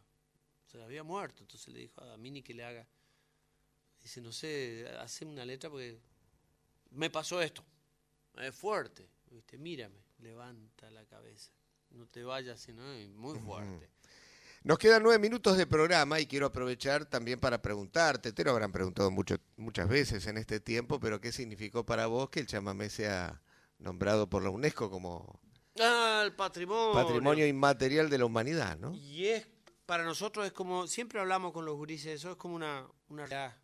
se 0.68 0.78
le 0.78 0.84
había 0.86 1.04
muerto. 1.04 1.44
Entonces 1.44 1.74
le 1.74 1.80
dijo 1.80 2.02
a 2.02 2.06
Damini 2.06 2.44
que 2.44 2.54
le 2.54 2.64
haga. 2.64 2.88
Dice, 4.02 4.22
no 4.22 4.32
sé, 4.32 4.88
hace 5.00 5.26
una 5.26 5.46
letra 5.46 5.70
porque 5.70 6.00
me 6.92 7.10
pasó 7.10 7.42
esto. 7.42 7.64
Es 8.36 8.56
fuerte, 8.56 9.10
¿viste? 9.30 9.58
Mírame, 9.58 10.00
levanta 10.20 10.90
la 10.92 11.06
cabeza. 11.06 11.52
No 11.92 12.08
te 12.08 12.24
vayas, 12.24 12.60
sino 12.60 12.82
muy 13.16 13.38
fuerte. 13.40 13.90
Nos 14.64 14.78
quedan 14.78 15.04
nueve 15.04 15.20
minutos 15.20 15.58
de 15.58 15.66
programa 15.66 16.20
y 16.20 16.28
quiero 16.28 16.46
aprovechar 16.46 17.06
también 17.06 17.40
para 17.40 17.62
preguntarte, 17.62 18.34
te 18.34 18.44
lo 18.44 18.52
habrán 18.52 18.72
preguntado 18.74 19.10
mucho, 19.10 19.38
muchas 19.56 19.88
veces 19.88 20.28
en 20.28 20.38
este 20.38 20.60
tiempo, 20.60 21.00
pero 21.00 21.22
¿qué 21.22 21.32
significó 21.32 21.86
para 21.86 22.08
vos 22.08 22.30
que 22.30 22.42
el 22.42 22.46
chamamé 22.48 22.90
sea 22.90 23.42
nombrado 23.78 24.30
por 24.30 24.44
la 24.44 24.50
UNESCO 24.50 24.90
como 24.90 25.40
Ah, 25.80 26.24
el 26.26 26.34
patrimonio. 26.34 26.94
patrimonio 26.94 27.48
inmaterial 27.48 28.10
de 28.10 28.18
la 28.18 28.26
humanidad, 28.26 28.78
¿no? 28.78 28.94
Y 28.94 29.28
es, 29.28 29.48
para 29.86 30.04
nosotros 30.04 30.46
es 30.46 30.52
como, 30.52 30.88
siempre 30.88 31.22
hablamos 31.22 31.54
con 31.54 31.64
los 31.66 31.78
gurises, 31.78 32.08
eso 32.16 32.32
es 32.32 32.36
como 32.36 32.56
una, 32.56 32.86
una 33.08 33.26
realidad. 33.28 33.58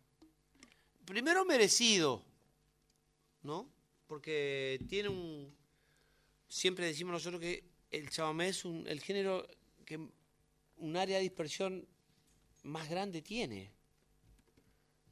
Primero 1.06 1.44
merecido, 1.44 2.22
¿no? 3.42 3.68
Porque 4.06 4.80
tiene 4.88 5.08
un, 5.08 5.54
siempre 6.48 6.86
decimos 6.86 7.12
nosotros 7.12 7.40
que 7.40 7.64
el 7.90 8.10
chamamé 8.10 8.48
es 8.48 8.64
un, 8.64 8.86
el 8.86 9.00
género 9.00 9.46
que 9.84 9.98
un 10.78 10.96
área 10.96 11.16
de 11.16 11.22
dispersión 11.22 11.86
más 12.64 12.88
grande 12.90 13.22
tiene. 13.22 13.70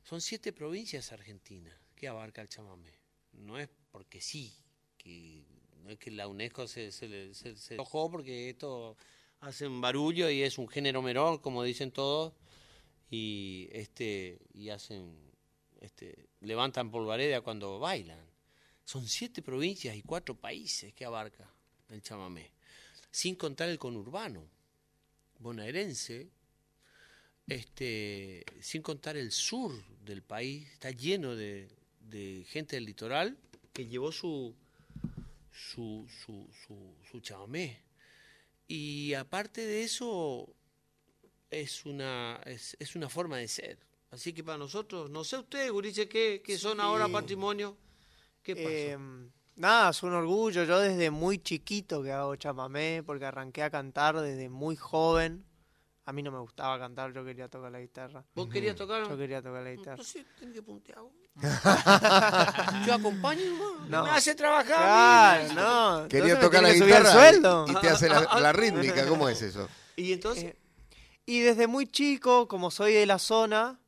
Son 0.02 0.20
siete 0.20 0.52
provincias 0.52 1.12
argentinas 1.12 1.74
que 1.94 2.08
abarca 2.08 2.42
el 2.42 2.48
chamamé. 2.48 2.92
No 3.32 3.58
es 3.58 3.68
porque 3.90 4.20
sí, 4.20 4.52
que 4.98 5.44
no 5.82 5.90
es 5.90 5.98
que 5.98 6.10
la 6.10 6.28
UNESCO 6.28 6.66
se, 6.68 6.92
se, 6.92 7.34
se- 7.34 7.74
enojó 7.74 8.10
porque 8.10 8.50
esto 8.50 8.96
hace 9.40 9.66
un 9.66 9.80
barullo 9.80 10.28
y 10.30 10.42
es 10.42 10.58
un 10.58 10.68
género 10.68 11.02
menor, 11.02 11.40
como 11.40 11.62
dicen 11.62 11.90
todos, 11.90 12.34
y 13.10 13.68
este 13.72 14.40
y 14.54 14.68
hacen 14.70 15.16
este 15.84 16.28
levantan 16.40 16.90
polvareda 16.90 17.40
cuando 17.40 17.78
bailan. 17.78 18.20
Son 18.84 19.06
siete 19.08 19.42
provincias 19.42 19.96
y 19.96 20.02
cuatro 20.02 20.34
países 20.34 20.92
que 20.92 21.04
abarca 21.04 21.48
el 21.88 22.02
chamamé, 22.02 22.50
sin 23.10 23.34
contar 23.34 23.68
el 23.68 23.78
conurbano 23.78 24.46
bonaerense, 25.38 26.28
este, 27.46 28.44
sin 28.60 28.82
contar 28.82 29.16
el 29.16 29.30
sur 29.30 29.72
del 30.04 30.22
país, 30.22 30.66
está 30.72 30.90
lleno 30.90 31.36
de, 31.36 31.68
gente 32.48 32.76
del 32.76 32.86
litoral 32.86 33.36
que 33.72 33.86
llevó 33.86 34.12
su, 34.12 34.54
su, 35.52 36.06
su, 36.08 36.48
su, 36.66 36.94
su 37.10 37.20
chamamé. 37.20 37.82
Y 38.66 39.12
aparte 39.14 39.66
de 39.66 39.82
eso, 39.82 40.48
es 41.50 41.84
una, 41.84 42.40
es, 42.46 42.76
es 42.78 42.96
una 42.96 43.08
forma 43.08 43.36
de 43.38 43.48
ser. 43.48 43.78
Así 44.14 44.32
que 44.32 44.44
para 44.44 44.58
nosotros, 44.58 45.10
no 45.10 45.24
sé 45.24 45.36
ustedes, 45.38 45.70
Guriche, 45.70 46.08
que, 46.08 46.40
que 46.44 46.56
son 46.56 46.80
ahora 46.80 47.08
patrimonio, 47.08 47.76
¿qué 48.42 48.54
pasa? 48.54 48.68
Eh, 48.68 48.98
nada, 49.56 49.90
es 49.90 50.02
un 50.02 50.12
orgullo. 50.14 50.64
Yo 50.64 50.78
desde 50.78 51.10
muy 51.10 51.38
chiquito 51.38 52.02
que 52.02 52.12
hago 52.12 52.36
chamamé, 52.36 53.02
porque 53.04 53.24
arranqué 53.26 53.62
a 53.64 53.70
cantar 53.70 54.20
desde 54.20 54.48
muy 54.48 54.76
joven. 54.76 55.44
A 56.06 56.12
mí 56.12 56.22
no 56.22 56.30
me 56.30 56.38
gustaba 56.38 56.78
cantar, 56.78 57.12
yo 57.14 57.24
quería 57.24 57.48
tocar 57.48 57.72
la 57.72 57.80
guitarra. 57.80 58.24
¿Vos 58.34 58.48
querías 58.48 58.76
tocar? 58.76 59.08
Yo 59.08 59.16
quería 59.16 59.40
tocar 59.42 59.62
la 59.62 59.70
guitarra. 59.70 59.92
Entonces, 59.92 60.26
tenés 60.38 60.54
que 60.54 60.62
puntear. 60.62 60.98
Yo 62.86 62.94
acompaño. 62.94 63.42
No. 63.88 64.04
Me 64.04 64.10
hace 64.10 64.34
trabajar. 64.34 65.46
Claro, 65.48 66.02
no. 66.02 66.08
Quería 66.08 66.38
tocar 66.38 66.62
la 66.62 66.72
guitarra 66.72 67.10
sueldo. 67.10 67.64
y, 67.68 67.72
y 67.72 67.74
te 67.80 67.88
hace 67.88 68.08
la, 68.08 68.20
la 68.38 68.52
rítmica, 68.52 69.06
¿cómo 69.08 69.28
es 69.28 69.42
eso? 69.42 69.68
Y 69.96 70.12
entonces, 70.12 70.44
Eh, 70.44 70.56
y 71.24 71.40
desde 71.40 71.66
muy 71.68 71.86
chico, 71.86 72.48
como 72.48 72.70
soy 72.72 72.92
de 72.94 73.06
la 73.06 73.18
zona, 73.20 73.80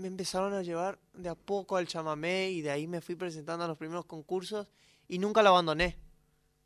me 0.00 0.08
empezaron 0.08 0.54
a 0.54 0.62
llevar 0.62 0.98
de 1.12 1.28
a 1.28 1.34
poco 1.34 1.76
al 1.76 1.86
chamamé 1.86 2.50
y 2.50 2.62
de 2.62 2.70
ahí 2.70 2.86
me 2.86 3.02
fui 3.02 3.16
presentando 3.16 3.64
a 3.64 3.68
los 3.68 3.76
primeros 3.76 4.06
concursos 4.06 4.66
y 5.06 5.18
nunca 5.18 5.42
lo 5.42 5.50
abandoné. 5.50 5.98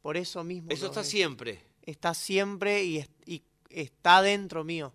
Por 0.03 0.16
eso 0.16 0.45
mismo. 0.45 0.70
eso 0.70 0.87
está 0.87 1.03
siempre. 1.03 1.64
Está 1.82 2.14
siempre 2.14 2.85
y, 2.85 3.05
y 3.26 3.43
está 3.68 4.22
dentro 4.22 4.62
mío. 4.64 4.93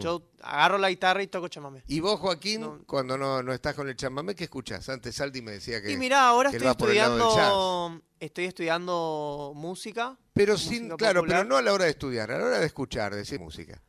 Yo 0.00 0.22
agarro 0.42 0.76
la 0.76 0.90
guitarra 0.90 1.22
y 1.22 1.28
toco 1.28 1.48
chamamé. 1.48 1.82
Y 1.86 2.00
vos, 2.00 2.20
Joaquín, 2.20 2.60
No. 2.60 2.84
cuando 2.86 3.16
no, 3.16 3.42
no 3.42 3.54
estás 3.54 3.74
con 3.74 3.88
el 3.88 3.96
chamamé, 3.96 4.34
¿qué 4.34 4.44
escuchas? 4.44 4.86
Antes 4.90 5.14
Saldi 5.16 5.40
me 5.40 5.52
decía 5.52 5.80
que... 5.80 5.90
Y 5.90 5.96
mira, 5.96 6.28
ahora 6.28 6.50
estoy 6.50 6.68
estudiando, 6.68 8.02
estoy 8.20 8.44
estudiando 8.44 9.52
música. 9.56 10.18
Pero 10.34 10.52
música 10.54 10.70
sin, 10.74 10.88
claro, 10.96 11.20
popular. 11.22 11.38
pero 11.38 11.48
no 11.48 11.56
a 11.56 11.62
la 11.62 11.72
hora 11.72 11.86
de 11.86 11.90
estudiar, 11.92 12.30
a 12.30 12.38
la 12.38 12.44
hora 12.44 12.58
de 12.58 12.66
escuchar, 12.66 13.14
decir 13.14 13.40
música. 13.40 13.80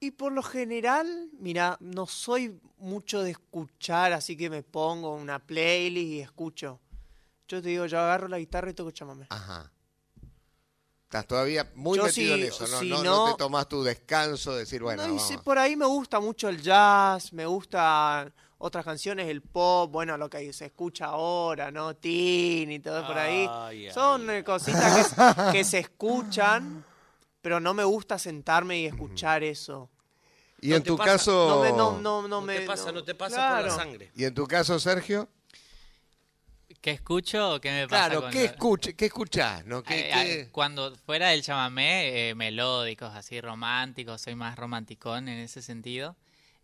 Y 0.00 0.12
por 0.12 0.32
lo 0.32 0.42
general, 0.42 1.28
mira, 1.40 1.76
no 1.80 2.06
soy 2.06 2.60
mucho 2.78 3.22
de 3.22 3.32
escuchar, 3.32 4.12
así 4.12 4.36
que 4.36 4.48
me 4.48 4.62
pongo 4.62 5.14
una 5.14 5.40
playlist 5.40 6.06
y 6.12 6.20
escucho. 6.20 6.78
Yo 7.48 7.60
te 7.62 7.68
digo, 7.70 7.86
yo 7.86 7.98
agarro 7.98 8.28
la 8.28 8.38
guitarra 8.38 8.70
y 8.70 8.74
toco 8.74 8.90
chamamé. 8.92 9.26
Ajá. 9.30 9.70
Estás 11.04 11.26
todavía 11.26 11.68
muy 11.74 11.96
Yo 11.96 12.04
metido 12.04 12.34
si- 12.36 12.42
en 12.42 12.48
eso, 12.48 12.66
¿no? 12.68 12.80
si 12.80 12.88
no, 12.90 13.02
no- 13.02 13.24
no 13.26 13.32
te 13.32 13.38
tomás 13.38 13.66
tu 13.68 13.82
descanso, 13.82 14.54
decir, 14.54 14.82
bueno, 14.82 15.02
No, 15.02 15.08
y 15.08 15.12
vamos. 15.12 15.26
sí, 15.26 15.36
por 15.38 15.58
ahí 15.58 15.74
me 15.74 15.86
gusta 15.86 16.20
mucho 16.20 16.48
el 16.50 16.60
jazz, 16.60 17.32
me 17.32 17.46
gustan 17.46 18.32
otras 18.58 18.84
canciones, 18.84 19.26
el 19.28 19.40
pop, 19.40 19.90
bueno, 19.90 20.18
lo 20.18 20.28
que 20.28 20.52
se 20.52 20.66
escucha 20.66 21.06
ahora, 21.06 21.70
¿no? 21.70 21.96
Teen 21.96 22.70
y 22.70 22.78
todo 22.80 23.06
por 23.06 23.16
ahí. 23.16 23.90
Son 23.92 24.28
eh, 24.28 24.44
cositas 24.44 25.14
que, 25.14 25.52
que 25.52 25.64
se 25.64 25.78
escuchan, 25.88 26.84
pero 27.40 27.60
no 27.60 27.74
me 27.74 27.84
gusta 27.84 28.18
sentarme 28.18 28.78
y 28.80 28.86
escuchar 28.86 29.42
eso. 29.42 29.90
Y 30.60 30.70
No 30.70 30.76
en 30.76 30.82
tu 30.82 30.96
pasa- 30.96 31.12
caso... 31.12 31.48
No, 31.48 31.62
me, 31.62 31.70
no, 31.70 31.92
no, 32.00 32.22
no 32.22 32.28
No, 32.28 32.40
me... 32.42 32.60
te 32.60 32.66
pasa, 32.66 32.90
no, 32.92 33.04
te 33.04 33.14
pasa 33.14 33.54
por 33.56 33.64
la 33.66 33.70
sangre. 33.70 34.10
Y 34.16 34.24
en 34.24 34.34
tu 34.34 34.46
caso, 34.46 34.78
Sergio, 34.80 35.28
¿Qué 36.80 36.90
escucho 36.92 37.54
o 37.54 37.60
qué 37.60 37.70
me 37.70 37.88
pasa 37.88 38.06
claro, 38.08 38.20
con 38.22 38.30
¿qué, 38.30 38.40
lo- 38.40 38.44
escuch 38.52 38.94
¿qué 38.94 39.06
escuchás? 39.06 39.64
¿no? 39.64 39.82
¿Qué, 39.82 40.00
Eh, 40.00 40.10
qué- 40.12 40.48
Cuando 40.52 40.94
fuera 40.96 41.30
del 41.30 41.42
chamamé, 41.42 42.30
eh, 42.30 42.34
melódicos, 42.34 43.12
así 43.14 43.40
románticos, 43.40 44.20
soy 44.20 44.34
más 44.36 44.56
romanticón 44.56 45.28
en 45.28 45.38
ese 45.38 45.60
sentido. 45.62 46.14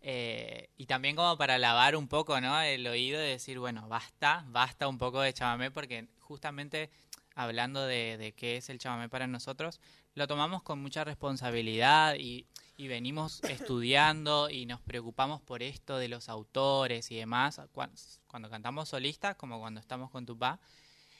Eh, 0.01 0.69
y 0.77 0.85
también 0.85 1.15
como 1.15 1.37
para 1.37 1.57
lavar 1.57 1.95
un 1.95 2.07
poco 2.07 2.39
¿no? 2.39 2.61
el 2.61 2.85
oído 2.87 3.19
y 3.23 3.27
decir, 3.27 3.57
bueno, 3.59 3.87
basta, 3.89 4.45
basta 4.49 4.87
un 4.87 4.99
poco 4.99 5.19
de 5.21 5.33
chamamé, 5.33 5.71
porque 5.71 6.07
justamente 6.19 6.91
hablando 7.33 7.83
de, 7.85 8.17
de 8.17 8.31
qué 8.33 8.57
es 8.57 8.69
el 8.69 8.77
chamamé 8.77 9.09
para 9.09 9.25
nosotros, 9.27 9.81
lo 10.15 10.27
tomamos 10.27 10.63
con 10.63 10.79
mucha 10.79 11.03
responsabilidad 11.03 12.15
y, 12.17 12.47
y 12.77 12.87
venimos 12.87 13.43
estudiando 13.49 14.49
y 14.49 14.65
nos 14.65 14.81
preocupamos 14.81 15.41
por 15.41 15.61
esto 15.61 15.97
de 15.97 16.07
los 16.07 16.29
autores 16.29 17.11
y 17.11 17.15
demás, 17.17 17.61
cuan- 17.73 17.93
cuando, 18.27 18.49
cantamos 18.49 18.89
solistas 18.89 19.35
como 19.35 19.59
cuando 19.59 19.79
estamos 19.79 20.09
con 20.09 20.25
tu 20.25 20.37
pa. 20.37 20.59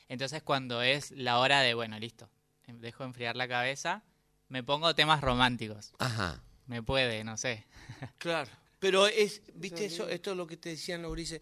Entonces 0.08 0.44
cuando 0.44 0.82
es 0.82 1.12
la 1.12 1.40
hora 1.40 1.62
de, 1.62 1.74
bueno, 1.74 1.98
listo, 2.00 2.30
em, 2.68 2.80
dejo 2.80 3.04
enfriar 3.04 3.36
la 3.36 3.48
cabeza, 3.48 4.04
me 4.50 4.64
pongo 4.64 4.94
temas 4.96 5.22
románticos. 5.22 5.94
Ajá. 6.00 6.42
Me 6.68 6.82
puede, 6.84 7.24
no 7.24 7.38
sé. 7.38 7.66
Claro. 8.18 8.50
Pero 8.80 9.08
es, 9.08 9.42
viste, 9.56 9.86
eso, 9.86 10.08
esto 10.10 10.32
es 10.32 10.38
lo 10.38 10.46
que 10.46 10.58
te 10.58 10.70
decían 10.70 11.02
los 11.02 11.12
grises. 11.14 11.42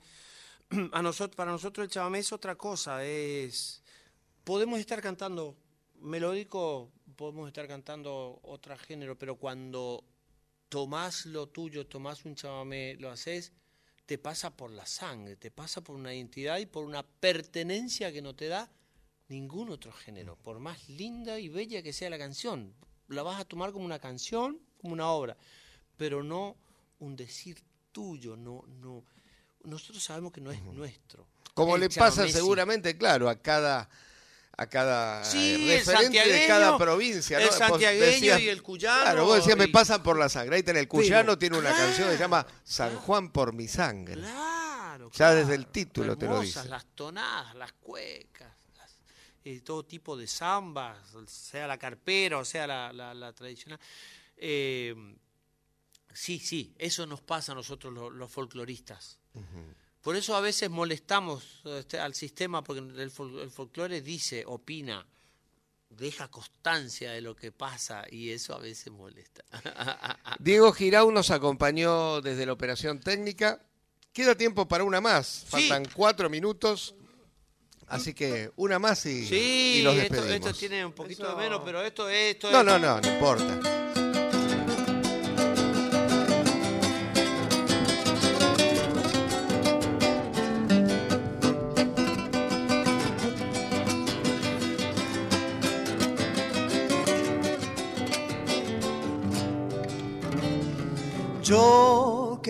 A 0.93 1.01
nosotros, 1.01 1.35
para 1.35 1.51
nosotros 1.51 1.83
el 1.85 1.91
chamamé 1.91 2.19
es 2.19 2.31
otra 2.31 2.55
cosa, 2.55 3.03
es 3.03 3.83
podemos 4.43 4.79
estar 4.79 5.01
cantando 5.01 5.57
melódico, 5.99 6.91
podemos 7.13 7.47
estar 7.47 7.67
cantando 7.67 8.39
otro 8.43 8.77
género, 8.77 9.17
pero 9.17 9.35
cuando 9.35 10.03
tomás 10.69 11.25
lo 11.25 11.47
tuyo, 11.47 11.87
tomás 11.87 12.25
un 12.25 12.35
chamamé, 12.35 12.95
lo 12.95 13.09
haces, 13.09 13.51
te 14.05 14.17
pasa 14.17 14.55
por 14.55 14.71
la 14.71 14.85
sangre, 14.85 15.35
te 15.35 15.51
pasa 15.51 15.81
por 15.81 15.95
una 15.95 16.13
identidad 16.13 16.57
y 16.57 16.65
por 16.65 16.85
una 16.85 17.03
pertenencia 17.03 18.11
que 18.11 18.21
no 18.21 18.35
te 18.35 18.47
da 18.47 18.69
ningún 19.27 19.69
otro 19.69 19.91
género, 19.91 20.35
por 20.35 20.59
más 20.59 20.89
linda 20.89 21.39
y 21.39 21.49
bella 21.49 21.81
que 21.81 21.93
sea 21.93 22.09
la 22.09 22.17
canción. 22.17 22.73
La 23.07 23.23
vas 23.23 23.39
a 23.39 23.45
tomar 23.45 23.71
como 23.71 23.85
una 23.85 23.99
canción, 23.99 24.59
como 24.81 24.93
una 24.93 25.09
obra, 25.09 25.37
pero 25.97 26.23
no 26.23 26.57
un 26.99 27.15
decir 27.15 27.61
tuyo, 27.91 28.35
no, 28.35 28.63
no. 28.67 29.03
Nosotros 29.63 30.03
sabemos 30.03 30.33
que 30.33 30.41
no 30.41 30.51
es 30.51 30.61
nuestro. 30.61 31.27
Como 31.53 31.75
El 31.75 31.81
le 31.81 31.89
pasa 31.89 32.27
seguramente, 32.27 32.97
claro, 32.97 33.29
a 33.29 33.35
cada 33.35 33.89
a 34.55 34.67
cada 34.67 35.23
Sí, 35.25 35.67
eh, 35.71 35.77
referente 35.83 36.27
de 36.27 36.47
cada 36.47 36.77
provincia. 36.77 37.39
¿no? 37.39 37.45
el 37.45 37.51
santiagueño 37.51 38.37
y 38.39 38.49
el 38.49 38.61
cuyano 38.61 39.01
Claro, 39.01 39.25
vos 39.25 39.37
decías, 39.37 39.57
me 39.57 39.67
pasan 39.67 40.03
por 40.03 40.17
la 40.17 40.29
sangre. 40.29 40.57
Ahí 40.57 40.63
tenés, 40.63 40.83
el 40.83 40.87
cuyano 40.87 41.23
Pero, 41.25 41.37
tiene 41.39 41.57
una 41.57 41.71
canción 41.75 42.07
que 42.09 42.13
se 42.15 42.19
llama 42.19 42.45
San 42.63 42.95
Juan 42.97 43.31
por 43.31 43.53
mi 43.53 43.67
sangre. 43.67 44.21
Claro. 44.21 45.09
Ya 45.13 45.33
desde 45.33 45.55
el 45.55 45.67
título 45.67 46.17
te 46.17 46.27
lo 46.27 46.39
dice. 46.41 46.67
Las 46.69 46.85
tonadas, 46.95 47.55
las 47.55 47.73
cuecas, 47.73 48.53
las- 48.77 48.95
eh, 49.43 49.61
todo 49.61 49.83
tipo 49.85 50.15
de 50.15 50.27
zambas, 50.27 50.97
sea 51.27 51.65
la 51.67 51.77
carpera 51.77 52.37
o 52.37 52.45
sea 52.45 52.67
la, 52.67 52.93
la- 52.93 53.13
la 53.15 53.33
tradicional. 53.33 53.79
Eh, 54.37 54.95
sí, 56.13 56.37
sí, 56.39 56.75
eso 56.77 57.07
nos 57.07 57.21
pasa 57.21 57.53
a 57.53 57.55
nosotros 57.55 57.91
los, 57.91 58.13
los 58.13 58.31
folcloristas. 58.31 59.17
Por 60.03 60.15
eso 60.15 60.35
a 60.35 60.41
veces 60.41 60.69
molestamos 60.69 61.61
este, 61.63 61.97
al 61.97 62.13
sistema, 62.13 62.63
porque 62.63 62.79
el, 63.01 63.09
fol- 63.11 63.41
el 63.41 63.49
folclore 63.49 64.01
dice, 64.01 64.43
opina, 64.45 65.03
deja 65.89 66.27
constancia 66.29 67.11
de 67.13 67.21
lo 67.21 67.35
que 67.35 67.51
pasa 67.51 68.03
y 68.11 68.29
eso 68.31 68.53
a 68.53 68.59
veces 68.59 68.91
molesta. 68.91 69.43
Diego 70.39 70.73
Girau 70.73 71.09
nos 71.11 71.31
acompañó 71.31 72.19
desde 72.21 72.45
la 72.45 72.53
operación 72.53 72.99
técnica. 72.99 73.61
Queda 74.11 74.35
tiempo 74.35 74.67
para 74.67 74.83
una 74.83 74.99
más. 75.01 75.45
Faltan 75.47 75.85
cuatro 75.95 76.29
minutos. 76.29 76.93
Así 77.87 78.13
que 78.13 78.51
una 78.55 78.79
más 78.79 79.05
y, 79.05 79.25
Sí, 79.27 79.75
y 79.79 79.81
los 79.83 79.95
esto, 79.95 80.15
despedimos. 80.15 80.47
esto 80.47 80.59
tiene 80.59 80.85
un 80.85 80.93
poquito 80.93 81.23
Eso- 81.23 81.35
de 81.35 81.43
menos, 81.43 81.61
pero 81.63 81.81
esto, 81.81 82.09
esto 82.09 82.51
No, 82.51 82.59
es- 82.59 82.65
no, 82.65 82.79
no, 82.79 82.99
no 83.01 83.13
importa. 83.13 83.92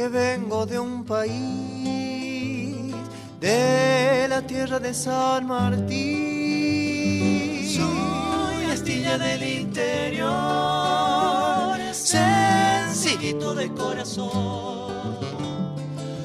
Vengo 0.10 0.66
de 0.66 0.80
un 0.80 1.04
país, 1.04 1.34
de 3.40 4.28
la 4.28 4.42
tierra 4.42 4.80
de 4.80 4.94
San 4.94 5.46
Martín. 5.48 5.94
Soy 7.70 8.66
astilla 8.72 9.18
del 9.18 9.44
interior, 9.62 10.32
sencillito 11.92 13.54
de 13.56 13.72
corazón. 13.74 14.94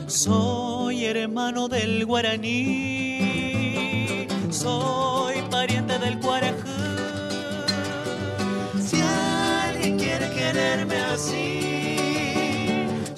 Soy 0.06 1.04
hermano 1.04 1.68
del 1.68 2.06
guaraní, 2.06 3.18
soy 4.50 5.42
pariente 5.50 5.98
del 5.98 6.18
guarajú. 6.20 6.56
Si 8.80 9.00
alguien 9.00 9.98
quiere 9.98 10.30
quererme 10.30 10.96
así, 10.96 11.57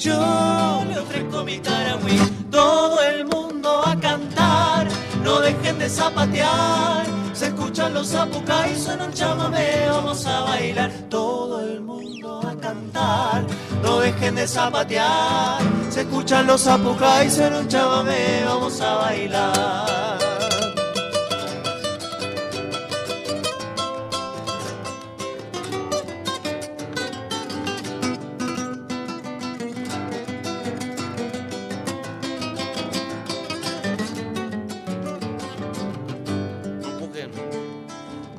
yo 0.01 0.83
le 0.89 0.99
ofrezco 0.99 1.45
mi 1.45 1.59
taragüí. 1.59 2.19
Todo 2.51 3.01
el 3.03 3.27
mundo 3.27 3.83
a 3.87 3.95
cantar, 4.01 4.89
no 5.23 5.41
dejen 5.41 5.79
de 5.79 5.89
zapatear. 5.89 7.05
Se 7.35 7.47
escuchan 7.49 7.95
los 7.95 8.09
zapucay, 8.09 8.77
suena 8.79 9.05
un 9.05 9.13
chamamé, 9.13 9.87
vamos 9.89 10.27
a 10.27 10.41
bailar. 10.41 10.91
Todo 11.09 11.61
el 11.61 11.81
mundo 11.81 12.41
a 12.47 12.55
cantar, 12.57 13.45
no 13.83 14.01
dejen 14.01 14.35
de 14.35 14.49
zapatear. 14.49 15.61
Se 15.91 16.01
escuchan 16.01 16.47
los 16.47 16.63
zapucay, 16.63 17.31
suena 17.31 17.59
un 17.59 17.69
chamamé, 17.69 18.43
vamos 18.47 18.81
a 18.81 18.95
bailar. 18.95 20.20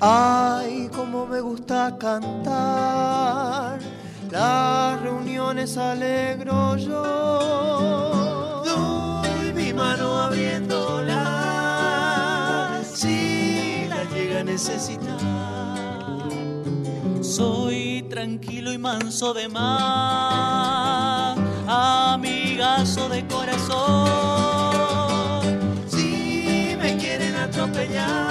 Ay, 0.03 0.89
cómo 0.95 1.27
me 1.27 1.39
gusta 1.41 1.95
cantar. 1.99 3.77
Las 4.31 4.99
reuniones 4.99 5.77
alegro 5.77 6.75
yo. 6.75 8.63
Doy 8.65 9.53
mi 9.53 9.71
mano 9.73 10.17
abriéndola 10.17 11.19
si 12.91 13.85
la 13.89 14.03
llega 14.05 14.39
a 14.39 14.43
necesitar. 14.43 15.19
Soy 17.21 18.03
tranquilo 18.09 18.73
y 18.73 18.79
manso 18.79 19.35
de 19.35 19.49
mar, 19.49 21.37
amigazo 21.67 23.07
de 23.07 23.27
corazón. 23.27 23.69
Si 25.87 26.75
me 26.81 26.97
quieren 26.97 27.35
atropellar, 27.35 28.30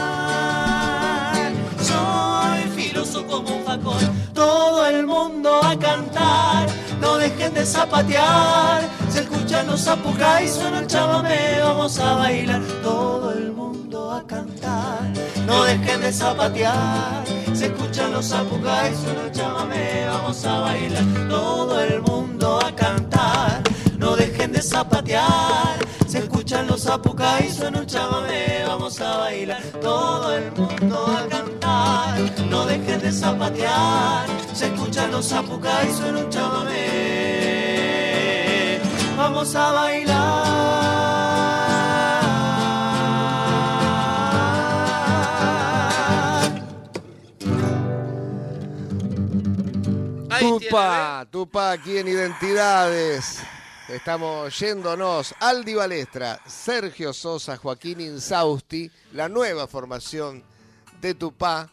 como 3.08 3.56
un 3.56 3.64
facón. 3.64 3.98
Todo 4.34 4.86
el 4.86 5.06
mundo 5.06 5.60
a 5.62 5.78
cantar, 5.78 6.68
no 7.00 7.16
dejen 7.16 7.54
de 7.54 7.64
zapatear. 7.64 8.82
Se 9.08 9.20
escuchan 9.20 9.66
los 9.66 9.80
zapucay, 9.80 10.48
suena 10.48 10.80
el 10.80 10.86
chamamé, 10.86 11.60
vamos 11.62 11.98
a 11.98 12.14
bailar. 12.16 12.60
Todo 12.82 13.32
el 13.32 13.52
mundo 13.52 14.12
a 14.12 14.22
cantar, 14.26 15.00
no 15.46 15.64
dejen 15.64 16.00
de 16.02 16.12
zapatear. 16.12 17.24
Se 17.54 17.66
escuchan 17.66 18.12
los 18.12 18.28
zapucay, 18.28 18.94
suena 18.94 19.22
el 19.24 19.32
chamamé, 19.32 20.06
vamos 20.06 20.44
a 20.44 20.60
bailar. 20.60 21.04
Todo 21.28 21.80
el 21.80 22.02
mundo 22.02 22.58
a 22.62 22.74
cantar, 22.74 23.62
no 23.96 24.14
dejen 24.14 24.52
de 24.52 24.62
zapatear. 24.62 25.78
Se 26.06 26.18
escuchan 26.18 26.66
los 26.66 26.82
zapucay, 26.82 27.50
suena 27.50 27.80
un 27.80 27.86
chamamé, 27.86 28.64
vamos 28.66 29.00
a 29.00 29.16
bailar. 29.18 29.62
Todo 29.80 30.34
el 30.34 30.50
mundo 30.52 31.06
a 31.06 31.28
cantar, 31.28 31.59
no 32.50 32.66
dejen 32.66 33.00
de 33.00 33.12
zapatear. 33.12 34.26
Se 34.52 34.66
escuchan 34.66 35.12
los 35.12 35.28
zapucay, 35.28 35.94
suena 35.94 36.18
un 36.18 36.28
chamamé. 36.28 36.80
Vamos 39.16 39.54
a 39.54 39.70
bailar. 39.72 40.80
Ahí 50.30 50.40
tiene, 50.40 50.66
Tupa, 50.66 51.26
Tupa 51.30 51.70
aquí 51.72 51.98
en 51.98 52.08
Identidades. 52.08 53.38
Estamos 53.88 54.58
yéndonos. 54.58 55.34
Aldi 55.40 55.74
Balestra, 55.74 56.40
Sergio 56.46 57.12
Sosa, 57.12 57.56
Joaquín 57.56 58.00
Insausti, 58.00 58.90
la 59.12 59.28
nueva 59.28 59.66
formación 59.66 60.42
de 61.00 61.14
Tupá. 61.14 61.68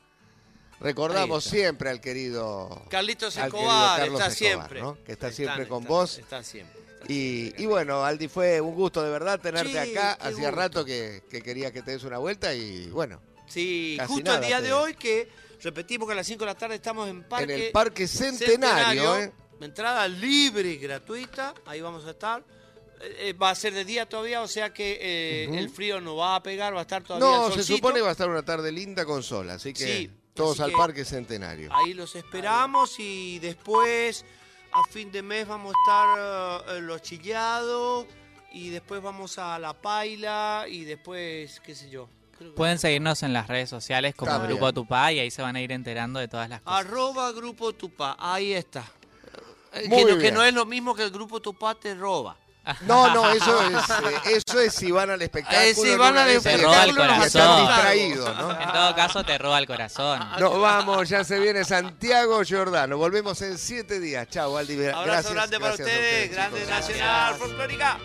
Recordamos 0.80 1.44
siempre 1.44 1.90
al 1.90 2.00
querido, 2.00 2.84
Carlitos 2.90 3.38
al 3.38 3.48
Escobar 3.48 4.00
Carlos 4.00 4.22
está 4.22 4.32
Escobar, 4.32 4.68
siempre. 4.68 4.82
¿no? 4.82 5.04
que 5.04 5.12
está 5.12 5.32
siempre 5.32 5.68
con 5.68 5.84
vos. 5.84 6.18
Está 6.20 6.44
siempre. 6.44 6.78
Y, 7.10 7.66
bueno, 7.66 8.04
Aldi, 8.04 8.28
fue 8.28 8.60
un 8.60 8.76
gusto 8.76 9.02
de 9.02 9.10
verdad 9.10 9.40
tenerte 9.40 9.72
Sí, 9.72 9.78
acá. 9.78 10.14
Hacía 10.14 10.50
gusto. 10.50 10.52
rato 10.52 10.86
que, 10.86 11.24
que 11.30 11.42
quería 11.42 11.72
que 11.72 11.82
te 11.82 11.92
des 11.92 12.04
una 12.04 12.18
vuelta 12.18 12.54
y 12.54 12.90
bueno, 12.90 13.22
Sí, 13.48 13.98
justo 14.08 14.24
nada 14.24 14.40
el 14.40 14.46
día 14.46 14.62
de 14.62 14.74
hoy 14.74 14.94
que 14.96 15.30
repetimos 15.62 16.08
que 16.08 16.14
a 16.14 16.16
las 16.16 16.28
5 16.28 16.40
de 16.40 16.46
la 16.46 16.56
tarde 16.56 16.76
estamos 16.76 17.10
en 17.10 17.24
Parque 17.24 17.54
en 17.56 17.62
el 17.62 17.72
Parque 17.72 18.08
Centenario. 18.08 19.18
¿eh? 19.18 19.32
Entrada 19.62 20.08
libre 20.08 20.70
y 20.70 20.78
gratuita, 20.78 21.54
ahí 21.66 21.82
vamos 21.82 22.06
a 22.06 22.12
estar. 22.12 22.44
Eh, 23.00 23.30
eh, 23.30 23.34
va 23.34 23.52
a 23.52 23.56
ser 23.56 23.74
de 23.74 23.86
día 23.86 24.08
todavía, 24.08 24.42
o 24.42 24.48
sea 24.48 24.74
que 24.74 24.98
eh, 25.02 25.58
el 25.58 25.70
frío 25.70 26.02
no 26.02 26.16
va 26.16 26.36
a 26.36 26.44
pegar, 26.44 26.76
va 26.76 26.80
a 26.80 26.82
estar 26.82 27.04
todavía 27.04 27.28
No, 27.28 27.48
el 27.48 27.54
se 27.54 27.64
supone 27.64 27.96
que 27.96 28.02
va 28.02 28.10
a 28.10 28.12
estar 28.12 28.28
una 28.30 28.44
tarde 28.44 28.72
linda 28.72 29.06
con 29.06 29.24
sol, 29.24 29.50
así 29.50 29.72
que 29.74 29.86
Sí, 29.86 30.12
todos 30.38 30.52
así 30.60 30.62
al 30.64 30.70
que- 30.72 30.78
Parque 30.78 31.06
Centenario. 31.06 31.70
Ahí 31.74 31.94
los 31.94 32.16
esperamos 32.16 33.00
y 33.00 33.40
después 33.40 34.26
a 34.72 34.84
fin 34.92 35.12
de 35.12 35.22
mes 35.22 35.48
vamos 35.48 35.74
a 35.74 35.80
estar 35.80 36.68
eh, 36.76 36.78
en 36.78 36.88
los 36.88 37.02
chillados 37.02 38.06
y 38.52 38.70
después 38.70 39.02
vamos 39.02 39.38
a 39.38 39.58
la 39.60 39.74
paila 39.74 40.66
y 40.70 40.84
después, 40.84 41.60
qué 41.62 41.76
sé 41.76 41.90
yo. 41.90 42.10
Pueden 42.56 42.78
seguirnos 42.78 43.24
en 43.24 43.34
las 43.34 43.48
redes 43.48 43.68
sociales 43.70 44.14
como 44.16 44.32
Está 44.32 44.46
Grupo. 44.46 44.72
Tupá 44.72 45.12
y 45.12 45.20
ahí 45.20 45.32
se 45.32 45.42
van 45.42 45.56
a 45.56 45.62
ir 45.62 45.72
enterando 45.72 46.20
de 46.20 46.28
todas 46.28 46.48
las 46.50 46.62
cosas. 46.62 46.80
Arroba 46.86 47.32
Grupo 47.32 47.74
Tupá, 47.74 48.16
ahí 48.20 48.54
está. 48.54 48.86
Eh, 49.74 49.88
Muy 49.90 50.06
que, 50.06 50.12
no, 50.14 50.18
que 50.20 50.32
no 50.32 50.44
es 50.44 50.54
lo 50.54 50.66
mismo 50.66 50.94
que 50.96 51.04
el 51.04 51.10
Grupo 51.12 51.42
Tupá 51.42 51.74
te 51.76 51.96
roba. 51.96 52.38
No, 52.82 53.14
no, 53.14 53.30
eso 53.32 53.62
es, 53.64 53.90
eh, 53.90 54.42
eso 54.46 54.60
es 54.60 54.74
si 54.74 54.92
van 54.92 55.10
al 55.10 55.22
espectáculo. 55.22 55.62
Eh, 55.62 55.74
si 55.74 55.96
van 55.96 56.18
al 56.18 56.28
esas 56.30 56.44
Te 56.44 56.58
roba 56.58 56.84
el 56.84 56.96
corazón. 56.96 57.66
distraídos, 57.68 58.36
¿no? 58.38 58.52
En 58.62 58.72
todo 58.74 58.96
caso, 58.96 59.24
te 59.24 59.38
roba 59.38 59.60
el 59.60 59.68
corazón. 59.68 60.20
Nos 60.40 60.60
vamos, 60.60 61.08
ya 61.08 61.24
se 61.24 61.40
viene 61.40 61.64
Santiago 61.64 62.44
Giordano. 62.44 62.98
Volvemos 62.98 63.42
en 63.42 63.58
siete 63.58 64.00
días. 64.02 64.28
Chao, 64.30 64.58
Aldi. 64.58 64.74
Abrazo 64.88 65.04
Gracias, 65.06 65.34
grande 65.34 65.60
para 65.60 65.76
gracias 65.76 65.88
a 65.88 65.92
ustedes, 65.92 66.32
grande 66.32 66.60
chicos. 66.60 66.76
nacional 66.76 67.36
folclórica. 67.36 67.98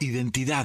Identidad. 0.00 0.64